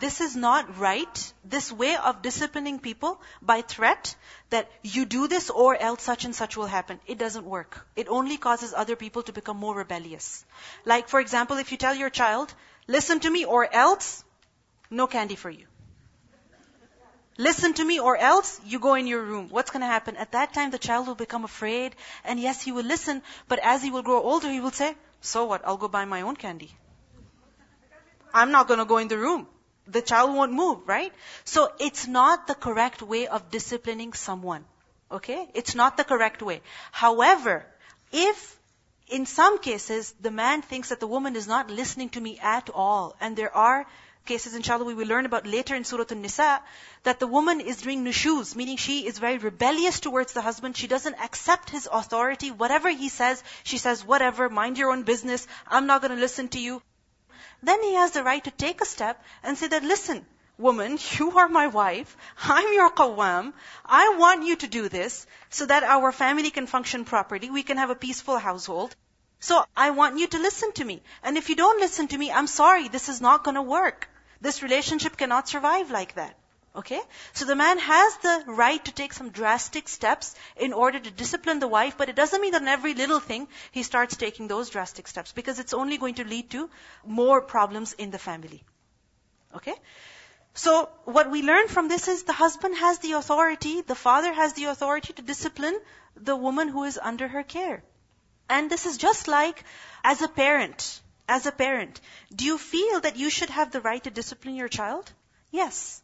This 0.00 0.20
is 0.20 0.34
not 0.34 0.78
right. 0.78 1.32
This 1.44 1.70
way 1.70 1.96
of 1.96 2.22
disciplining 2.22 2.78
people 2.78 3.20
by 3.42 3.60
threat 3.60 4.14
that 4.50 4.70
you 4.82 5.04
do 5.04 5.28
this 5.28 5.50
or 5.50 5.76
else 5.76 6.02
such 6.02 6.24
and 6.24 6.34
such 6.34 6.56
will 6.56 6.70
happen. 6.74 7.00
It 7.06 7.18
doesn't 7.18 7.44
work. 7.44 7.86
It 7.94 8.08
only 8.08 8.38
causes 8.38 8.72
other 8.72 8.96
people 8.96 9.22
to 9.24 9.32
become 9.32 9.58
more 9.58 9.76
rebellious. 9.76 10.44
Like, 10.84 11.08
for 11.08 11.20
example, 11.20 11.58
if 11.58 11.72
you 11.72 11.78
tell 11.78 11.94
your 11.94 12.10
child, 12.10 12.54
listen 12.86 13.20
to 13.20 13.30
me 13.30 13.44
or 13.44 13.68
else, 13.84 14.24
no 14.90 15.06
candy 15.06 15.34
for 15.34 15.50
you. 15.50 15.66
Listen 17.38 17.72
to 17.74 17.84
me 17.84 17.98
or 17.98 18.16
else 18.16 18.60
you 18.64 18.78
go 18.78 18.94
in 18.94 19.06
your 19.06 19.22
room. 19.22 19.48
What's 19.48 19.70
going 19.70 19.80
to 19.80 19.86
happen? 19.86 20.16
At 20.16 20.32
that 20.32 20.52
time 20.52 20.70
the 20.70 20.78
child 20.78 21.06
will 21.06 21.14
become 21.14 21.44
afraid 21.44 21.96
and 22.24 22.38
yes, 22.38 22.60
he 22.60 22.72
will 22.72 22.84
listen, 22.84 23.22
but 23.48 23.58
as 23.62 23.82
he 23.82 23.90
will 23.90 24.02
grow 24.02 24.20
older, 24.20 24.50
he 24.50 24.60
will 24.60 24.70
say, 24.70 24.94
so 25.20 25.44
what? 25.46 25.62
I'll 25.64 25.76
go 25.76 25.88
buy 25.88 26.04
my 26.04 26.22
own 26.22 26.36
candy. 26.36 26.74
I'm 28.34 28.50
not 28.50 28.68
going 28.68 28.78
to 28.78 28.84
go 28.84 28.98
in 28.98 29.08
the 29.08 29.18
room. 29.18 29.46
The 29.86 30.02
child 30.02 30.34
won't 30.34 30.52
move, 30.52 30.86
right? 30.86 31.12
So 31.44 31.70
it's 31.78 32.06
not 32.06 32.46
the 32.46 32.54
correct 32.54 33.02
way 33.02 33.26
of 33.26 33.50
disciplining 33.50 34.12
someone. 34.12 34.64
Okay? 35.10 35.48
It's 35.54 35.74
not 35.74 35.96
the 35.96 36.04
correct 36.04 36.42
way. 36.42 36.60
However, 36.92 37.66
if 38.12 38.58
in 39.08 39.26
some 39.26 39.58
cases 39.58 40.14
the 40.20 40.30
man 40.30 40.62
thinks 40.62 40.90
that 40.90 41.00
the 41.00 41.06
woman 41.06 41.36
is 41.36 41.46
not 41.46 41.70
listening 41.70 42.10
to 42.10 42.20
me 42.20 42.38
at 42.40 42.70
all, 42.74 43.16
and 43.20 43.36
there 43.36 43.54
are 43.54 43.86
cases, 44.24 44.54
inshallah, 44.54 44.84
we 44.84 44.94
will 44.94 45.06
learn 45.06 45.26
about 45.26 45.46
later 45.46 45.74
in 45.74 45.84
Surah 45.84 46.04
An-Nisa, 46.10 46.62
that 47.02 47.20
the 47.20 47.26
woman 47.26 47.60
is 47.60 47.82
doing 47.82 48.04
nushuz, 48.04 48.54
meaning 48.56 48.76
she 48.76 49.06
is 49.06 49.18
very 49.18 49.38
rebellious 49.38 50.00
towards 50.00 50.32
the 50.32 50.42
husband. 50.42 50.76
She 50.76 50.86
doesn't 50.86 51.20
accept 51.20 51.70
his 51.70 51.88
authority. 51.90 52.50
Whatever 52.50 52.88
he 52.90 53.08
says, 53.08 53.42
she 53.64 53.78
says, 53.78 54.04
whatever, 54.04 54.48
mind 54.48 54.78
your 54.78 54.90
own 54.90 55.02
business. 55.02 55.46
I'm 55.66 55.86
not 55.86 56.00
going 56.00 56.14
to 56.14 56.20
listen 56.20 56.48
to 56.48 56.60
you. 56.60 56.82
Then 57.62 57.82
he 57.82 57.94
has 57.94 58.12
the 58.12 58.24
right 58.24 58.42
to 58.44 58.50
take 58.50 58.80
a 58.80 58.86
step 58.86 59.22
and 59.42 59.56
say 59.56 59.68
that, 59.68 59.84
listen, 59.84 60.26
woman, 60.58 60.98
you 61.18 61.38
are 61.38 61.48
my 61.48 61.66
wife. 61.66 62.16
I'm 62.42 62.72
your 62.72 62.90
qawwam. 62.90 63.52
I 63.84 64.16
want 64.18 64.44
you 64.44 64.56
to 64.56 64.66
do 64.66 64.88
this 64.88 65.26
so 65.50 65.66
that 65.66 65.82
our 65.84 66.12
family 66.12 66.50
can 66.50 66.66
function 66.66 67.04
properly. 67.04 67.50
We 67.50 67.62
can 67.62 67.76
have 67.76 67.90
a 67.90 67.94
peaceful 68.06 68.38
household. 68.38 68.94
So 69.40 69.64
I 69.76 69.90
want 69.90 70.18
you 70.18 70.28
to 70.28 70.38
listen 70.38 70.72
to 70.74 70.84
me. 70.84 71.02
And 71.24 71.36
if 71.36 71.48
you 71.48 71.56
don't 71.56 71.80
listen 71.80 72.06
to 72.08 72.18
me, 72.18 72.30
I'm 72.30 72.46
sorry, 72.46 72.88
this 72.88 73.08
is 73.08 73.20
not 73.20 73.42
going 73.42 73.56
to 73.56 73.62
work. 73.62 74.08
This 74.42 74.62
relationship 74.62 75.16
cannot 75.16 75.48
survive 75.48 75.90
like 75.90 76.14
that. 76.16 76.36
Okay? 76.74 77.00
So 77.32 77.44
the 77.44 77.54
man 77.54 77.78
has 77.78 78.16
the 78.18 78.44
right 78.46 78.84
to 78.84 78.92
take 78.92 79.12
some 79.12 79.30
drastic 79.30 79.88
steps 79.88 80.34
in 80.56 80.72
order 80.72 80.98
to 80.98 81.10
discipline 81.10 81.60
the 81.60 81.68
wife, 81.68 81.96
but 81.96 82.08
it 82.08 82.16
doesn't 82.16 82.40
mean 82.40 82.52
that 82.52 82.62
in 82.62 82.68
every 82.68 82.94
little 82.94 83.20
thing 83.20 83.46
he 83.70 83.82
starts 83.82 84.16
taking 84.16 84.48
those 84.48 84.70
drastic 84.70 85.06
steps 85.06 85.32
because 85.32 85.58
it's 85.58 85.74
only 85.74 85.98
going 85.98 86.14
to 86.14 86.24
lead 86.24 86.50
to 86.50 86.68
more 87.04 87.40
problems 87.40 87.92
in 87.92 88.10
the 88.10 88.18
family. 88.18 88.64
Okay? 89.54 89.74
So 90.54 90.88
what 91.04 91.30
we 91.30 91.42
learn 91.42 91.68
from 91.68 91.88
this 91.88 92.08
is 92.08 92.24
the 92.24 92.32
husband 92.32 92.76
has 92.76 92.98
the 92.98 93.12
authority, 93.12 93.82
the 93.82 93.94
father 93.94 94.32
has 94.32 94.54
the 94.54 94.64
authority 94.64 95.12
to 95.12 95.22
discipline 95.22 95.78
the 96.16 96.34
woman 96.34 96.68
who 96.68 96.84
is 96.84 96.98
under 97.00 97.28
her 97.28 97.42
care. 97.42 97.84
And 98.48 98.68
this 98.68 98.86
is 98.86 98.96
just 98.96 99.28
like 99.28 99.64
as 100.02 100.20
a 100.20 100.28
parent 100.28 101.01
as 101.28 101.46
a 101.46 101.52
parent, 101.52 102.00
do 102.34 102.44
you 102.44 102.58
feel 102.58 103.00
that 103.00 103.16
you 103.16 103.30
should 103.30 103.50
have 103.50 103.70
the 103.70 103.80
right 103.80 104.02
to 104.04 104.10
discipline 104.10 104.54
your 104.54 104.68
child? 104.68 105.12
Yes. 105.50 106.02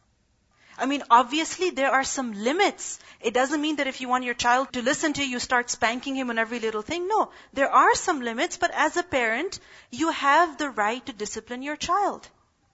I 0.80 0.86
mean, 0.86 1.02
obviously 1.10 1.70
there 1.70 1.90
are 1.90 2.04
some 2.04 2.32
limits. 2.32 3.00
It 3.20 3.34
doesn't 3.34 3.60
mean 3.60 3.76
that 3.76 3.88
if 3.88 4.00
you 4.00 4.08
want 4.08 4.24
your 4.24 4.34
child 4.34 4.72
to 4.72 4.82
listen 4.82 5.12
to 5.14 5.22
you, 5.22 5.28
you 5.28 5.38
start 5.40 5.70
spanking 5.70 6.14
him 6.14 6.30
on 6.30 6.38
every 6.38 6.60
little 6.60 6.82
thing. 6.82 7.08
No. 7.08 7.30
There 7.52 7.70
are 7.70 7.94
some 7.96 8.20
limits, 8.20 8.56
but 8.56 8.70
as 8.72 8.96
a 8.96 9.02
parent, 9.02 9.58
you 9.90 10.10
have 10.10 10.56
the 10.56 10.70
right 10.70 11.04
to 11.06 11.12
discipline 11.12 11.62
your 11.62 11.76
child. 11.76 12.28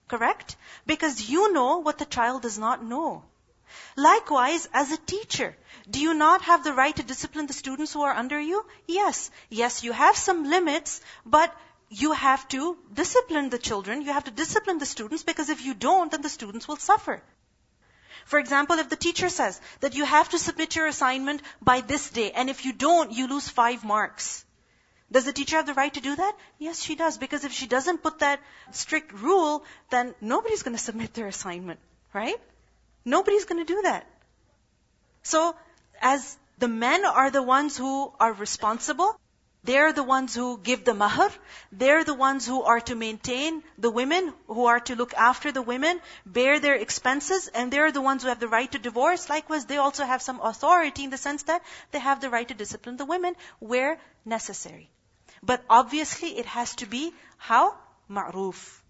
Correct? 0.07 0.55
Because 0.85 1.29
you 1.29 1.51
know 1.51 1.77
what 1.77 1.97
the 1.97 2.05
child 2.05 2.43
does 2.43 2.59
not 2.59 2.83
know. 2.83 3.23
Likewise, 3.95 4.69
as 4.71 4.91
a 4.91 4.97
teacher, 4.97 5.57
do 5.89 5.99
you 5.99 6.13
not 6.13 6.43
have 6.43 6.63
the 6.63 6.73
right 6.73 6.95
to 6.95 7.03
discipline 7.03 7.47
the 7.47 7.53
students 7.53 7.93
who 7.93 8.01
are 8.03 8.13
under 8.13 8.39
you? 8.39 8.63
Yes. 8.85 9.31
Yes, 9.49 9.83
you 9.83 9.91
have 9.91 10.15
some 10.15 10.43
limits, 10.43 11.01
but 11.25 11.55
you 11.89 12.11
have 12.13 12.47
to 12.49 12.77
discipline 12.93 13.49
the 13.49 13.57
children, 13.57 14.01
you 14.01 14.11
have 14.11 14.25
to 14.25 14.31
discipline 14.31 14.79
the 14.79 14.85
students, 14.85 15.23
because 15.23 15.49
if 15.49 15.63
you 15.63 15.73
don't, 15.73 16.11
then 16.11 16.21
the 16.21 16.29
students 16.29 16.67
will 16.67 16.77
suffer. 16.77 17.21
For 18.25 18.39
example, 18.39 18.79
if 18.79 18.89
the 18.89 18.95
teacher 18.95 19.29
says 19.29 19.61
that 19.81 19.93
you 19.93 20.03
have 20.03 20.29
to 20.29 20.39
submit 20.39 20.75
your 20.75 20.87
assignment 20.87 21.41
by 21.61 21.81
this 21.81 22.09
day, 22.09 22.31
and 22.31 22.49
if 22.49 22.65
you 22.65 22.73
don't, 22.73 23.11
you 23.11 23.27
lose 23.27 23.47
five 23.47 23.83
marks. 23.83 24.43
Does 25.11 25.25
the 25.25 25.33
teacher 25.33 25.57
have 25.57 25.67
the 25.67 25.75
right 25.75 25.93
to 25.93 26.01
do 26.01 26.15
that? 26.15 26.35
Yes, 26.57 26.81
she 26.81 26.95
does, 26.95 27.19
because 27.19 27.43
if 27.45 27.51
she 27.51 27.67
doesn't 27.67 28.01
put 28.01 28.19
that 28.19 28.39
strict 28.71 29.13
rule, 29.13 29.63
then 29.91 30.15
nobody's 30.21 30.63
going 30.63 30.75
to 30.75 30.81
submit 30.81 31.13
their 31.13 31.27
assignment, 31.27 31.79
right? 32.13 32.41
Nobody's 33.05 33.45
going 33.45 33.63
to 33.63 33.73
do 33.73 33.83
that. 33.83 34.07
So, 35.21 35.55
as 36.01 36.37
the 36.57 36.67
men 36.67 37.05
are 37.05 37.29
the 37.29 37.43
ones 37.43 37.77
who 37.77 38.11
are 38.19 38.33
responsible, 38.33 39.19
they're 39.65 39.93
the 39.93 40.03
ones 40.03 40.35
who 40.35 40.57
give 40.57 40.85
the 40.85 40.93
mahr. 40.93 41.31
They're 41.71 42.03
the 42.03 42.13
ones 42.13 42.45
who 42.45 42.61
are 42.63 42.79
to 42.81 42.95
maintain 42.95 43.63
the 43.77 43.89
women, 43.89 44.33
who 44.47 44.65
are 44.65 44.79
to 44.81 44.95
look 44.95 45.13
after 45.13 45.51
the 45.51 45.61
women, 45.61 45.99
bear 46.25 46.59
their 46.59 46.75
expenses, 46.75 47.47
and 47.47 47.71
they're 47.71 47.91
the 47.91 48.01
ones 48.01 48.23
who 48.23 48.29
have 48.29 48.39
the 48.39 48.47
right 48.47 48.71
to 48.71 48.79
divorce. 48.79 49.29
Likewise, 49.29 49.65
they 49.65 49.77
also 49.77 50.05
have 50.05 50.21
some 50.21 50.39
authority 50.39 51.03
in 51.03 51.09
the 51.09 51.17
sense 51.17 51.43
that 51.43 51.63
they 51.91 51.99
have 51.99 52.21
the 52.21 52.29
right 52.29 52.47
to 52.47 52.53
discipline 52.53 52.97
the 52.97 53.05
women 53.05 53.35
where 53.59 53.99
necessary. 54.23 54.89
But 55.41 55.63
obviously, 55.69 56.37
it 56.37 56.45
has 56.45 56.75
to 56.75 56.85
be 56.85 57.13
how? 57.37 57.75
Ma'roof. 58.09 58.81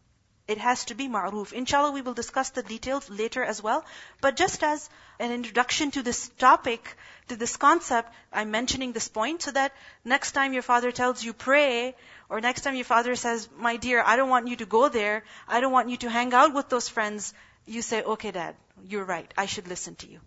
It 0.47 0.60
has 0.60 0.86
to 0.86 0.95
be 0.95 1.08
ma'roof. 1.08 1.53
Inshallah, 1.53 1.91
we 1.91 2.01
will 2.01 2.13
discuss 2.13 2.51
the 2.51 2.62
details 2.62 3.10
later 3.10 3.43
as 3.43 3.63
well. 3.63 3.84
But 4.21 4.36
just 4.36 4.63
as 4.63 4.89
an 5.19 5.31
introduction 5.31 5.89
to 5.91 6.03
this 6.03 6.29
topic, 6.38 6.95
to 7.29 7.36
this 7.36 7.58
concept, 7.58 8.13
I'm 8.31 8.51
mentioning 8.51 8.91
this 8.91 9.08
point 9.08 9.41
so 9.41 9.51
that 9.51 9.73
next 10.03 10.34
time 10.34 10.53
your 10.53 10.62
father 10.62 10.91
tells 10.91 11.23
you 11.23 11.34
pray, 11.34 11.95
or 12.29 12.41
next 12.41 12.62
time 12.62 12.75
your 12.75 12.86
father 12.86 13.15
says, 13.15 13.49
my 13.58 13.77
dear, 13.77 14.03
I 14.05 14.17
don't 14.17 14.29
want 14.29 14.47
you 14.47 14.55
to 14.58 14.65
go 14.67 14.88
there, 14.88 15.23
I 15.47 15.62
don't 15.62 15.71
want 15.71 15.89
you 15.89 15.97
to 15.97 16.10
hang 16.12 16.31
out 16.34 16.53
with 16.53 16.69
those 16.69 16.89
friends, 16.89 17.34
you 17.65 17.81
say, 17.81 18.03
okay 18.03 18.29
dad, 18.29 18.55
you're 18.88 19.03
right, 19.03 19.34
I 19.36 19.47
should 19.47 19.67
listen 19.67 19.95
to 19.95 20.08
you. 20.08 20.19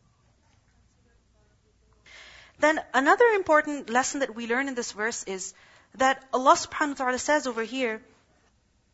Then 2.59 2.81
another 2.93 3.27
important 3.37 3.89
lesson 3.89 4.21
that 4.21 4.35
we 4.35 4.49
learn 4.49 4.67
in 4.67 4.75
this 4.75 4.91
verse 4.91 5.23
is 5.25 5.55
that 5.95 6.25
Allah 6.33 6.55
subhanahu 6.55 6.99
wa 6.99 7.05
ta'ala 7.05 7.19
says 7.21 7.47
over 7.47 7.63
here, 7.63 8.03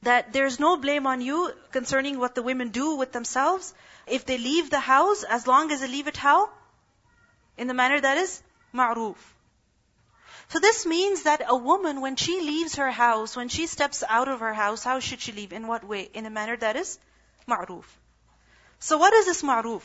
that 0.04 0.32
there's 0.32 0.58
no 0.58 0.76
blame 0.76 1.06
on 1.06 1.20
you 1.20 1.52
concerning 1.72 2.18
what 2.18 2.34
the 2.34 2.42
women 2.42 2.70
do 2.70 2.96
with 2.96 3.12
themselves. 3.12 3.74
If 4.06 4.26
they 4.26 4.38
leave 4.38 4.70
the 4.70 4.80
house, 4.80 5.22
as 5.22 5.46
long 5.46 5.70
as 5.70 5.80
they 5.80 5.88
leave 5.88 6.06
it 6.06 6.16
how? 6.16 6.50
in 7.56 7.66
the 7.66 7.74
manner 7.74 8.00
that 8.00 8.18
is 8.18 8.42
ma'roof. 8.74 9.16
So 10.48 10.60
this 10.60 10.84
means 10.86 11.22
that 11.22 11.42
a 11.48 11.56
woman, 11.56 12.00
when 12.00 12.16
she 12.16 12.40
leaves 12.40 12.76
her 12.76 12.90
house, 12.90 13.34
when 13.36 13.48
she 13.48 13.66
steps 13.66 14.02
out 14.08 14.28
of 14.28 14.40
her 14.40 14.52
house, 14.52 14.84
how 14.84 15.00
should 15.00 15.20
she 15.20 15.32
leave? 15.32 15.52
In 15.52 15.66
what 15.66 15.84
way? 15.84 16.10
In 16.12 16.26
a 16.26 16.30
manner 16.30 16.56
that 16.56 16.76
is 16.76 16.98
ma'roof. 17.48 17.84
So 18.78 18.98
what 18.98 19.14
is 19.14 19.26
this 19.26 19.42
ma'roof? 19.42 19.82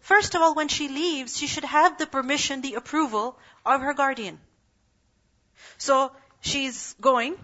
First 0.00 0.34
of 0.34 0.42
all, 0.42 0.54
when 0.54 0.68
she 0.68 0.88
leaves, 0.88 1.36
she 1.36 1.46
should 1.46 1.64
have 1.64 1.98
the 1.98 2.06
permission, 2.06 2.60
the 2.60 2.74
approval 2.74 3.38
of 3.64 3.80
her 3.80 3.94
guardian. 3.94 4.38
So 5.78 6.12
she's 6.40 6.94
going. 7.00 7.36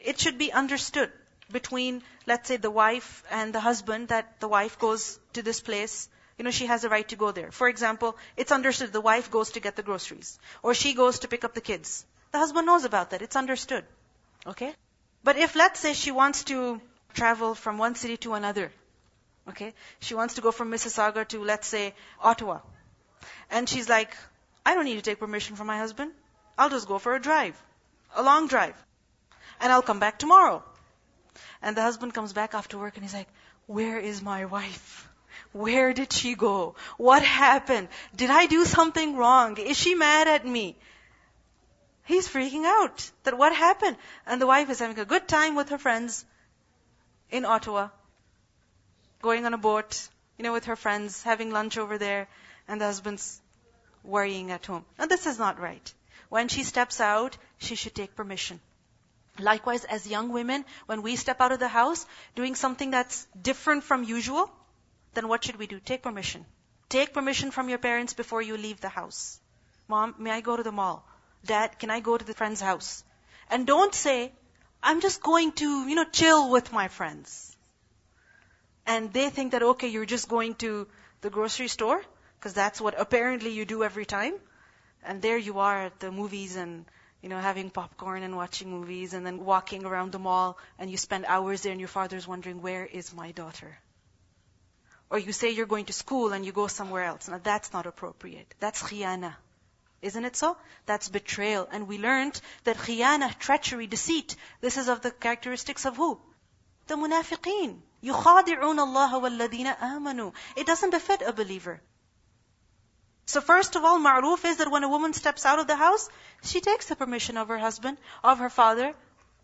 It 0.00 0.20
should 0.20 0.38
be 0.38 0.52
understood 0.52 1.12
between, 1.50 2.02
let's 2.26 2.48
say, 2.48 2.56
the 2.56 2.70
wife 2.70 3.24
and 3.30 3.54
the 3.54 3.60
husband 3.60 4.08
that 4.08 4.40
the 4.40 4.48
wife 4.48 4.78
goes 4.78 5.18
to 5.32 5.42
this 5.42 5.60
place 5.60 6.08
you 6.38 6.44
know, 6.44 6.52
she 6.52 6.66
has 6.66 6.84
a 6.84 6.88
right 6.88 7.08
to 7.08 7.16
go 7.16 7.32
there. 7.32 7.50
For 7.50 7.68
example, 7.68 8.16
it's 8.36 8.52
understood 8.52 8.92
the 8.92 9.00
wife 9.00 9.30
goes 9.30 9.50
to 9.50 9.60
get 9.60 9.74
the 9.74 9.82
groceries. 9.82 10.38
Or 10.62 10.72
she 10.72 10.94
goes 10.94 11.18
to 11.20 11.28
pick 11.28 11.44
up 11.44 11.52
the 11.52 11.60
kids. 11.60 12.06
The 12.30 12.38
husband 12.38 12.66
knows 12.66 12.84
about 12.84 13.10
that. 13.10 13.22
It's 13.22 13.34
understood. 13.34 13.84
Okay? 14.46 14.72
But 15.24 15.36
if, 15.36 15.56
let's 15.56 15.80
say, 15.80 15.94
she 15.94 16.12
wants 16.12 16.44
to 16.44 16.80
travel 17.12 17.56
from 17.56 17.76
one 17.76 17.96
city 17.96 18.16
to 18.18 18.34
another, 18.34 18.70
okay? 19.48 19.74
She 19.98 20.14
wants 20.14 20.34
to 20.34 20.40
go 20.40 20.52
from 20.52 20.70
Mississauga 20.70 21.26
to, 21.28 21.42
let's 21.42 21.66
say, 21.66 21.94
Ottawa. 22.22 22.60
And 23.50 23.68
she's 23.68 23.88
like, 23.88 24.16
I 24.64 24.74
don't 24.74 24.84
need 24.84 24.96
to 24.96 25.02
take 25.02 25.18
permission 25.18 25.56
from 25.56 25.66
my 25.66 25.78
husband. 25.78 26.12
I'll 26.56 26.70
just 26.70 26.86
go 26.86 26.98
for 26.98 27.16
a 27.16 27.20
drive. 27.20 27.60
A 28.14 28.22
long 28.22 28.46
drive. 28.46 28.76
And 29.60 29.72
I'll 29.72 29.82
come 29.82 30.00
back 30.00 30.18
tomorrow. 30.18 30.62
And 31.62 31.76
the 31.76 31.82
husband 31.82 32.14
comes 32.14 32.32
back 32.32 32.54
after 32.54 32.78
work 32.78 32.96
and 32.96 33.04
he's 33.04 33.14
like, 33.14 33.28
where 33.66 33.98
is 33.98 34.22
my 34.22 34.44
wife? 34.44 35.08
Where 35.52 35.92
did 35.92 36.12
she 36.12 36.34
go? 36.34 36.74
What 36.96 37.22
happened? 37.22 37.88
Did 38.14 38.30
I 38.30 38.46
do 38.46 38.64
something 38.64 39.16
wrong? 39.16 39.56
Is 39.56 39.76
she 39.76 39.94
mad 39.94 40.28
at 40.28 40.46
me? 40.46 40.76
He's 42.04 42.28
freaking 42.28 42.64
out 42.64 43.10
that 43.24 43.36
what 43.36 43.54
happened? 43.54 43.96
And 44.26 44.40
the 44.40 44.46
wife 44.46 44.70
is 44.70 44.78
having 44.78 44.98
a 44.98 45.04
good 45.04 45.28
time 45.28 45.54
with 45.54 45.68
her 45.70 45.78
friends 45.78 46.24
in 47.30 47.44
Ottawa, 47.44 47.88
going 49.20 49.44
on 49.44 49.52
a 49.52 49.58
boat, 49.58 50.08
you 50.38 50.42
know, 50.42 50.52
with 50.52 50.64
her 50.66 50.76
friends, 50.76 51.22
having 51.22 51.50
lunch 51.50 51.76
over 51.76 51.98
there, 51.98 52.28
and 52.66 52.80
the 52.80 52.86
husband's 52.86 53.40
worrying 54.02 54.50
at 54.50 54.64
home. 54.64 54.84
Now 54.98 55.06
this 55.06 55.26
is 55.26 55.38
not 55.38 55.60
right. 55.60 55.92
When 56.30 56.48
she 56.48 56.62
steps 56.62 57.00
out, 57.00 57.36
she 57.58 57.74
should 57.74 57.94
take 57.94 58.16
permission. 58.16 58.60
Likewise, 59.38 59.84
as 59.84 60.06
young 60.06 60.30
women, 60.30 60.64
when 60.86 61.02
we 61.02 61.16
step 61.16 61.40
out 61.40 61.52
of 61.52 61.58
the 61.60 61.68
house, 61.68 62.06
doing 62.34 62.54
something 62.54 62.90
that's 62.90 63.26
different 63.40 63.84
from 63.84 64.04
usual, 64.04 64.50
then 65.14 65.28
what 65.28 65.44
should 65.44 65.56
we 65.56 65.66
do? 65.66 65.80
Take 65.80 66.02
permission. 66.02 66.46
Take 66.88 67.12
permission 67.14 67.50
from 67.50 67.68
your 67.68 67.78
parents 67.78 68.14
before 68.14 68.42
you 68.42 68.56
leave 68.56 68.80
the 68.80 68.88
house. 68.88 69.40
Mom, 69.88 70.14
may 70.18 70.30
I 70.32 70.40
go 70.40 70.56
to 70.56 70.62
the 70.62 70.72
mall? 70.72 71.06
Dad, 71.44 71.78
can 71.78 71.90
I 71.90 72.00
go 72.00 72.16
to 72.18 72.24
the 72.24 72.34
friend's 72.34 72.60
house? 72.60 73.04
And 73.50 73.66
don't 73.66 73.94
say, 73.94 74.32
I'm 74.82 75.00
just 75.00 75.22
going 75.22 75.52
to, 75.52 75.88
you 75.88 75.94
know, 75.94 76.04
chill 76.04 76.50
with 76.50 76.72
my 76.72 76.88
friends. 76.88 77.56
and 78.86 79.12
they 79.12 79.30
think 79.30 79.52
that, 79.52 79.62
okay, 79.62 79.88
you're 79.88 80.06
just 80.06 80.28
going 80.28 80.54
to 80.56 80.86
the 81.20 81.30
grocery 81.30 81.68
store, 81.68 82.02
because 82.38 82.54
that's 82.54 82.80
what 82.80 82.98
apparently 82.98 83.50
you 83.50 83.64
do 83.64 83.82
every 83.84 84.06
time. 84.06 84.34
And 85.04 85.22
there 85.22 85.36
you 85.38 85.58
are 85.58 85.86
at 85.86 86.00
the 86.00 86.10
movies 86.10 86.56
and, 86.56 86.86
you 87.21 87.29
know, 87.29 87.39
having 87.39 87.69
popcorn 87.69 88.21
and 88.21 88.35
watching 88.35 88.69
movies 88.69 89.13
and 89.13 89.25
then 89.25 89.45
walking 89.45 89.85
around 89.85 90.11
the 90.11 90.19
mall 90.19 90.57
and 90.77 90.91
you 90.91 90.97
spend 90.97 91.25
hours 91.25 91.61
there 91.61 91.71
and 91.71 91.79
your 91.79 91.87
father's 91.87 92.27
wondering, 92.27 92.61
where 92.61 92.85
is 92.85 93.13
my 93.13 93.31
daughter? 93.31 93.77
Or 95.09 95.17
you 95.17 95.31
say 95.31 95.51
you're 95.51 95.65
going 95.65 95.85
to 95.85 95.93
school 95.93 96.33
and 96.33 96.45
you 96.45 96.51
go 96.51 96.67
somewhere 96.67 97.05
else. 97.05 97.29
Now 97.29 97.39
that's 97.41 97.71
not 97.71 97.85
appropriate. 97.85 98.53
That's 98.59 98.81
khiyana. 98.81 99.35
Isn't 100.01 100.25
it 100.25 100.35
so? 100.35 100.57
That's 100.85 101.07
betrayal. 101.07 101.69
And 101.71 101.87
we 101.87 101.97
learned 101.97 102.41
that 102.65 102.75
khiyana, 102.75 103.39
treachery, 103.39 103.87
deceit, 103.87 104.35
this 104.59 104.75
is 104.77 104.89
of 104.89 105.01
the 105.01 105.11
characteristics 105.11 105.85
of 105.85 105.95
who? 105.95 106.19
The 106.87 106.95
munafiqeen. 106.95 107.79
يُخَادِعُونَ 108.03 108.79
اللَّهَ 108.79 109.11
وَالَّذِينَ 109.13 109.77
آمَنُوا 109.77 110.33
It 110.57 110.67
doesn't 110.67 110.89
befit 110.89 111.21
a 111.21 111.31
believer. 111.31 111.81
So 113.32 113.42
first 113.42 113.76
of 113.76 113.84
all, 113.84 113.98
ma'ruf 113.98 114.44
is 114.46 114.56
that 114.56 114.70
when 114.70 114.84
a 114.84 114.88
woman 114.88 115.12
steps 115.12 115.44
out 115.44 115.58
of 115.58 115.66
the 115.66 115.76
house, 115.76 116.08
she 116.42 116.60
takes 116.66 116.86
the 116.86 116.96
permission 116.96 117.36
of 117.36 117.48
her 117.48 117.58
husband, 117.58 117.98
of 118.24 118.38
her 118.38 118.48
father, 118.48 118.94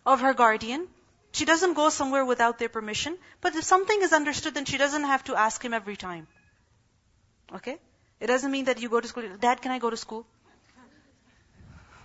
of 0.06 0.22
her 0.22 0.32
guardian. 0.32 0.86
She 1.32 1.44
doesn't 1.44 1.74
go 1.74 1.90
somewhere 1.90 2.24
without 2.24 2.58
their 2.58 2.70
permission. 2.70 3.18
But 3.42 3.54
if 3.54 3.64
something 3.64 4.00
is 4.06 4.14
understood, 4.14 4.54
then 4.54 4.64
she 4.64 4.78
doesn't 4.78 5.04
have 5.04 5.24
to 5.24 5.36
ask 5.36 5.62
him 5.62 5.74
every 5.74 5.96
time. 5.96 6.26
Okay? 7.58 7.76
It 8.20 8.28
doesn't 8.28 8.50
mean 8.50 8.64
that 8.70 8.80
you 8.80 8.88
go 8.88 9.00
to 9.00 9.08
school, 9.08 9.28
Dad, 9.38 9.60
can 9.60 9.76
I 9.76 9.78
go 9.78 9.90
to 9.90 9.98
school? 9.98 10.24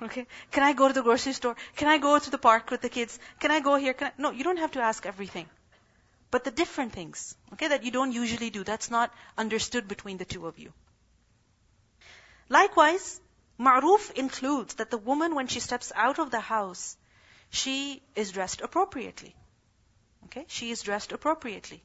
Okay? 0.01 0.27
Can 0.51 0.63
I 0.63 0.73
go 0.73 0.89
to 0.89 0.93
the 0.93 1.05
grocery 1.07 1.31
store? 1.31 1.55
Can 1.77 1.87
I 1.87 1.97
go 1.97 2.19
to 2.19 2.29
the 2.29 2.41
park 2.49 2.71
with 2.71 2.81
the 2.81 2.89
kids? 2.89 3.17
Can 3.39 3.51
I 3.51 3.61
go 3.61 3.77
here? 3.77 3.93
Can 3.93 4.07
I? 4.07 4.11
No, 4.17 4.31
you 4.31 4.43
don't 4.43 4.57
have 4.65 4.71
to 4.71 4.81
ask 4.81 5.05
everything. 5.05 5.47
But 6.29 6.43
the 6.43 6.51
different 6.51 6.91
things, 6.91 7.25
okay, 7.53 7.69
that 7.69 7.83
you 7.85 7.91
don't 7.91 8.11
usually 8.11 8.49
do, 8.49 8.63
that's 8.65 8.91
not 8.91 9.17
understood 9.37 9.87
between 9.87 10.17
the 10.17 10.25
two 10.25 10.45
of 10.45 10.59
you. 10.59 10.73
Likewise, 12.49 13.21
ma'ruf 13.59 14.11
includes 14.11 14.75
that 14.75 14.89
the 14.89 14.97
woman, 14.97 15.35
when 15.35 15.47
she 15.47 15.59
steps 15.59 15.91
out 15.95 16.19
of 16.19 16.31
the 16.31 16.39
house, 16.39 16.97
she 17.49 18.01
is 18.15 18.31
dressed 18.31 18.61
appropriately. 18.61 19.35
Okay? 20.25 20.45
She 20.47 20.71
is 20.71 20.81
dressed 20.81 21.11
appropriately. 21.11 21.83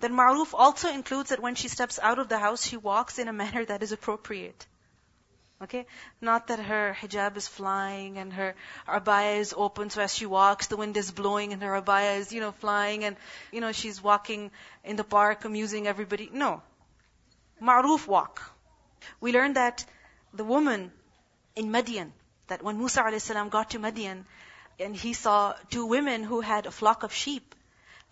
Then 0.00 0.14
ma'ruf 0.14 0.52
also 0.52 0.88
includes 0.88 1.30
that 1.30 1.40
when 1.40 1.54
she 1.54 1.68
steps 1.68 1.98
out 2.02 2.18
of 2.18 2.28
the 2.28 2.38
house, 2.38 2.66
she 2.66 2.76
walks 2.76 3.18
in 3.18 3.28
a 3.28 3.32
manner 3.42 3.64
that 3.64 3.82
is 3.82 3.92
appropriate. 3.92 4.66
Okay? 5.62 5.86
Not 6.20 6.48
that 6.48 6.58
her 6.58 6.96
hijab 7.00 7.36
is 7.36 7.46
flying 7.46 8.18
and 8.18 8.32
her 8.32 8.56
abaya 8.88 9.38
is 9.38 9.54
open 9.56 9.90
so 9.90 10.00
as 10.00 10.12
she 10.12 10.26
walks, 10.26 10.66
the 10.66 10.76
wind 10.76 10.96
is 10.96 11.12
blowing 11.12 11.52
and 11.52 11.62
her 11.62 11.80
abaya 11.80 12.18
is, 12.18 12.32
you 12.32 12.40
know, 12.40 12.50
flying 12.50 13.04
and, 13.04 13.16
you 13.52 13.60
know, 13.60 13.70
she's 13.70 14.02
walking 14.02 14.50
in 14.82 14.96
the 14.96 15.04
park 15.04 15.44
amusing 15.44 15.86
everybody. 15.86 16.28
No. 16.32 16.62
Ma'ruf 17.60 18.08
walk. 18.08 18.42
We 19.20 19.32
learned 19.32 19.56
that 19.56 19.84
the 20.32 20.44
woman 20.44 20.92
in 21.56 21.70
Madian, 21.70 22.12
that 22.48 22.62
when 22.62 22.78
Musa 22.78 23.02
a.s. 23.02 23.30
got 23.50 23.70
to 23.70 23.78
Madian, 23.78 24.24
and 24.80 24.96
he 24.96 25.12
saw 25.12 25.54
two 25.70 25.86
women 25.86 26.24
who 26.24 26.40
had 26.40 26.66
a 26.66 26.70
flock 26.70 27.02
of 27.02 27.12
sheep, 27.12 27.54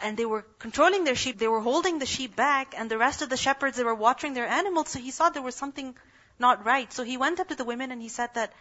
and 0.00 0.16
they 0.16 0.26
were 0.26 0.42
controlling 0.58 1.04
their 1.04 1.14
sheep, 1.14 1.38
they 1.38 1.48
were 1.48 1.60
holding 1.60 1.98
the 1.98 2.06
sheep 2.06 2.36
back, 2.36 2.74
and 2.76 2.90
the 2.90 2.98
rest 2.98 3.22
of 3.22 3.28
the 3.28 3.36
shepherds, 3.36 3.76
they 3.76 3.84
were 3.84 3.94
watering 3.94 4.34
their 4.34 4.46
animals, 4.46 4.90
so 4.90 4.98
he 4.98 5.10
saw 5.10 5.28
there 5.30 5.42
was 5.42 5.54
something 5.54 5.94
not 6.40 6.64
right. 6.64 6.92
So 6.92 7.04
he 7.04 7.16
went 7.16 7.38
up 7.38 7.48
to 7.48 7.54
the 7.54 7.64
women 7.64 7.92
and 7.92 8.00
he 8.00 8.08
said 8.08 8.34
that, 8.34 8.52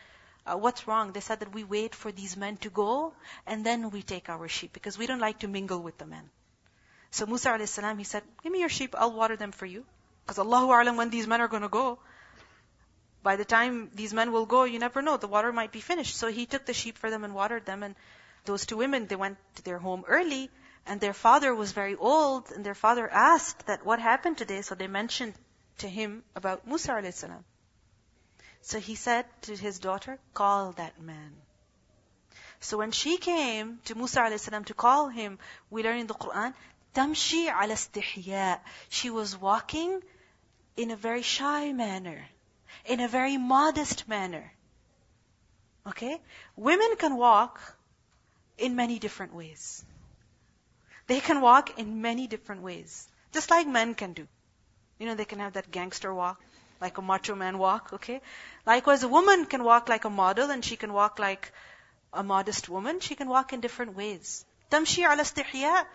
uh, 0.46 0.58
what's 0.58 0.88
wrong? 0.88 1.14
They 1.14 1.22
said 1.22 1.40
that 1.40 1.54
we 1.54 1.64
wait 1.64 1.96
for 1.96 2.12
these 2.12 2.36
men 2.36 2.58
to 2.58 2.70
go 2.70 3.14
and 3.48 3.66
then 3.66 3.90
we 3.90 4.02
take 4.02 4.30
our 4.30 4.48
sheep 4.48 4.74
because 4.74 4.98
we 4.98 5.08
don't 5.08 5.20
like 5.20 5.40
to 5.40 5.48
mingle 5.48 5.80
with 5.80 5.98
the 5.98 6.06
men. 6.06 6.30
So 7.12 7.26
Musa 7.26 7.52
a.s. 7.52 7.80
he 7.98 8.04
said, 8.04 8.24
give 8.44 8.52
me 8.52 8.60
your 8.60 8.70
sheep, 8.70 8.96
I'll 8.98 9.14
water 9.14 9.38
them 9.38 9.52
for 9.52 9.66
you. 9.66 9.86
Because 10.26 10.40
Allahu 10.40 10.68
A'lam 10.68 10.98
when 10.98 11.10
these 11.10 11.26
men 11.26 11.42
are 11.42 11.48
going 11.48 11.64
to 11.64 11.70
go. 11.70 12.00
By 13.22 13.36
the 13.36 13.46
time 13.46 13.90
these 13.94 14.14
men 14.14 14.32
will 14.32 14.46
go, 14.46 14.64
you 14.64 14.80
never 14.80 15.02
know, 15.02 15.18
the 15.18 15.28
water 15.28 15.52
might 15.52 15.72
be 15.72 15.82
finished. 15.82 16.16
So 16.16 16.32
he 16.32 16.46
took 16.46 16.66
the 16.66 16.74
sheep 16.74 16.98
for 16.98 17.10
them 17.10 17.24
and 17.24 17.36
watered 17.36 17.66
them 17.66 17.84
and 17.84 17.96
those 18.46 18.66
two 18.66 18.78
women, 18.78 19.08
they 19.08 19.16
went 19.16 19.38
to 19.56 19.64
their 19.64 19.78
home 19.78 20.06
early 20.08 20.50
and 20.86 21.00
their 21.00 21.14
father 21.14 21.54
was 21.54 21.72
very 21.72 21.96
old 21.96 22.52
and 22.52 22.66
their 22.66 22.76
father 22.76 23.10
asked 23.10 23.68
that 23.68 23.86
what 23.86 24.00
happened 24.00 24.38
today? 24.38 24.62
So 24.62 24.76
they 24.76 24.88
mentioned 24.88 25.34
to 25.80 25.90
him 25.90 26.24
about 26.36 26.66
Musa 26.66 26.94
a.s. 26.94 27.26
So 28.62 28.80
he 28.80 28.96
said 28.96 29.26
to 29.44 29.56
his 29.56 29.80
daughter, 29.80 30.20
call 30.34 30.72
that 30.74 31.02
man. 31.02 31.36
So 32.62 32.78
when 32.78 32.92
she 32.92 33.18
came 33.18 33.80
to 33.86 33.96
Musa 33.96 34.22
a.s. 34.22 34.50
to 34.66 34.74
call 34.74 35.08
him, 35.10 35.40
we 35.70 35.84
learn 35.84 36.00
in 36.00 36.08
the 36.08 36.14
Quran, 36.14 36.54
tamshi 36.96 37.48
ala 37.48 37.74
istihya. 37.74 38.60
She 38.90 39.10
was 39.10 39.38
walking 39.38 40.02
in 40.76 40.92
a 40.92 40.96
very 40.96 41.22
shy 41.22 41.72
manner, 41.72 42.26
in 42.86 43.00
a 43.00 43.08
very 43.08 43.38
modest 43.38 44.08
manner. 44.08 44.52
Okay? 45.88 46.22
Women 46.56 46.96
can 46.98 47.18
walk 47.18 47.60
in 48.58 48.76
many 48.76 49.00
different 49.00 49.34
ways. 49.34 49.84
They 51.08 51.20
can 51.20 51.42
walk 51.42 51.80
in 51.80 52.02
many 52.02 52.28
different 52.28 52.62
ways. 52.62 53.08
Just 53.32 53.50
like 53.50 53.68
men 53.68 53.96
can 53.96 54.14
do. 54.14 54.28
You 55.00 55.08
know, 55.08 55.16
they 55.16 55.26
can 55.26 55.40
have 55.40 55.54
that 55.54 55.72
gangster 55.72 56.14
walk 56.14 56.42
like 56.82 56.98
a 56.98 57.02
macho 57.02 57.36
man 57.36 57.58
walk, 57.58 57.90
okay? 57.94 58.22
Likewise, 58.66 59.04
a 59.04 59.08
woman 59.08 59.46
can 59.46 59.64
walk 59.64 59.90
like 59.90 60.06
a 60.06 60.10
model 60.10 60.50
and 60.50 60.64
she 60.64 60.76
can 60.76 60.94
walk 60.94 61.20
like 61.20 61.52
a 62.14 62.24
modest 62.24 62.70
woman. 62.70 63.00
She 63.00 63.16
can 63.16 63.28
walk 63.28 63.54
in 63.54 63.60
different 63.60 63.96
ways. 63.96 64.46
Tamshi 64.72 65.04
ala 65.04 65.24
istihya, 65.24 65.86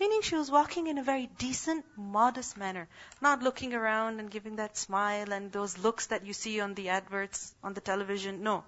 meaning 0.00 0.22
she 0.22 0.36
was 0.36 0.50
walking 0.50 0.86
in 0.86 0.98
a 0.98 1.02
very 1.02 1.26
decent, 1.38 1.84
modest 1.96 2.56
manner. 2.56 2.88
Not 3.20 3.42
looking 3.42 3.74
around 3.74 4.20
and 4.20 4.30
giving 4.30 4.56
that 4.56 4.76
smile 4.76 5.32
and 5.32 5.50
those 5.52 5.78
looks 5.78 6.06
that 6.06 6.26
you 6.26 6.32
see 6.32 6.60
on 6.60 6.74
the 6.74 6.88
adverts, 6.90 7.54
on 7.62 7.74
the 7.74 7.80
television. 7.80 8.42
No. 8.42 8.64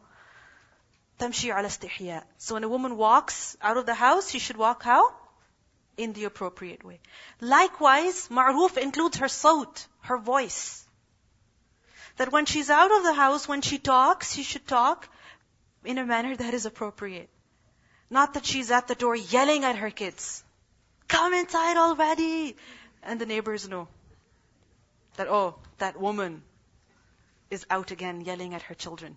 Tamshi 1.19 1.49
ala 1.51 1.69
istihya. 1.69 2.23
So 2.39 2.55
when 2.55 2.65
a 2.65 2.69
woman 2.69 2.97
walks 2.97 3.57
out 3.61 3.77
of 3.77 3.87
the 3.87 3.95
house, 3.95 4.31
she 4.31 4.39
should 4.39 4.57
walk 4.57 4.83
how? 4.83 5.13
In 5.97 6.13
the 6.13 6.25
appropriate 6.25 6.85
way. 6.85 7.01
Likewise, 7.41 8.29
ma'ruf 8.29 8.77
includes 8.77 9.19
her 9.19 9.29
saut, 9.29 9.87
her 10.01 10.19
voice 10.19 10.89
that 12.19 12.33
when 12.33 12.47
she's 12.47 12.69
out 12.69 12.93
of 12.93 13.05
the 13.05 13.15
house, 13.15 13.49
when 13.49 13.63
she 13.63 13.79
talks, 13.79 14.35
she 14.35 14.43
should 14.43 14.67
talk 14.67 15.09
in 15.85 15.99
a 15.99 16.05
manner 16.05 16.37
that 16.37 16.53
is 16.53 16.67
appropriate. 16.67 17.31
Not 18.11 18.35
that 18.35 18.45
she's 18.45 18.71
at 18.71 18.89
the 18.89 18.95
door 18.95 19.17
yelling 19.17 19.65
at 19.65 19.77
her 19.77 19.91
kids. 19.91 20.43
Come 21.09 21.35
inside 21.35 21.77
already! 21.77 22.57
And 23.03 23.21
the 23.21 23.27
neighbors 23.27 23.69
know 23.69 23.89
that, 25.17 25.29
oh, 25.29 25.57
that 25.79 25.99
woman 25.99 26.43
is 27.51 27.67
out 27.71 27.91
again 27.91 28.21
yelling 28.21 28.55
at 28.55 28.63
her 28.63 28.75
children. 28.75 29.17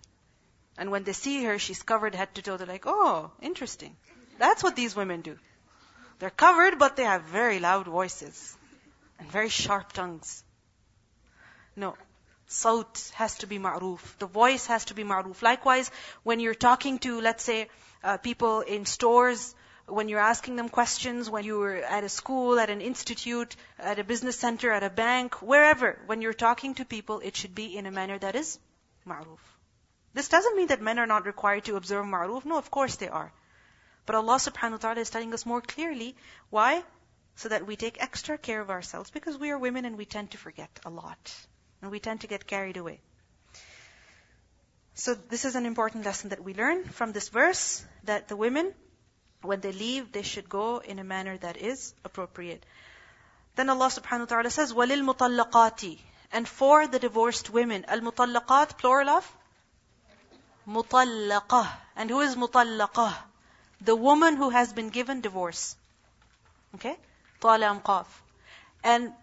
And 0.78 0.90
when 0.90 1.04
they 1.04 1.12
see 1.12 1.44
her, 1.44 1.58
she's 1.58 1.82
covered 1.82 2.14
head 2.14 2.34
to 2.34 2.42
toe. 2.42 2.56
They're 2.56 2.66
like, 2.66 2.84
oh, 2.86 3.30
interesting. 3.40 3.96
That's 4.38 4.62
what 4.62 4.74
these 4.74 4.96
women 4.96 5.20
do. 5.20 5.38
They're 6.18 6.30
covered, 6.30 6.78
but 6.78 6.96
they 6.96 7.04
have 7.04 7.24
very 7.24 7.58
loud 7.58 7.86
voices 7.86 8.56
and 9.18 9.30
very 9.30 9.48
sharp 9.48 9.92
tongues. 9.92 10.42
No, 11.76 11.96
Saut 12.46 13.10
has 13.14 13.36
to 13.38 13.46
be 13.46 13.58
ma'ruf. 13.58 14.18
The 14.18 14.26
voice 14.26 14.66
has 14.66 14.86
to 14.86 14.94
be 14.94 15.04
ma'ruf. 15.04 15.42
Likewise, 15.42 15.90
when 16.22 16.40
you're 16.40 16.54
talking 16.54 16.98
to, 17.00 17.20
let's 17.20 17.44
say, 17.44 17.68
uh, 18.04 18.16
people 18.16 18.60
in 18.60 18.86
stores, 18.86 19.54
when 19.92 20.08
you're 20.08 20.20
asking 20.20 20.56
them 20.56 20.68
questions, 20.68 21.28
when 21.28 21.44
you're 21.44 21.76
at 21.76 22.04
a 22.04 22.08
school, 22.08 22.58
at 22.58 22.70
an 22.70 22.80
institute, 22.80 23.54
at 23.78 23.98
a 23.98 24.04
business 24.04 24.38
center, 24.38 24.72
at 24.72 24.82
a 24.82 24.90
bank, 24.90 25.42
wherever, 25.42 25.98
when 26.06 26.22
you're 26.22 26.32
talking 26.32 26.74
to 26.74 26.84
people, 26.84 27.20
it 27.20 27.36
should 27.36 27.54
be 27.54 27.76
in 27.76 27.86
a 27.86 27.90
manner 27.90 28.18
that 28.18 28.34
is 28.34 28.58
ma'ruf. 29.06 29.38
This 30.14 30.28
doesn't 30.28 30.56
mean 30.56 30.68
that 30.68 30.80
men 30.80 30.98
are 30.98 31.06
not 31.06 31.26
required 31.26 31.64
to 31.64 31.76
observe 31.76 32.06
ma'ruf. 32.06 32.44
No, 32.44 32.58
of 32.58 32.70
course 32.70 32.96
they 32.96 33.08
are. 33.08 33.32
But 34.04 34.16
Allah 34.16 34.36
subhanahu 34.36 34.72
wa 34.72 34.78
ta'ala 34.78 35.00
is 35.00 35.10
telling 35.10 35.32
us 35.32 35.46
more 35.46 35.60
clearly. 35.60 36.16
Why? 36.50 36.82
So 37.36 37.48
that 37.48 37.66
we 37.66 37.76
take 37.76 38.02
extra 38.02 38.36
care 38.36 38.60
of 38.60 38.70
ourselves 38.70 39.10
because 39.10 39.38
we 39.38 39.50
are 39.50 39.58
women 39.58 39.84
and 39.84 39.96
we 39.96 40.04
tend 40.04 40.32
to 40.32 40.38
forget 40.38 40.80
a 40.84 40.90
lot. 40.90 41.34
And 41.80 41.90
we 41.90 42.00
tend 42.00 42.20
to 42.22 42.26
get 42.26 42.46
carried 42.46 42.76
away. 42.76 43.00
So 44.94 45.14
this 45.14 45.44
is 45.44 45.56
an 45.56 45.64
important 45.66 46.04
lesson 46.04 46.30
that 46.30 46.44
we 46.44 46.54
learn 46.54 46.84
from 46.84 47.12
this 47.12 47.30
verse, 47.30 47.84
that 48.04 48.28
the 48.28 48.36
women, 48.36 48.74
when 49.41 49.59
they 49.61 49.71
leave, 49.71 50.11
they 50.11 50.21
should 50.21 50.49
go 50.49 50.79
in 50.79 50.99
a 50.99 51.03
manner 51.03 51.37
that 51.37 51.57
is 51.57 51.93
appropriate. 52.03 52.65
Then 53.55 53.69
Allah 53.69 53.87
subhanahu 53.87 54.19
wa 54.21 54.25
ta'ala 54.25 54.49
says, 54.51 54.73
وَلِلْ 54.73 55.03
مُطَلَّقَاتِ 55.13 55.99
And 56.31 56.47
for 56.47 56.87
the 56.87 56.99
divorced 56.99 57.49
women, 57.49 57.85
al-mutallaqat, 57.87 58.77
plural 58.77 59.09
of? 59.09 59.37
Mutallaqah. 60.67 61.67
And 61.95 62.09
who 62.09 62.19
is 62.21 62.35
mutallaqah? 62.35 63.15
The 63.81 63.95
woman 63.95 64.35
who 64.35 64.49
has 64.49 64.73
been 64.73 64.89
given 64.89 65.21
divorce. 65.21 65.75
Okay? 66.75 66.97
طالع 67.41 67.81
قاف. 67.83 68.05
And 68.83 69.13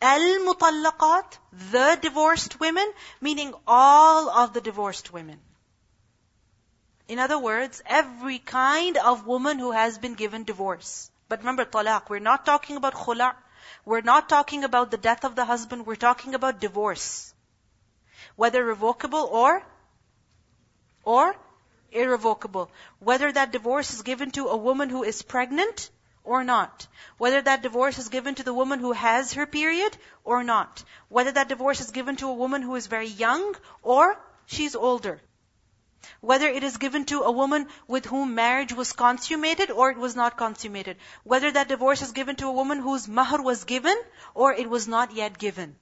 Al-mutallaqat, 0.00 1.38
the 1.72 1.98
divorced 2.00 2.60
women, 2.60 2.88
meaning 3.20 3.52
all 3.66 4.30
of 4.30 4.52
the 4.52 4.60
divorced 4.60 5.12
women. 5.12 5.40
In 7.07 7.19
other 7.19 7.37
words, 7.37 7.81
every 7.85 8.39
kind 8.39 8.97
of 8.97 9.27
woman 9.27 9.59
who 9.59 9.71
has 9.71 9.97
been 9.97 10.13
given 10.13 10.43
divorce. 10.43 11.11
But 11.27 11.39
remember, 11.39 11.65
talaq, 11.65 12.09
we're 12.09 12.19
not 12.19 12.45
talking 12.45 12.77
about 12.77 12.93
khula', 12.93 13.35
We're 13.85 14.01
not 14.01 14.29
talking 14.29 14.63
about 14.63 14.91
the 14.91 14.97
death 14.97 15.25
of 15.25 15.35
the 15.35 15.45
husband, 15.45 15.85
we're 15.85 15.95
talking 15.95 16.35
about 16.35 16.59
divorce. 16.61 17.33
Whether 18.35 18.63
revocable 18.63 19.27
or, 19.31 19.63
or 21.03 21.35
irrevocable. 21.91 22.71
Whether 22.99 23.31
that 23.31 23.51
divorce 23.51 23.93
is 23.93 24.01
given 24.01 24.31
to 24.31 24.47
a 24.47 24.57
woman 24.57 24.89
who 24.89 25.03
is 25.03 25.21
pregnant 25.21 25.89
or 26.23 26.43
not. 26.43 26.87
Whether 27.17 27.41
that 27.41 27.61
divorce 27.61 27.99
is 27.99 28.09
given 28.09 28.35
to 28.35 28.43
the 28.43 28.53
woman 28.53 28.79
who 28.79 28.93
has 28.93 29.33
her 29.33 29.45
period 29.45 29.97
or 30.23 30.43
not. 30.43 30.83
Whether 31.09 31.31
that 31.33 31.49
divorce 31.49 31.81
is 31.81 31.91
given 31.91 32.15
to 32.17 32.29
a 32.29 32.33
woman 32.33 32.61
who 32.61 32.75
is 32.75 32.87
very 32.87 33.07
young 33.07 33.55
or 33.81 34.17
she's 34.45 34.75
older. 34.75 35.21
Whether 36.21 36.47
it 36.47 36.63
is 36.63 36.77
given 36.77 37.05
to 37.05 37.21
a 37.21 37.31
woman 37.31 37.67
with 37.87 38.05
whom 38.05 38.35
marriage 38.35 38.73
was 38.73 38.93
consummated 38.93 39.71
or 39.71 39.91
it 39.91 39.97
was 39.97 40.15
not 40.15 40.37
consummated. 40.37 40.97
Whether 41.23 41.51
that 41.51 41.67
divorce 41.67 42.01
is 42.01 42.11
given 42.11 42.35
to 42.37 42.47
a 42.47 42.51
woman 42.51 42.79
whose 42.79 43.07
mahr 43.07 43.41
was 43.41 43.63
given 43.63 44.01
or 44.33 44.53
it 44.53 44.69
was 44.69 44.87
not 44.87 45.13
yet 45.13 45.37
given. 45.37 45.75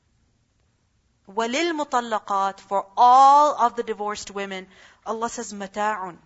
Walil 1.28 1.74
mutallaqat 1.74 2.60
for 2.60 2.88
all 2.98 3.56
of 3.56 3.76
the 3.76 3.84
divorced 3.84 4.32
women, 4.32 4.68
Allah 5.06 5.30
says 5.30 5.54
mata'un, 5.54 6.18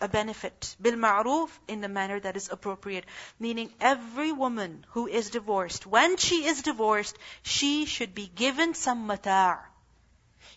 a 0.00 0.08
benefit. 0.08 0.76
Bil 0.80 0.96
ma'roof 0.96 1.48
in 1.68 1.80
the 1.80 1.88
manner 1.88 2.20
that 2.20 2.36
is 2.36 2.50
appropriate. 2.50 3.06
Meaning 3.38 3.72
every 3.80 4.32
woman 4.32 4.84
who 4.90 5.06
is 5.06 5.30
divorced, 5.30 5.86
when 5.86 6.16
she 6.16 6.44
is 6.44 6.62
divorced, 6.62 7.16
she 7.42 7.86
should 7.86 8.14
be 8.14 8.26
given 8.26 8.74
some 8.74 9.06
mata'. 9.06 9.58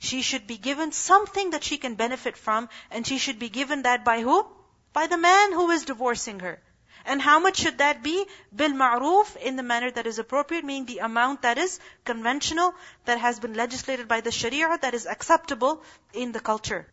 She 0.04 0.22
should 0.22 0.48
be 0.48 0.58
given 0.58 0.92
something 0.92 1.52
that 1.52 1.64
she 1.64 1.78
can 1.78 1.96
benefit 1.96 2.36
from, 2.36 2.68
and 2.92 3.08
she 3.08 3.18
should 3.18 3.40
be 3.40 3.48
given 3.48 3.84
that 3.84 4.04
by 4.04 4.20
who? 4.20 4.46
By 4.92 5.08
the 5.08 5.18
man 5.18 5.54
who 5.54 5.70
is 5.70 5.86
divorcing 5.86 6.42
her. 6.42 6.62
And 7.06 7.22
how 7.22 7.40
much 7.40 7.60
should 7.60 7.78
that 7.78 8.04
be? 8.04 8.26
Bil 8.54 8.74
ma'ruf, 8.74 9.38
in 9.38 9.56
the 9.56 9.64
manner 9.64 9.92
that 9.92 10.06
is 10.06 10.20
appropriate, 10.20 10.66
meaning 10.66 10.86
the 10.88 11.00
amount 11.00 11.44
that 11.44 11.58
is 11.58 11.80
conventional, 12.04 12.76
that 13.06 13.20
has 13.20 13.40
been 13.40 13.54
legislated 13.54 14.10
by 14.10 14.20
the 14.20 14.32
sharia, 14.32 14.78
that 14.82 14.94
is 14.94 15.06
acceptable 15.06 15.82
in 16.14 16.34
the 16.34 16.42
culture. 16.42 16.86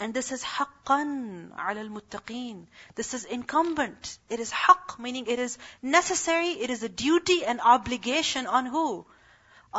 And 0.00 0.12
this 0.12 0.32
is 0.32 0.42
haqqan 0.42 1.56
al-muttaqeen. 1.56 2.66
This 2.96 3.14
is 3.14 3.24
incumbent. 3.24 4.18
It 4.28 4.40
is 4.40 4.50
haqq, 4.50 4.98
meaning 4.98 5.26
it 5.28 5.38
is 5.38 5.56
necessary, 5.82 6.48
it 6.48 6.70
is 6.70 6.82
a 6.82 6.88
duty 6.88 7.44
and 7.44 7.60
obligation 7.60 8.48
on 8.48 8.66
who? 8.66 9.06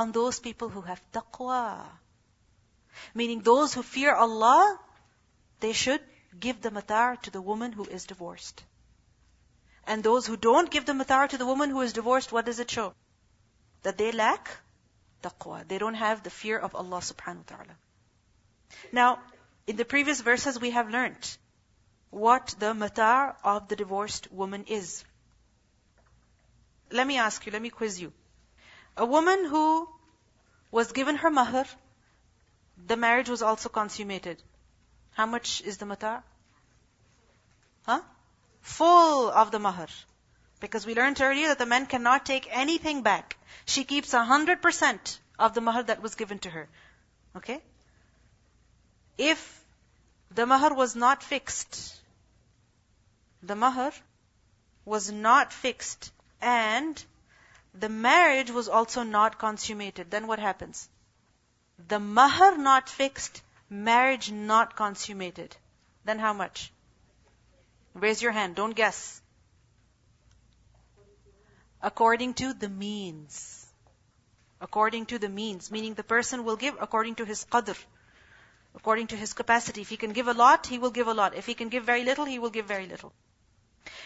On 0.01 0.11
those 0.11 0.39
people 0.39 0.69
who 0.69 0.81
have 0.81 1.01
taqwa. 1.11 1.85
Meaning 3.13 3.41
those 3.41 3.73
who 3.73 3.83
fear 3.83 4.13
Allah, 4.13 4.79
they 5.59 5.73
should 5.73 6.01
give 6.39 6.61
the 6.61 6.71
mata' 6.71 7.17
to 7.23 7.31
the 7.31 7.41
woman 7.41 7.71
who 7.71 7.85
is 7.85 8.05
divorced. 8.05 8.63
And 9.87 10.03
those 10.03 10.27
who 10.27 10.37
don't 10.37 10.69
give 10.69 10.85
the 10.85 10.93
mata' 10.93 11.29
to 11.29 11.37
the 11.37 11.45
woman 11.45 11.71
who 11.71 11.81
is 11.81 11.93
divorced, 11.93 12.31
what 12.31 12.45
does 12.45 12.59
it 12.59 12.69
show? 12.69 12.93
That 13.83 13.97
they 13.97 14.11
lack 14.11 14.51
taqwa. 15.23 15.67
They 15.67 15.79
don't 15.79 15.95
have 15.95 16.21
the 16.23 16.29
fear 16.29 16.59
of 16.59 16.75
Allah 16.75 16.99
subhanahu 16.99 17.49
wa 17.49 17.55
ta'ala. 17.55 17.75
Now, 18.91 19.19
in 19.65 19.77
the 19.77 19.85
previous 19.85 20.21
verses, 20.21 20.59
we 20.59 20.71
have 20.71 20.89
learnt 20.89 21.37
what 22.11 22.55
the 22.59 22.73
mata' 22.73 23.35
of 23.43 23.67
the 23.67 23.75
divorced 23.75 24.31
woman 24.31 24.65
is. 24.67 25.03
Let 26.91 27.07
me 27.07 27.17
ask 27.17 27.45
you, 27.45 27.51
let 27.51 27.61
me 27.61 27.69
quiz 27.69 27.99
you. 27.99 28.13
A 28.97 29.05
woman 29.05 29.45
who 29.45 29.87
was 30.71 30.91
given 30.91 31.17
her 31.17 31.29
mahr, 31.29 31.65
the 32.87 32.97
marriage 32.97 33.29
was 33.29 33.43
also 33.43 33.69
consummated. 33.69 34.41
How 35.11 35.27
much 35.27 35.61
is 35.61 35.77
the 35.77 35.85
mata'? 35.85 36.23
Huh? 37.85 38.01
Full 38.61 39.29
of 39.29 39.51
the 39.51 39.59
mahr. 39.59 39.87
Because 40.59 40.87
we 40.87 40.95
learned 40.95 41.21
earlier 41.21 41.49
that 41.49 41.59
the 41.59 41.67
man 41.67 41.85
cannot 41.85 42.25
take 42.25 42.47
anything 42.49 43.03
back. 43.03 43.37
She 43.65 43.83
keeps 43.83 44.15
a 44.15 44.25
hundred 44.25 44.63
percent 44.63 45.19
of 45.37 45.53
the 45.53 45.61
mahr 45.61 45.83
that 45.83 46.01
was 46.01 46.15
given 46.15 46.39
to 46.39 46.49
her. 46.49 46.67
Okay? 47.35 47.61
If 49.17 49.63
the 50.31 50.47
mahr 50.47 50.73
was 50.73 50.95
not 50.95 51.21
fixed, 51.21 51.95
the 53.43 53.55
mahr 53.55 53.91
was 54.85 55.11
not 55.11 55.53
fixed 55.53 56.11
and 56.41 57.05
the 57.79 57.89
marriage 57.89 58.51
was 58.51 58.67
also 58.67 59.03
not 59.03 59.37
consummated, 59.37 60.09
then 60.11 60.27
what 60.27 60.39
happens? 60.39 60.89
The 61.87 61.99
mahar 61.99 62.57
not 62.57 62.89
fixed, 62.89 63.41
marriage 63.69 64.31
not 64.31 64.75
consummated. 64.75 65.55
Then 66.05 66.19
how 66.19 66.33
much? 66.33 66.71
Raise 67.93 68.21
your 68.21 68.31
hand, 68.31 68.55
don't 68.55 68.75
guess. 68.75 69.21
According 71.81 72.33
to 72.35 72.53
the 72.53 72.69
means. 72.69 73.65
According 74.59 75.05
to 75.07 75.19
the 75.19 75.29
means, 75.29 75.69
meaning 75.69 75.93
the 75.93 76.03
person 76.03 76.43
will 76.43 76.55
give 76.55 76.75
according 76.81 77.15
to 77.15 77.25
his 77.25 77.45
qadr 77.45 77.77
according 78.77 79.07
to 79.07 79.15
his 79.15 79.33
capacity. 79.33 79.81
If 79.81 79.89
he 79.89 79.97
can 79.97 80.13
give 80.13 80.27
a 80.27 80.33
lot, 80.33 80.67
he 80.67 80.77
will 80.77 80.91
give 80.91 81.07
a 81.07 81.13
lot. 81.13 81.35
If 81.35 81.47
he 81.47 81.55
can 81.55 81.69
give 81.69 81.83
very 81.83 82.03
little, 82.03 82.25
he 82.25 82.39
will 82.39 82.51
give 82.51 82.67
very 82.67 82.85
little. 82.85 83.11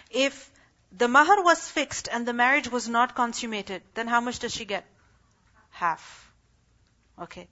If 0.10 0.50
the 0.92 1.08
mahar 1.08 1.42
was 1.44 1.70
fixed 1.70 2.10
and 2.12 2.28
the 2.28 2.34
marriage 2.34 2.70
was 2.70 2.88
not 2.88 3.16
consummated, 3.16 3.82
then 3.94 4.08
how 4.08 4.20
much 4.22 4.39
does 4.39 4.54
she 4.54 4.66
get? 4.66 4.86
Half. 5.70 6.32
Okay. 7.20 7.48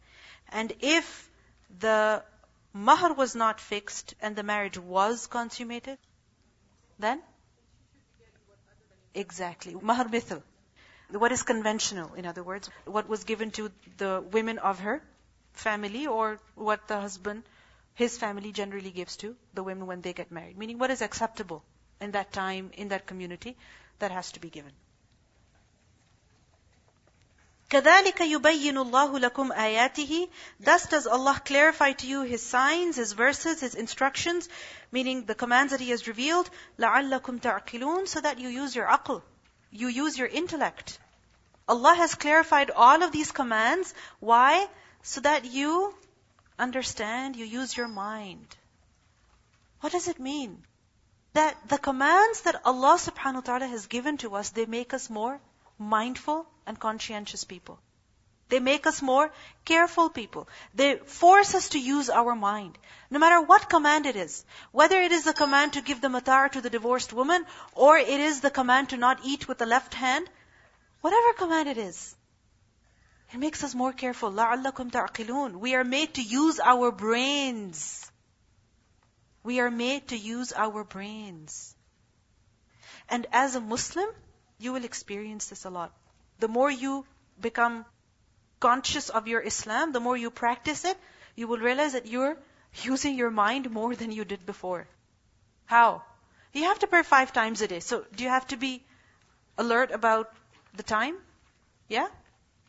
And 0.49 0.73
if 0.81 1.29
the 1.79 2.23
mahar 2.73 3.13
was 3.13 3.35
not 3.35 3.61
fixed 3.61 4.13
and 4.21 4.35
the 4.35 4.43
marriage 4.43 4.77
was 4.77 5.27
consummated, 5.27 5.97
then? 6.97 7.21
Exactly. 9.13 9.75
Mahar 9.81 10.09
mithal. 10.09 10.43
What 11.11 11.31
is 11.31 11.41
conventional, 11.41 12.13
in 12.13 12.25
other 12.25 12.43
words, 12.43 12.69
what 12.85 13.09
was 13.09 13.23
given 13.23 13.51
to 13.51 13.71
the 13.97 14.23
women 14.31 14.59
of 14.59 14.79
her 14.79 15.01
family 15.53 16.05
or 16.05 16.39
what 16.55 16.87
the 16.87 16.99
husband, 16.99 17.43
his 17.95 18.17
family 18.17 18.51
generally 18.51 18.91
gives 18.91 19.17
to 19.17 19.35
the 19.53 19.63
women 19.63 19.87
when 19.87 20.01
they 20.01 20.13
get 20.13 20.31
married. 20.31 20.57
Meaning 20.57 20.77
what 20.77 20.91
is 20.91 21.01
acceptable 21.01 21.63
in 22.00 22.12
that 22.12 22.32
time, 22.32 22.70
in 22.74 22.88
that 22.88 23.06
community, 23.06 23.56
that 23.98 24.10
has 24.10 24.32
to 24.32 24.40
be 24.40 24.50
given. 24.50 24.72
كَذَلِكَ 27.70 28.18
يُبَيِّنُ 28.18 28.74
اللَّهُ 28.74 29.30
لَكُمْ 29.30 29.56
آيَاتِهِ 29.56 30.28
Thus 30.60 30.86
does 30.86 31.06
Allah 31.06 31.40
clarify 31.44 31.92
to 31.92 32.06
you 32.06 32.22
His 32.22 32.42
signs, 32.42 32.96
His 32.96 33.12
verses, 33.14 33.60
His 33.60 33.74
instructions, 33.74 34.48
meaning 34.92 35.24
the 35.24 35.34
commands 35.34 35.72
that 35.72 35.80
He 35.80 35.90
has 35.90 36.06
revealed, 36.06 36.48
لَعَلَّكُمْ 36.78 37.40
تَعْقِلُونَ 37.40 38.06
So 38.06 38.20
that 38.20 38.38
you 38.38 38.48
use 38.48 38.76
your 38.76 38.86
aql, 38.86 39.22
you 39.70 39.88
use 39.88 40.16
your 40.18 40.28
intellect. 40.28 40.98
Allah 41.66 41.94
has 41.96 42.14
clarified 42.14 42.70
all 42.70 43.02
of 43.02 43.10
these 43.12 43.32
commands. 43.32 43.94
Why? 44.20 44.68
so 45.04 45.20
that 45.20 45.44
you 45.44 45.94
understand, 46.58 47.36
you 47.36 47.44
use 47.44 47.76
your 47.76 47.88
mind. 47.88 48.56
What 49.80 49.92
does 49.92 50.08
it 50.08 50.18
mean? 50.18 50.62
that 51.33 51.57
the 51.67 51.77
commands 51.77 52.41
that 52.41 52.61
Allah 52.65 52.97
subhanahu 52.97 53.35
wa 53.35 53.41
ta'ala 53.41 53.67
has 53.67 53.87
given 53.87 54.17
to 54.17 54.35
us, 54.35 54.49
they 54.49 54.65
make 54.65 54.93
us 54.93 55.09
more 55.09 55.39
mindful 55.77 56.45
and 56.65 56.79
conscientious 56.79 57.43
people. 57.43 57.79
They 58.49 58.59
make 58.59 58.87
us 58.87 59.01
more 59.01 59.31
careful 59.63 60.09
people. 60.09 60.47
They 60.73 60.95
force 60.97 61.53
us 61.53 61.69
to 61.69 61.79
use 61.79 62.09
our 62.09 62.33
mind. 62.35 62.79
No 63.11 63.19
matter 63.19 63.41
what 63.41 63.69
command 63.69 64.07
it 64.07 64.15
is, 64.15 64.43
whether 64.71 64.99
it 64.99 65.11
is 65.11 65.23
the 65.23 65.33
command 65.33 65.73
to 65.73 65.81
give 65.81 66.01
the 66.01 66.09
mata' 66.09 66.49
to 66.53 66.61
the 66.61 66.69
divorced 66.71 67.13
woman, 67.13 67.45
or 67.75 67.97
it 67.97 68.19
is 68.19 68.41
the 68.41 68.49
command 68.49 68.89
to 68.89 68.97
not 68.97 69.19
eat 69.23 69.47
with 69.47 69.59
the 69.59 69.67
left 69.67 69.93
hand, 69.93 70.27
whatever 71.01 71.33
command 71.33 71.69
it 71.69 71.77
is, 71.77 72.15
it 73.31 73.37
makes 73.37 73.63
us 73.63 73.75
more 73.75 73.93
careful. 73.93 74.31
لَعَلَّكُمْ 74.31 74.91
تَعْقِلُونَ 74.91 75.57
We 75.57 75.75
are 75.75 75.83
made 75.83 76.15
to 76.15 76.23
use 76.23 76.59
our 76.59 76.91
brains. 76.91 78.11
We 79.43 79.59
are 79.59 79.71
made 79.71 80.09
to 80.09 80.17
use 80.17 80.53
our 80.53 80.83
brains. 80.83 81.75
And 83.09 83.25
as 83.31 83.55
a 83.55 83.61
Muslim, 83.61 84.09
you 84.57 84.73
will 84.73 84.83
experience 84.83 85.47
this 85.47 85.65
a 85.65 85.69
lot. 85.69 85.91
The 86.39 86.47
more 86.47 86.69
you 86.69 87.05
become 87.39 87.85
conscious 88.59 89.09
of 89.09 89.27
your 89.27 89.41
Islam, 89.41 89.91
the 89.93 89.99
more 89.99 90.17
you 90.17 90.29
practice 90.29 90.85
it, 90.85 90.97
you 91.35 91.47
will 91.47 91.59
realize 91.59 91.93
that 91.93 92.05
you're 92.05 92.37
using 92.83 93.15
your 93.15 93.31
mind 93.31 93.71
more 93.71 93.95
than 93.95 94.11
you 94.11 94.25
did 94.25 94.45
before. 94.45 94.87
How? 95.65 96.03
You 96.53 96.63
have 96.63 96.79
to 96.79 96.87
pray 96.87 97.03
five 97.03 97.31
times 97.31 97.61
a 97.61 97.67
day. 97.67 97.79
So 97.79 98.05
do 98.15 98.23
you 98.23 98.29
have 98.29 98.47
to 98.47 98.57
be 98.57 98.83
alert 99.57 99.91
about 99.91 100.31
the 100.75 100.83
time? 100.83 101.17
Yeah? 101.87 102.07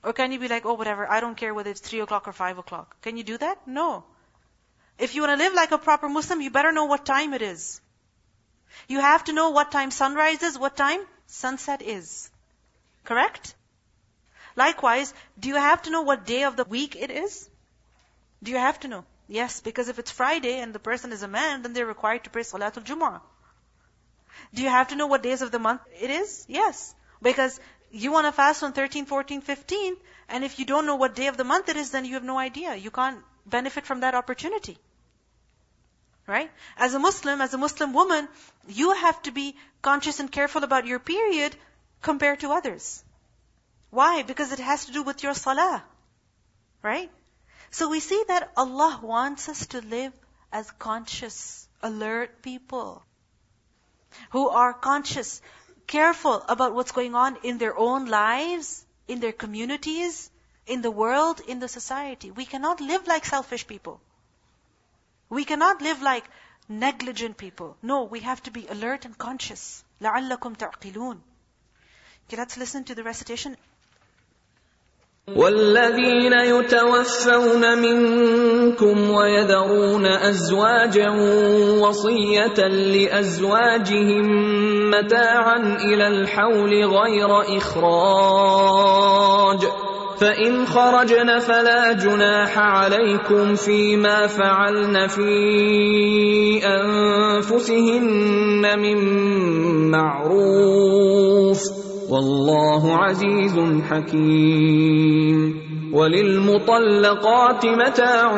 Or 0.02 0.12
can 0.12 0.32
you 0.32 0.38
be 0.38 0.48
like, 0.48 0.64
oh, 0.64 0.74
whatever, 0.74 1.10
I 1.10 1.20
don't 1.20 1.36
care 1.36 1.52
whether 1.52 1.70
it's 1.70 1.80
3 1.80 2.00
o'clock 2.00 2.28
or 2.28 2.32
5 2.32 2.58
o'clock. 2.58 2.96
Can 3.02 3.16
you 3.16 3.24
do 3.24 3.38
that? 3.38 3.66
No. 3.66 4.04
If 5.00 5.14
you 5.14 5.22
want 5.22 5.38
to 5.38 5.44
live 5.44 5.54
like 5.54 5.72
a 5.72 5.78
proper 5.78 6.08
Muslim, 6.08 6.40
you 6.40 6.50
better 6.50 6.72
know 6.72 6.84
what 6.84 7.06
time 7.06 7.34
it 7.34 7.42
is. 7.42 7.80
You 8.88 9.00
have 9.00 9.24
to 9.24 9.32
know 9.32 9.50
what 9.50 9.72
time 9.72 9.90
sunrise 9.90 10.42
is, 10.42 10.58
what 10.58 10.76
time 10.76 11.00
sunset 11.26 11.82
is. 11.82 12.30
Correct? 13.04 13.54
Likewise, 14.56 15.14
do 15.38 15.48
you 15.48 15.56
have 15.56 15.82
to 15.82 15.90
know 15.90 16.02
what 16.02 16.26
day 16.26 16.44
of 16.44 16.56
the 16.56 16.64
week 16.64 16.96
it 16.96 17.10
is? 17.10 17.48
Do 18.42 18.50
you 18.50 18.58
have 18.58 18.80
to 18.80 18.88
know? 18.88 19.04
Yes, 19.28 19.60
because 19.60 19.88
if 19.88 19.98
it's 19.98 20.10
Friday 20.10 20.60
and 20.60 20.72
the 20.74 20.78
person 20.78 21.12
is 21.12 21.22
a 21.22 21.28
man, 21.28 21.62
then 21.62 21.72
they're 21.72 21.86
required 21.86 22.24
to 22.24 22.30
pray 22.30 22.42
Salatul 22.42 22.84
Jumu'ah. 22.84 23.20
Do 24.54 24.62
you 24.62 24.68
have 24.68 24.88
to 24.88 24.96
know 24.96 25.06
what 25.06 25.22
days 25.22 25.42
of 25.42 25.50
the 25.50 25.58
month 25.58 25.80
it 26.00 26.10
is? 26.10 26.44
Yes. 26.48 26.94
Because 27.22 27.60
You 27.90 28.12
want 28.12 28.26
to 28.26 28.32
fast 28.32 28.62
on 28.62 28.72
13, 28.72 29.06
14, 29.06 29.40
15, 29.40 29.96
and 30.28 30.44
if 30.44 30.58
you 30.60 30.64
don't 30.64 30.86
know 30.86 30.94
what 30.94 31.16
day 31.16 31.26
of 31.26 31.36
the 31.36 31.44
month 31.44 31.68
it 31.68 31.76
is, 31.76 31.90
then 31.90 32.04
you 32.04 32.14
have 32.14 32.22
no 32.22 32.38
idea. 32.38 32.76
You 32.76 32.90
can't 32.90 33.18
benefit 33.44 33.84
from 33.84 34.00
that 34.00 34.14
opportunity. 34.14 34.78
Right? 36.30 36.50
As 36.76 36.94
a 36.94 37.00
Muslim, 37.00 37.40
as 37.40 37.54
a 37.54 37.58
Muslim 37.58 37.92
woman, 37.92 38.28
you 38.68 38.92
have 38.92 39.20
to 39.22 39.32
be 39.32 39.56
conscious 39.82 40.20
and 40.20 40.30
careful 40.30 40.62
about 40.62 40.86
your 40.86 41.00
period 41.00 41.56
compared 42.02 42.40
to 42.40 42.52
others. 42.52 43.02
Why? 43.90 44.22
Because 44.22 44.52
it 44.52 44.60
has 44.60 44.84
to 44.84 44.92
do 44.92 45.02
with 45.02 45.24
your 45.24 45.34
salah. 45.34 45.82
Right? 46.82 47.10
So 47.72 47.88
we 47.88 47.98
see 47.98 48.22
that 48.28 48.52
Allah 48.56 49.00
wants 49.02 49.48
us 49.48 49.66
to 49.72 49.80
live 49.80 50.12
as 50.52 50.70
conscious, 50.70 51.66
alert 51.82 52.42
people 52.42 53.02
who 54.30 54.48
are 54.50 54.72
conscious, 54.72 55.42
careful 55.88 56.44
about 56.48 56.74
what's 56.74 56.92
going 56.92 57.16
on 57.16 57.38
in 57.42 57.58
their 57.58 57.76
own 57.76 58.06
lives, 58.06 58.84
in 59.08 59.18
their 59.18 59.32
communities, 59.32 60.30
in 60.66 60.80
the 60.80 60.92
world, 60.92 61.40
in 61.48 61.58
the 61.58 61.66
society. 61.66 62.30
We 62.30 62.44
cannot 62.44 62.80
live 62.80 63.08
like 63.08 63.24
selfish 63.24 63.66
people. 63.66 64.00
We 65.29 65.45
cannot 65.45 65.81
live 65.81 66.01
like 66.01 66.25
negligent 66.69 67.37
people. 67.37 67.77
No, 67.81 68.03
we 68.03 68.19
have 68.21 68.41
to 68.43 68.51
be 68.51 68.67
alert 68.67 69.05
and 69.05 69.17
conscious. 69.17 69.83
لَعَلَّكُمْ 70.01 70.55
تَعْقِلُونَ 70.57 71.17
Okay, 72.27 72.37
let's 72.37 72.57
listen 72.57 72.83
to 72.85 72.95
the 72.95 73.03
recitation. 73.03 73.55
والذين 75.27 76.33
يتوفون 76.33 77.77
منكم 77.77 79.09
ويذرون 79.09 80.05
ازواجا 80.05 81.09
وصيه 81.81 82.67
لازواجهم 82.67 84.25
متاعا 84.91 85.57
الى 85.81 86.07
الحول 86.07 86.85
غير 86.85 87.57
اخراج 87.57 88.85
فإن 90.20 90.66
خرجن 90.66 91.38
فلا 91.38 91.92
جناح 91.92 92.58
عليكم 92.58 93.54
فيما 93.54 94.26
فعلن 94.26 95.06
في 95.06 95.30
أنفسهن 96.64 98.02
من 98.78 98.98
معروف 99.90 101.60
والله 102.10 102.96
عزيز 102.96 103.58
حكيم 103.90 105.60
وللمطلقات 105.92 107.66
متاع 107.66 108.32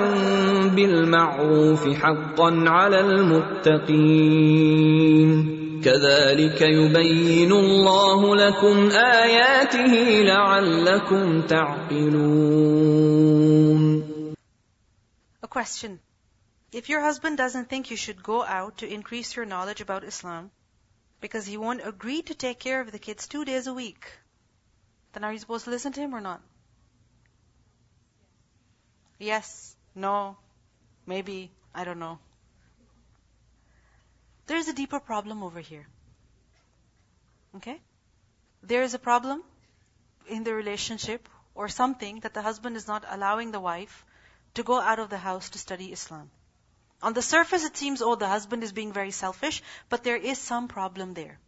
بالمعروف 0.77 1.89
حقا 1.89 2.65
على 2.67 3.01
المتقين 3.01 4.53
كذلك 5.84 6.62
يبين 6.62 7.52
الله 7.52 8.36
لكم 8.36 8.90
اياته 8.92 9.94
لعلكم 10.24 11.42
تعقلون 11.42 12.88
A 15.44 15.48
question. 15.48 16.00
If 16.72 16.90
your 16.90 17.02
husband 17.02 17.38
doesn't 17.38 17.70
think 17.70 17.90
you 17.90 17.98
should 17.98 18.22
go 18.22 18.44
out 18.44 18.78
to 18.80 18.88
increase 18.88 19.36
your 19.36 19.46
knowledge 19.46 19.82
about 19.82 20.04
Islam, 20.04 20.52
because 21.22 21.46
he 21.46 21.58
won't 21.58 21.82
agree 21.86 22.22
to 22.24 22.34
take 22.36 22.60
care 22.60 22.82
of 22.82 22.92
the 22.92 23.00
kids 23.00 23.28
two 23.28 23.46
days 23.46 23.68
a 23.68 23.74
week, 23.74 24.06
then 25.14 25.24
are 25.24 25.32
you 25.34 25.40
supposed 25.40 25.66
to 25.66 25.72
listen 25.72 25.94
to 25.94 26.02
him 26.02 26.14
or 26.14 26.22
not? 26.22 26.42
Yes, 29.20 29.76
no, 29.96 30.38
maybe, 31.06 31.52
I 31.74 31.84
don't 31.86 32.00
know. 32.00 32.20
There's 34.53 34.69
a 34.69 34.75
deeper 34.75 35.01
problem 35.01 35.43
over 35.43 35.61
here. 35.61 35.87
Okay? 37.57 37.81
There 38.63 38.83
is 38.83 38.93
a 38.93 38.99
problem 38.99 39.43
in 40.29 40.45
the 40.45 40.53
relationship 40.53 41.27
or 41.55 41.69
something 41.69 42.21
that 42.21 42.35
the 42.35 42.43
husband 42.43 42.77
is 42.77 42.87
not 42.87 43.07
allowing 43.09 43.51
the 43.51 43.61
wife 43.61 44.05
to 44.57 44.63
go 44.63 44.79
out 44.79 44.99
of 44.99 45.09
the 45.09 45.17
house 45.17 45.49
to 45.55 45.59
study 45.59 45.91
Islam. 45.91 46.31
On 47.03 47.15
the 47.15 47.23
surface, 47.23 47.65
it 47.65 47.79
seems, 47.79 48.03
oh, 48.03 48.15
the 48.15 48.29
husband 48.29 48.63
is 48.63 48.73
being 48.73 48.93
very 48.93 49.11
selfish, 49.11 49.63
but 49.89 50.05
there 50.05 50.19
is 50.19 50.37
some 50.37 50.69
problem 50.69 51.15
there. 51.15 51.39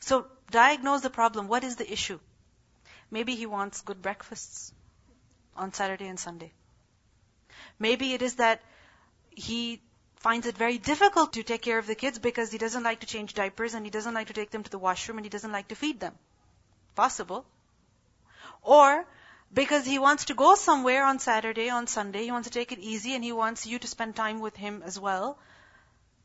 So, 0.00 0.26
diagnose 0.50 1.02
the 1.02 1.10
problem. 1.10 1.46
What 1.46 1.62
is 1.62 1.76
the 1.76 1.90
issue? 1.92 2.18
Maybe 3.12 3.36
he 3.36 3.46
wants 3.46 3.80
good 3.82 4.02
breakfasts 4.02 4.72
on 5.54 5.72
Saturday 5.72 6.08
and 6.08 6.18
Sunday. 6.18 6.52
Maybe 7.78 8.12
it 8.12 8.22
is 8.22 8.34
that 8.46 8.60
he 9.30 9.80
finds 10.24 10.46
it 10.46 10.56
very 10.56 10.78
difficult 10.78 11.34
to 11.34 11.42
take 11.48 11.60
care 11.60 11.78
of 11.78 11.86
the 11.86 11.94
kids 12.02 12.18
because 12.26 12.50
he 12.50 12.58
doesn't 12.60 12.82
like 12.82 13.00
to 13.00 13.06
change 13.06 13.34
diapers 13.38 13.74
and 13.74 13.84
he 13.84 13.90
doesn't 13.96 14.14
like 14.18 14.28
to 14.28 14.36
take 14.36 14.50
them 14.50 14.62
to 14.66 14.70
the 14.74 14.78
washroom 14.84 15.18
and 15.18 15.26
he 15.26 15.32
doesn't 15.34 15.52
like 15.52 15.68
to 15.68 15.76
feed 15.80 16.00
them. 16.00 16.14
Possible. 17.00 17.44
Or 18.62 19.06
because 19.52 19.84
he 19.84 19.98
wants 19.98 20.24
to 20.26 20.34
go 20.34 20.54
somewhere 20.54 21.04
on 21.04 21.18
Saturday, 21.18 21.68
on 21.68 21.86
Sunday, 21.86 22.22
he 22.24 22.32
wants 22.32 22.48
to 22.48 22.54
take 22.54 22.72
it 22.72 22.78
easy 22.78 23.14
and 23.14 23.22
he 23.22 23.32
wants 23.32 23.66
you 23.66 23.78
to 23.78 23.86
spend 23.86 24.16
time 24.16 24.40
with 24.40 24.56
him 24.56 24.82
as 24.84 24.98
well. 24.98 25.36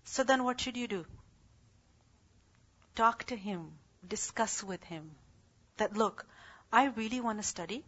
So 0.05 0.23
then 0.23 0.45
what 0.45 0.61
should 0.61 0.77
you 0.77 0.87
do? 0.87 1.05
Talk 2.95 3.25
to 3.25 3.35
him, 3.35 3.65
discuss 4.07 4.63
with 4.63 4.83
him 4.83 5.11
that 5.75 5.97
look, 5.97 6.25
I 6.71 6.85
really 7.01 7.19
want 7.19 7.39
to 7.39 7.49
study. 7.49 7.83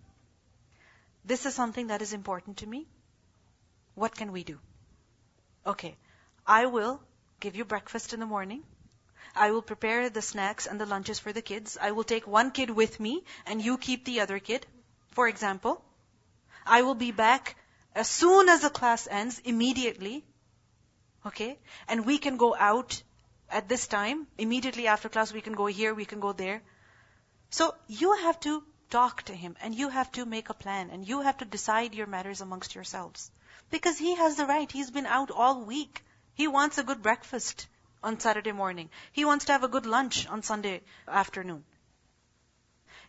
This 1.24 1.46
is 1.46 1.56
something 1.62 1.88
that 1.88 2.02
is 2.02 2.12
important 2.12 2.58
to 2.58 2.68
me. 2.68 2.86
What 3.96 4.14
can 4.24 4.34
we 4.34 4.44
do? 4.44 4.60
Okay, 5.66 5.96
I 6.46 6.66
will 6.66 7.02
give 7.40 7.56
you 7.56 7.66
breakfast 7.66 8.14
in 8.14 8.20
the 8.20 8.26
morning. 8.26 8.64
I 9.36 9.52
will 9.52 9.62
prepare 9.62 10.10
the 10.10 10.22
snacks 10.22 10.66
and 10.66 10.80
the 10.80 10.86
lunches 10.86 11.20
for 11.20 11.32
the 11.32 11.42
kids. 11.42 11.78
I 11.80 11.92
will 11.92 12.04
take 12.04 12.26
one 12.28 12.52
kid 12.52 12.70
with 12.70 13.00
me 13.00 13.24
and 13.46 13.62
you 13.62 13.78
keep 13.78 14.04
the 14.04 14.22
other 14.22 14.40
kid. 14.40 14.66
For 15.12 15.28
example, 15.28 15.84
I 16.66 16.82
will 16.82 16.96
be 16.96 17.12
back 17.12 17.56
as 17.96 18.10
soon 18.10 18.50
as 18.50 18.62
the 18.62 18.70
class 18.70 19.08
ends, 19.10 19.40
immediately. 19.40 20.26
Okay? 21.26 21.60
And 21.88 22.06
we 22.06 22.18
can 22.18 22.38
go 22.38 22.56
out 22.56 23.02
at 23.50 23.70
this 23.70 23.88
time. 23.88 24.28
Immediately 24.38 24.88
after 24.88 25.10
class, 25.10 25.32
we 25.32 25.42
can 25.42 25.54
go 25.54 25.68
here, 25.68 25.94
we 25.94 26.06
can 26.06 26.20
go 26.20 26.34
there. 26.34 26.62
So 27.52 27.76
you 27.88 28.14
have 28.14 28.40
to 28.42 28.64
talk 28.90 29.24
to 29.24 29.34
him 29.34 29.56
and 29.62 29.76
you 29.76 29.90
have 29.90 30.12
to 30.14 30.26
make 30.26 30.50
a 30.50 30.54
plan 30.54 30.90
and 30.90 31.08
you 31.08 31.22
have 31.22 31.38
to 31.38 31.46
decide 31.46 31.94
your 31.94 32.08
matters 32.08 32.42
amongst 32.42 32.76
yourselves. 32.76 33.32
Because 33.72 33.98
he 33.98 34.16
has 34.16 34.36
the 34.36 34.46
right. 34.46 34.72
He's 34.72 34.92
been 34.92 35.06
out 35.06 35.32
all 35.32 35.64
week. 35.64 36.04
He 36.34 36.48
wants 36.48 36.78
a 36.78 36.84
good 36.84 37.02
breakfast 37.02 37.68
on 38.04 38.20
Saturday 38.20 38.52
morning. 38.52 38.90
He 39.12 39.26
wants 39.26 39.46
to 39.46 39.54
have 39.54 39.64
a 39.64 39.68
good 39.68 39.86
lunch 39.86 40.28
on 40.28 40.44
Sunday 40.44 40.82
afternoon. 41.08 41.64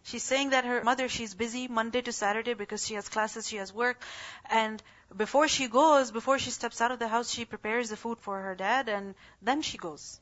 She's 0.05 0.23
saying 0.23 0.51
that 0.51 0.65
her 0.65 0.83
mother, 0.83 1.09
she's 1.09 1.35
busy 1.35 1.69
Monday 1.69 2.03
to 2.03 2.13
Saturday 2.13 2.55
because 2.55 2.85
she 2.85 2.95
has 2.95 3.09
classes, 3.09 3.49
she 3.49 3.57
has 3.57 3.73
work. 3.73 4.03
And 4.51 4.83
before 5.17 5.47
she 5.47 5.69
goes, 5.69 6.11
before 6.11 6.39
she 6.39 6.51
steps 6.51 6.81
out 6.81 6.91
of 6.91 6.99
the 6.99 7.09
house, 7.09 7.31
she 7.31 7.45
prepares 7.45 7.91
the 7.91 7.97
food 7.97 8.19
for 8.19 8.41
her 8.41 8.55
dad 8.55 8.89
and 8.89 9.15
then 9.41 9.63
she 9.63 9.79
goes. 9.79 10.19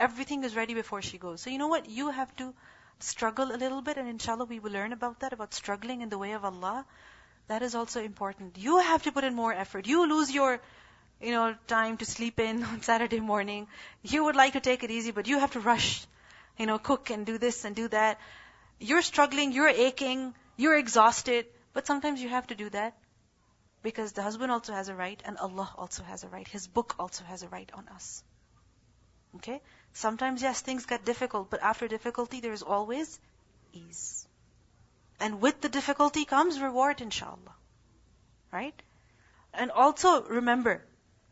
Everything 0.00 0.42
is 0.42 0.56
ready 0.56 0.74
before 0.74 1.00
she 1.00 1.18
goes. 1.18 1.40
So 1.40 1.50
you 1.50 1.58
know 1.58 1.68
what? 1.68 1.88
You 1.88 2.10
have 2.10 2.34
to 2.36 2.52
struggle 2.98 3.54
a 3.54 3.56
little 3.56 3.82
bit 3.82 3.98
and 3.98 4.08
inshallah 4.08 4.46
we 4.46 4.58
will 4.58 4.72
learn 4.72 4.92
about 4.92 5.20
that, 5.20 5.32
about 5.32 5.54
struggling 5.54 6.00
in 6.00 6.08
the 6.08 6.18
way 6.18 6.32
of 6.32 6.44
Allah. 6.44 6.84
That 7.48 7.62
is 7.62 7.74
also 7.74 8.02
important. 8.02 8.56
You 8.58 8.78
have 8.78 9.02
to 9.02 9.12
put 9.12 9.24
in 9.24 9.34
more 9.34 9.52
effort. 9.52 9.86
You 9.86 10.08
lose 10.08 10.30
your, 10.32 10.60
you 11.20 11.32
know, 11.32 11.54
time 11.66 11.98
to 11.98 12.06
sleep 12.06 12.40
in 12.40 12.64
on 12.72 12.82
Saturday 12.82 13.20
morning. 13.20 13.66
You 14.02 14.24
would 14.24 14.36
like 14.36 14.54
to 14.54 14.60
take 14.60 14.82
it 14.82 14.90
easy, 14.90 15.10
but 15.10 15.26
you 15.26 15.38
have 15.38 15.52
to 15.52 15.60
rush, 15.60 16.06
you 16.58 16.66
know, 16.66 16.78
cook 16.78 17.10
and 17.10 17.26
do 17.26 17.38
this 17.38 17.64
and 17.64 17.76
do 17.76 17.88
that. 17.88 18.18
You're 18.80 19.02
struggling, 19.02 19.52
you're 19.52 19.68
aching, 19.68 20.34
you're 20.56 20.76
exhausted, 20.76 21.46
but 21.72 21.86
sometimes 21.86 22.20
you 22.20 22.28
have 22.28 22.46
to 22.48 22.54
do 22.54 22.70
that 22.70 22.94
because 23.82 24.12
the 24.12 24.22
husband 24.22 24.50
also 24.50 24.72
has 24.72 24.88
a 24.88 24.94
right 24.94 25.22
and 25.24 25.36
Allah 25.38 25.70
also 25.76 26.02
has 26.02 26.24
a 26.24 26.28
right. 26.28 26.48
His 26.48 26.66
book 26.66 26.94
also 26.98 27.24
has 27.24 27.42
a 27.42 27.48
right 27.48 27.70
on 27.74 27.86
us. 27.88 28.24
Okay? 29.36 29.60
Sometimes, 29.92 30.42
yes, 30.42 30.60
things 30.60 30.86
get 30.86 31.04
difficult, 31.04 31.50
but 31.50 31.62
after 31.62 31.86
difficulty, 31.88 32.40
there 32.40 32.52
is 32.52 32.62
always 32.62 33.20
ease. 33.72 34.23
And 35.20 35.40
with 35.40 35.60
the 35.60 35.68
difficulty 35.68 36.24
comes 36.24 36.60
reward, 36.60 37.00
inshallah. 37.00 37.54
Right? 38.52 38.80
And 39.52 39.70
also 39.70 40.22
remember, 40.22 40.82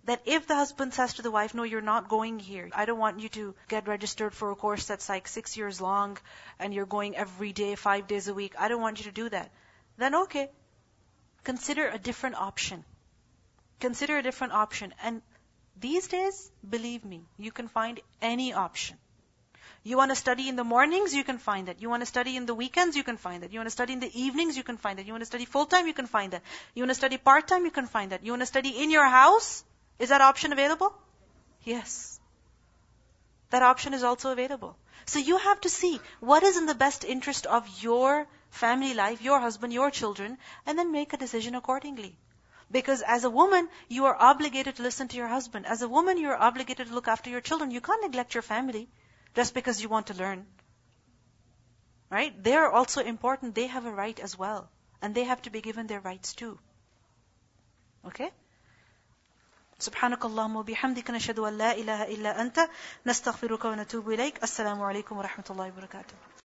that 0.04 0.22
if 0.24 0.46
the 0.46 0.54
husband 0.54 0.92
says 0.94 1.14
to 1.14 1.22
the 1.22 1.30
wife, 1.30 1.54
no, 1.54 1.62
you're 1.62 1.80
not 1.80 2.08
going 2.08 2.38
here. 2.40 2.68
I 2.72 2.86
don't 2.86 2.98
want 2.98 3.20
you 3.20 3.28
to 3.30 3.54
get 3.68 3.86
registered 3.86 4.34
for 4.34 4.50
a 4.50 4.56
course 4.56 4.86
that's 4.86 5.08
like 5.08 5.28
six 5.28 5.56
years 5.56 5.80
long 5.80 6.18
and 6.58 6.74
you're 6.74 6.86
going 6.86 7.16
every 7.16 7.52
day, 7.52 7.76
five 7.76 8.08
days 8.08 8.26
a 8.26 8.34
week. 8.34 8.54
I 8.58 8.68
don't 8.68 8.80
want 8.80 8.98
you 8.98 9.04
to 9.04 9.12
do 9.12 9.28
that. 9.28 9.52
Then 9.98 10.14
okay. 10.24 10.50
Consider 11.44 11.88
a 11.88 11.98
different 11.98 12.36
option. 12.36 12.84
Consider 13.80 14.18
a 14.18 14.22
different 14.22 14.52
option. 14.52 14.92
And 15.02 15.22
these 15.78 16.08
days, 16.08 16.50
believe 16.68 17.04
me, 17.04 17.22
you 17.38 17.52
can 17.52 17.68
find 17.68 18.00
any 18.20 18.52
option. 18.52 18.96
You 19.84 19.96
want 19.96 20.12
to 20.12 20.16
study 20.16 20.48
in 20.48 20.54
the 20.54 20.62
mornings, 20.62 21.12
you 21.12 21.24
can 21.24 21.38
find 21.38 21.66
that. 21.66 21.82
You 21.82 21.88
want 21.90 22.02
to 22.02 22.06
study 22.06 22.36
in 22.36 22.46
the 22.46 22.54
weekends, 22.54 22.96
you 22.96 23.02
can 23.02 23.16
find 23.16 23.42
that. 23.42 23.52
You 23.52 23.58
want 23.58 23.66
to 23.66 23.72
study 23.72 23.92
in 23.92 23.98
the 24.00 24.20
evenings, 24.20 24.56
you 24.56 24.62
can 24.62 24.76
find 24.76 24.98
that. 24.98 25.06
You 25.06 25.12
want 25.12 25.22
to 25.22 25.26
study 25.26 25.44
full 25.44 25.66
time, 25.66 25.88
you 25.88 25.94
can 25.94 26.06
find 26.06 26.32
that. 26.32 26.42
You 26.74 26.82
want 26.82 26.90
to 26.90 26.94
study 26.94 27.18
part 27.18 27.48
time, 27.48 27.64
you 27.64 27.72
can 27.72 27.86
find 27.86 28.12
that. 28.12 28.24
You 28.24 28.30
want 28.30 28.42
to 28.42 28.46
study 28.46 28.70
in 28.82 28.90
your 28.90 29.06
house, 29.06 29.64
is 29.98 30.10
that 30.10 30.20
option 30.20 30.52
available? 30.52 30.94
Yes. 31.64 32.20
That 33.50 33.62
option 33.62 33.92
is 33.92 34.04
also 34.04 34.30
available. 34.30 34.76
So 35.06 35.18
you 35.18 35.36
have 35.36 35.60
to 35.62 35.68
see 35.68 36.00
what 36.20 36.44
is 36.44 36.56
in 36.56 36.66
the 36.66 36.76
best 36.76 37.04
interest 37.04 37.46
of 37.46 37.68
your 37.82 38.28
family 38.50 38.94
life, 38.94 39.20
your 39.20 39.40
husband, 39.40 39.72
your 39.72 39.90
children, 39.90 40.38
and 40.64 40.78
then 40.78 40.92
make 40.92 41.12
a 41.12 41.16
decision 41.16 41.56
accordingly. 41.56 42.16
Because 42.70 43.02
as 43.02 43.24
a 43.24 43.30
woman, 43.30 43.68
you 43.88 44.06
are 44.06 44.16
obligated 44.16 44.76
to 44.76 44.82
listen 44.82 45.08
to 45.08 45.16
your 45.16 45.26
husband. 45.26 45.66
As 45.66 45.82
a 45.82 45.88
woman, 45.88 46.18
you 46.18 46.28
are 46.28 46.36
obligated 46.36 46.86
to 46.86 46.94
look 46.94 47.08
after 47.08 47.30
your 47.30 47.40
children. 47.40 47.72
You 47.72 47.80
can't 47.80 48.02
neglect 48.02 48.34
your 48.34 48.42
family 48.42 48.88
just 49.35 49.53
because 49.53 49.81
you 49.81 49.89
want 49.89 50.07
to 50.07 50.13
learn. 50.13 50.45
Right? 52.09 52.43
They 52.43 52.53
are 52.53 52.71
also 52.71 53.01
important. 53.01 53.55
They 53.55 53.67
have 53.67 53.85
a 53.85 53.91
right 53.91 54.19
as 54.19 54.37
well. 54.37 54.69
And 55.01 55.13
they 55.13 55.23
have 55.23 55.41
to 55.43 55.49
be 55.49 55.61
given 55.61 55.87
their 55.87 55.99
rights 55.99 56.33
too. 56.33 56.57
Okay? 58.05 58.31
سبحانك 59.79 60.25
اللهم 60.25 60.55
وبحمدك 60.55 61.09
نشهد 61.09 61.39
أن 61.39 61.57
لا 61.57 61.71
إله 61.71 62.03
إلا 62.03 62.41
أنت 62.41 62.69
نستغفرك 63.05 63.65
ونتوب 63.65 64.09
إليك 64.09 64.43
السلام 64.43 64.81
عليكم 64.81 65.17
ورحمة 65.17 65.45
الله 65.49 65.67
وبركاته 65.67 66.30